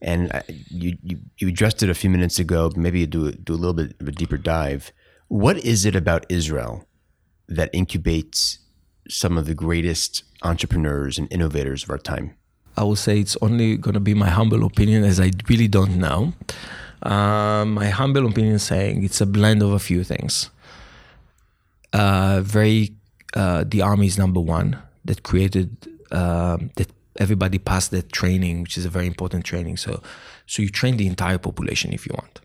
And 0.00 0.32
uh, 0.32 0.42
you, 0.48 0.96
you, 1.02 1.18
you 1.38 1.48
addressed 1.48 1.82
it 1.82 1.90
a 1.90 1.94
few 1.94 2.10
minutes 2.10 2.38
ago. 2.38 2.70
Maybe 2.76 3.00
you 3.00 3.06
do 3.06 3.32
do 3.32 3.54
a 3.54 3.56
little 3.56 3.74
bit 3.74 3.96
of 3.98 4.08
a 4.08 4.12
deeper 4.12 4.36
dive. 4.36 4.92
What 5.28 5.56
is 5.58 5.84
it 5.84 5.96
about 5.96 6.26
Israel 6.28 6.86
that 7.48 7.72
incubates 7.72 8.58
some 9.08 9.38
of 9.38 9.46
the 9.46 9.54
greatest 9.54 10.22
entrepreneurs 10.42 11.18
and 11.18 11.32
innovators 11.32 11.82
of 11.82 11.90
our 11.90 11.98
time? 11.98 12.36
I 12.76 12.84
will 12.84 12.96
say 12.96 13.18
it's 13.18 13.36
only 13.40 13.76
going 13.78 13.94
to 13.94 14.00
be 14.00 14.14
my 14.14 14.28
humble 14.28 14.64
opinion, 14.64 15.02
as 15.02 15.18
I 15.18 15.30
really 15.48 15.66
don't 15.66 15.96
know. 15.96 16.34
Um, 17.02 17.74
my 17.74 17.88
humble 17.88 18.26
opinion 18.26 18.58
saying 18.58 19.04
it's 19.04 19.20
a 19.20 19.26
blend 19.26 19.62
of 19.62 19.72
a 19.72 19.78
few 19.78 20.02
things. 20.04 20.50
Uh, 21.92 22.40
very 22.42 22.94
uh, 23.34 23.64
the 23.66 23.82
army 23.82 24.06
is 24.06 24.18
number 24.18 24.40
one 24.40 24.78
that 25.04 25.22
created 25.22 25.88
uh, 26.10 26.58
that 26.76 26.90
everybody 27.18 27.58
passed 27.58 27.90
that 27.90 28.12
training, 28.12 28.62
which 28.62 28.76
is 28.78 28.84
a 28.84 28.88
very 28.90 29.06
important 29.06 29.44
training. 29.44 29.76
So, 29.76 30.02
so 30.46 30.62
you 30.62 30.68
train 30.68 30.96
the 30.96 31.06
entire 31.06 31.38
population 31.38 31.92
if 31.92 32.06
you 32.06 32.12
want. 32.14 32.40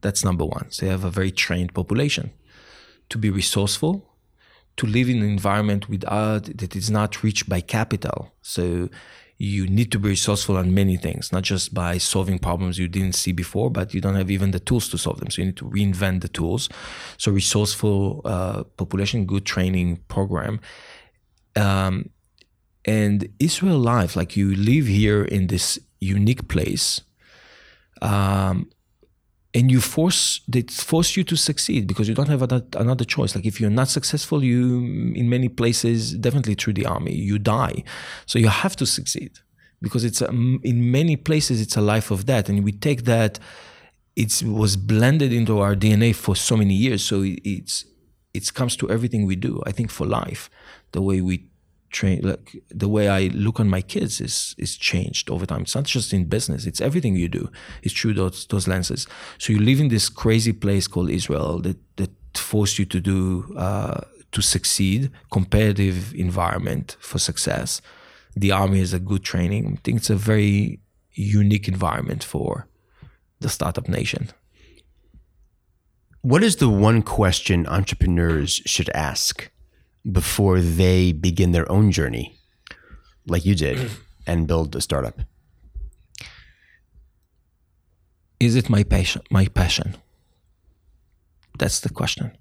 That's 0.00 0.24
number 0.24 0.44
one. 0.44 0.70
So 0.70 0.86
you 0.86 0.92
have 0.92 1.04
a 1.04 1.10
very 1.10 1.30
trained 1.30 1.74
population 1.74 2.30
to 3.08 3.18
be 3.18 3.30
resourceful, 3.30 4.08
to 4.76 4.86
live 4.86 5.08
in 5.08 5.18
an 5.18 5.28
environment 5.28 5.88
without 5.88 6.44
that 6.44 6.76
is 6.76 6.90
not 6.90 7.22
reached 7.22 7.48
by 7.48 7.60
capital. 7.60 8.32
So 8.42 8.88
you 9.38 9.66
need 9.66 9.92
to 9.92 9.98
be 9.98 10.08
resourceful 10.08 10.56
on 10.56 10.72
many 10.72 10.96
things, 10.96 11.30
not 11.30 11.42
just 11.42 11.74
by 11.74 11.98
solving 11.98 12.38
problems 12.38 12.78
you 12.78 12.88
didn't 12.88 13.14
see 13.14 13.32
before, 13.32 13.70
but 13.70 13.92
you 13.92 14.00
don't 14.00 14.14
have 14.14 14.30
even 14.30 14.50
the 14.50 14.60
tools 14.60 14.88
to 14.88 14.96
solve 14.96 15.20
them. 15.20 15.30
So 15.30 15.42
you 15.42 15.46
need 15.46 15.56
to 15.58 15.66
reinvent 15.66 16.22
the 16.22 16.28
tools. 16.28 16.68
So 17.18 17.30
resourceful 17.30 18.22
uh, 18.24 18.64
population, 18.76 19.26
good 19.26 19.44
training 19.44 20.00
program. 20.08 20.60
Um, 21.54 22.10
and 22.86 23.28
Israel 23.38 23.78
life, 23.78 24.16
like 24.16 24.36
you 24.36 24.54
live 24.54 24.86
here 24.86 25.22
in 25.24 25.48
this 25.48 25.78
unique 26.00 26.48
place, 26.48 27.02
um, 28.00 28.70
and 29.56 29.70
you 29.70 29.80
force 29.80 30.40
they 30.46 30.62
force 30.92 31.16
you 31.16 31.24
to 31.24 31.36
succeed 31.48 31.86
because 31.86 32.06
you 32.08 32.14
don't 32.14 32.28
have 32.28 32.42
another, 32.42 32.66
another 32.76 33.06
choice. 33.06 33.34
Like 33.34 33.46
if 33.46 33.58
you're 33.60 33.78
not 33.82 33.88
successful 33.88 34.44
you 34.44 34.60
in 35.20 35.30
many 35.30 35.48
places 35.48 35.98
definitely 36.26 36.54
through 36.54 36.74
the 36.74 36.84
army 36.84 37.14
you 37.14 37.38
die. 37.38 37.82
So 38.26 38.38
you 38.38 38.48
have 38.48 38.76
to 38.76 38.86
succeed 38.86 39.32
because 39.80 40.04
it's 40.04 40.20
um, 40.20 40.60
in 40.62 40.90
many 40.90 41.16
places 41.16 41.60
it's 41.62 41.76
a 41.76 41.80
life 41.80 42.10
of 42.10 42.26
that 42.26 42.50
and 42.50 42.64
we 42.64 42.72
take 42.72 43.04
that 43.04 43.38
it 44.14 44.42
was 44.44 44.76
blended 44.76 45.32
into 45.32 45.58
our 45.60 45.74
dna 45.74 46.14
for 46.14 46.36
so 46.36 46.54
many 46.56 46.74
years. 46.74 47.02
So 47.02 47.24
it's 47.24 47.86
it 48.34 48.52
comes 48.52 48.76
to 48.76 48.90
everything 48.90 49.24
we 49.24 49.36
do 49.48 49.62
i 49.64 49.72
think 49.72 49.90
for 49.90 50.06
life 50.06 50.50
the 50.92 51.00
way 51.00 51.22
we 51.22 51.36
train 51.98 52.20
like 52.22 52.46
the 52.82 52.88
way 52.96 53.08
I 53.08 53.20
look 53.44 53.58
on 53.60 53.68
my 53.76 53.82
kids 53.94 54.20
is 54.20 54.54
is 54.64 54.72
changed 54.90 55.30
over 55.30 55.46
time. 55.46 55.62
It's 55.62 55.74
not 55.74 55.88
just 55.96 56.12
in 56.12 56.22
business; 56.36 56.66
it's 56.66 56.82
everything 56.88 57.16
you 57.16 57.28
do. 57.28 57.44
It's 57.82 57.94
through 57.98 58.14
those 58.20 58.46
those 58.52 58.66
lenses. 58.68 59.06
So 59.38 59.52
you 59.54 59.60
live 59.70 59.80
in 59.84 59.88
this 59.88 60.08
crazy 60.22 60.52
place 60.64 60.86
called 60.92 61.10
Israel 61.10 61.60
that 61.66 61.78
that 61.96 62.12
force 62.50 62.78
you 62.78 62.86
to 62.94 63.00
do 63.12 63.20
uh, 63.66 64.00
to 64.32 64.40
succeed. 64.42 65.10
Competitive 65.30 65.98
environment 66.14 66.96
for 67.00 67.18
success. 67.18 67.80
The 68.42 68.52
army 68.52 68.80
is 68.80 68.92
a 68.92 69.04
good 69.10 69.22
training. 69.32 69.62
I 69.66 69.80
think 69.82 69.96
it's 69.98 70.10
a 70.10 70.22
very 70.32 70.80
unique 71.12 71.68
environment 71.74 72.22
for 72.32 72.68
the 73.40 73.48
startup 73.48 73.88
nation. 73.88 74.28
What 76.32 76.42
is 76.42 76.56
the 76.56 76.68
one 76.68 77.02
question 77.02 77.66
entrepreneurs 77.66 78.52
should 78.66 78.90
ask 78.90 79.50
before 80.12 80.60
they 80.60 81.12
begin 81.12 81.52
their 81.52 81.70
own 81.70 81.90
journey, 81.90 82.38
like 83.26 83.44
you 83.44 83.54
did, 83.54 83.90
and 84.26 84.46
build 84.46 84.74
a 84.76 84.80
startup? 84.80 85.20
Is 88.38 88.54
it 88.54 88.68
my 88.68 88.82
passion? 88.82 89.22
My 89.30 89.46
passion. 89.46 89.96
That's 91.58 91.80
the 91.80 91.88
question. 91.88 92.36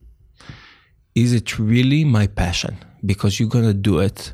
Is 1.16 1.32
it 1.32 1.58
really 1.58 2.04
my 2.04 2.28
passion? 2.28 2.78
Because 3.06 3.40
you're 3.40 3.50
gonna 3.50 3.74
do 3.74 4.00
it 4.00 4.34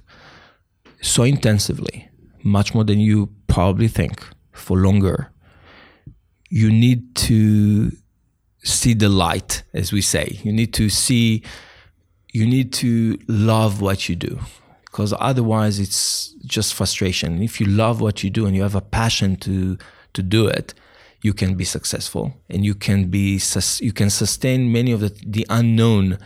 so 1.01 1.23
intensively, 1.23 2.09
much 2.43 2.73
more 2.73 2.83
than 2.83 2.99
you 2.99 3.29
probably 3.47 3.87
think, 3.87 4.23
for 4.51 4.77
longer. 4.77 5.31
You 6.49 6.71
need 6.71 7.15
to 7.27 7.91
see 8.63 8.93
the 8.93 9.09
light, 9.09 9.63
as 9.73 9.91
we 9.91 10.01
say. 10.01 10.39
You 10.43 10.51
need 10.51 10.73
to 10.73 10.89
see 10.89 11.43
you 12.31 12.45
need 12.45 12.71
to 12.73 13.19
love 13.27 13.81
what 13.81 14.09
you 14.09 14.15
do 14.15 14.39
because 14.85 15.13
otherwise 15.19 15.79
it's 15.79 16.33
just 16.45 16.73
frustration. 16.73 17.41
If 17.41 17.59
you 17.59 17.67
love 17.67 18.01
what 18.01 18.23
you 18.23 18.29
do 18.29 18.45
and 18.45 18.55
you 18.55 18.63
have 18.63 18.75
a 18.75 18.81
passion 18.81 19.35
to 19.37 19.77
to 20.13 20.21
do 20.23 20.47
it, 20.47 20.73
you 21.21 21.33
can 21.33 21.55
be 21.55 21.63
successful 21.63 22.33
and 22.49 22.65
you 22.65 22.75
can 22.75 23.09
be 23.09 23.39
you 23.79 23.93
can 23.93 24.09
sustain 24.09 24.71
many 24.71 24.91
of 24.91 24.99
the 24.99 25.13
the 25.25 25.45
unknown 25.49 26.17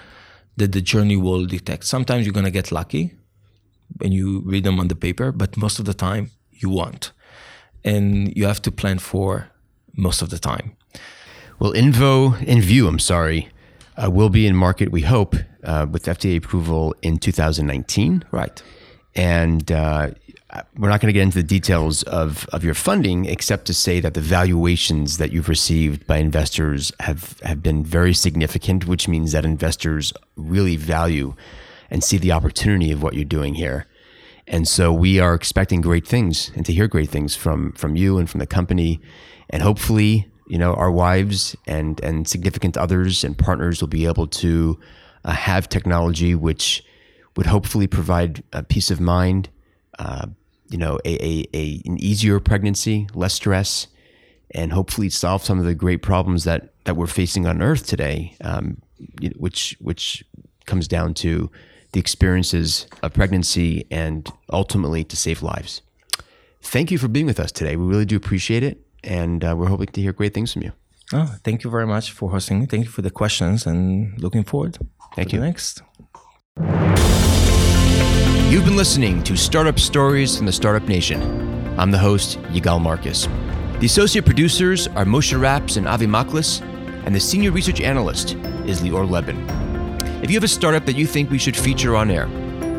that 0.58 0.72
the 0.72 0.82
journey 0.82 1.18
will 1.18 1.45
detect. 1.45 1.86
Sometimes 1.86 2.26
you're 2.26 2.34
gonna 2.34 2.51
get 2.51 2.72
lucky 2.72 3.14
when 3.97 4.12
you 4.12 4.41
read 4.45 4.64
them 4.64 4.80
on 4.80 4.88
the 4.88 4.95
paper, 4.95 5.32
but 5.32 5.58
most 5.58 5.80
of 5.80 5.86
the 5.86 5.93
time 5.93 6.32
you 6.51 6.70
won't, 6.70 7.12
and 7.84 8.36
you 8.36 8.45
have 8.45 8.62
to 8.62 8.72
plan 8.72 8.99
for 8.99 9.49
most 9.95 10.22
of 10.22 10.30
the 10.30 10.39
time. 10.39 10.76
Well, 11.60 11.74
Invo, 11.74 12.36
INVU, 12.39 12.88
I'm 12.88 12.99
sorry, 12.99 13.49
uh, 13.98 14.10
will 14.10 14.30
be 14.30 14.48
in 14.48 14.56
market, 14.56 14.91
we 14.91 15.02
hope, 15.02 15.36
uh, 15.64 15.86
with 15.89 16.06
FDA 16.06 16.38
approval 16.38 16.96
in 17.02 17.18
2019. 17.18 18.24
Right. 18.32 18.62
And 19.16 19.72
uh, 19.72 20.12
we're 20.78 20.89
not 20.89 21.02
going 21.02 21.08
to 21.08 21.14
get 21.14 21.24
into 21.24 21.38
the 21.38 21.43
details 21.43 22.04
of, 22.04 22.48
of 22.50 22.64
your 22.64 22.74
funding, 22.74 23.26
except 23.26 23.66
to 23.66 23.74
say 23.74 24.00
that 24.00 24.14
the 24.14 24.22
valuations 24.22 25.18
that 25.18 25.32
you've 25.32 25.50
received 25.50 26.06
by 26.06 26.18
investors 26.18 26.91
have, 27.00 27.39
have 27.41 27.64
been 27.64 27.84
very 27.84 28.14
significant, 28.14 28.86
which 28.86 29.08
means 29.08 29.32
that 29.32 29.46
investors 29.46 30.14
really 30.36 30.76
value 30.76 31.36
and 31.89 32.04
see 32.04 32.18
the 32.18 32.32
opportunity 32.32 32.91
of 32.91 33.02
what 33.02 33.14
you're 33.14 33.24
doing 33.24 33.56
here. 33.56 33.88
And 34.48 34.68
so 34.68 34.93
we 34.93 35.20
are 35.20 35.34
expecting 35.34 35.82
great 35.82 36.08
things 36.08 36.52
and 36.56 36.66
to 36.66 36.74
hear 36.74 36.88
great 36.88 37.10
things 37.10 37.36
from, 37.36 37.72
from 37.74 37.96
you 37.96 38.18
and 38.18 38.30
from 38.30 38.39
the 38.39 38.48
company. 38.48 39.02
And 39.50 39.64
hopefully, 39.64 40.28
you 40.48 40.58
know, 40.58 40.74
our 40.74 40.91
wives 40.91 41.56
and, 41.68 42.00
and 42.04 42.28
significant 42.28 42.78
others 42.78 43.24
and 43.24 43.38
partners 43.38 43.82
will 43.82 43.88
be 43.88 44.06
able 44.06 44.28
to 44.28 44.80
uh, 45.24 45.32
have 45.32 45.68
technology 45.68 46.36
which 46.36 46.84
would 47.36 47.48
hopefully 47.48 47.88
provide 47.88 48.43
a 48.54 48.64
peace 48.64 48.91
of 48.91 49.02
mind, 49.02 49.50
uh, 50.00 50.28
you 50.70 50.78
know, 50.78 51.00
a, 51.06 51.26
a, 51.26 51.46
a, 51.54 51.82
an 51.86 51.98
easier 52.00 52.39
pregnancy, 52.39 53.08
less 53.14 53.34
stress, 53.34 53.88
and 54.52 54.72
hopefully 54.72 55.10
solve 55.10 55.43
some 55.43 55.60
of 55.60 55.66
the 55.66 55.76
great 55.76 56.02
problems 56.02 56.43
that, 56.43 56.74
that 56.86 56.96
we're 56.96 57.08
facing 57.08 57.46
on 57.46 57.62
Earth 57.62 57.86
today, 57.86 58.36
um, 58.41 58.82
which 59.36 59.76
which 59.80 60.24
comes 60.66 60.88
down 60.88 61.14
to 61.14 61.52
the 61.91 62.00
experiences 62.00 62.88
of 63.04 63.14
pregnancy 63.14 63.86
and 63.91 64.32
ultimately 64.52 65.04
to 65.04 65.16
save 65.16 65.41
lives. 65.41 65.82
Thank 66.62 66.91
you 66.91 66.98
for 66.98 67.08
being 67.08 67.26
with 67.26 67.39
us 67.39 67.52
today. 67.52 67.76
We 67.76 67.86
really 67.86 68.06
do 68.06 68.16
appreciate 68.16 68.64
it, 68.64 68.85
and 69.06 69.43
uh, 69.43 69.56
we're 69.58 69.68
hoping 69.68 69.88
to 69.88 70.01
hear 70.01 70.14
great 70.14 70.34
things 70.34 70.53
from 70.53 70.64
you. 70.64 70.72
Oh, 71.14 71.36
thank 71.43 71.64
you 71.64 71.70
very 71.70 71.86
much 71.86 72.12
for 72.12 72.32
hosting 72.32 72.60
me. 72.60 72.66
Thank 72.66 72.86
you 72.86 72.89
for 72.89 73.01
the 73.01 73.12
questions, 73.12 73.66
and 73.66 74.20
looking 74.22 74.43
forward. 74.43 74.78
Thank 75.16 75.34
you. 75.34 75.39
Next. 75.39 75.82
You've 78.49 78.66
been 78.66 78.78
listening 78.78 79.24
to 79.24 79.36
Startup 79.36 79.80
Stories 79.80 80.38
from 80.38 80.45
the 80.45 80.51
Startup 80.51 80.88
Nation. 80.88 81.22
I'm 81.80 81.91
the 81.91 81.97
host, 81.97 82.39
Yigal 82.53 82.82
Marcus. 82.82 83.28
The 83.80 83.86
associate 83.86 84.26
producers 84.26 84.88
are 84.88 85.06
Moshe 85.06 85.39
Raps 85.39 85.76
and 85.78 85.88
Avi 85.88 86.08
Maklis, 86.08 86.62
and 87.06 87.14
the 87.14 87.20
senior 87.20 87.51
research 87.51 87.82
analyst 87.82 88.36
is 88.66 88.82
Lior 88.82 89.08
Lebin. 89.10 89.45
If 90.24 90.32
you 90.32 90.38
have 90.38 90.43
a 90.43 90.47
startup 90.47 90.86
that 90.86 90.95
you 90.95 91.06
think 91.06 91.30
we 91.30 91.38
should 91.38 91.58
feature 91.58 91.95
on 91.95 92.10
air, 92.10 92.28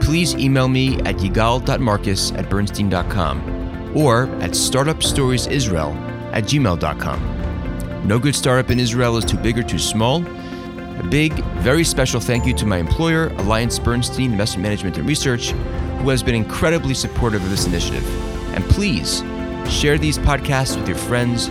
please 0.00 0.34
email 0.34 0.68
me 0.68 0.96
at 1.00 1.16
yigal.marcus 1.16 2.32
at 2.32 2.48
bernstein.com 2.48 3.96
or 3.96 4.24
at 4.40 4.50
startupstoriesisrael 4.50 6.05
at 6.36 6.44
gmail.com. 6.44 8.06
No 8.06 8.18
good 8.18 8.36
startup 8.36 8.70
in 8.70 8.78
Israel 8.78 9.16
is 9.16 9.24
too 9.24 9.38
big 9.38 9.58
or 9.58 9.62
too 9.62 9.78
small. 9.78 10.24
A 10.26 11.02
big, 11.10 11.32
very 11.60 11.82
special 11.82 12.20
thank 12.20 12.46
you 12.46 12.52
to 12.54 12.66
my 12.66 12.76
employer, 12.76 13.28
Alliance 13.38 13.78
Bernstein 13.78 14.32
Investment 14.32 14.62
Management 14.62 14.98
and 14.98 15.08
Research, 15.08 15.50
who 16.00 16.10
has 16.10 16.22
been 16.22 16.34
incredibly 16.34 16.92
supportive 16.92 17.42
of 17.42 17.48
this 17.50 17.66
initiative. 17.66 18.06
And 18.54 18.62
please 18.64 19.22
share 19.68 19.96
these 19.96 20.18
podcasts 20.18 20.76
with 20.76 20.86
your 20.86 20.98
friends, 20.98 21.48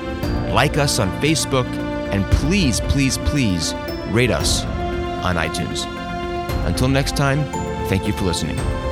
like 0.54 0.78
us 0.78 1.00
on 1.00 1.10
Facebook, 1.20 1.66
and 2.14 2.24
please, 2.26 2.80
please, 2.82 3.18
please 3.18 3.74
rate 4.10 4.32
us 4.32 4.64
on 5.26 5.36
iTunes. 5.36 5.86
Until 6.68 6.88
next 6.90 7.18
time, 7.18 7.44
thank 7.88 8.06
you 8.06 8.14
for 8.14 8.26
listening. 8.26 8.85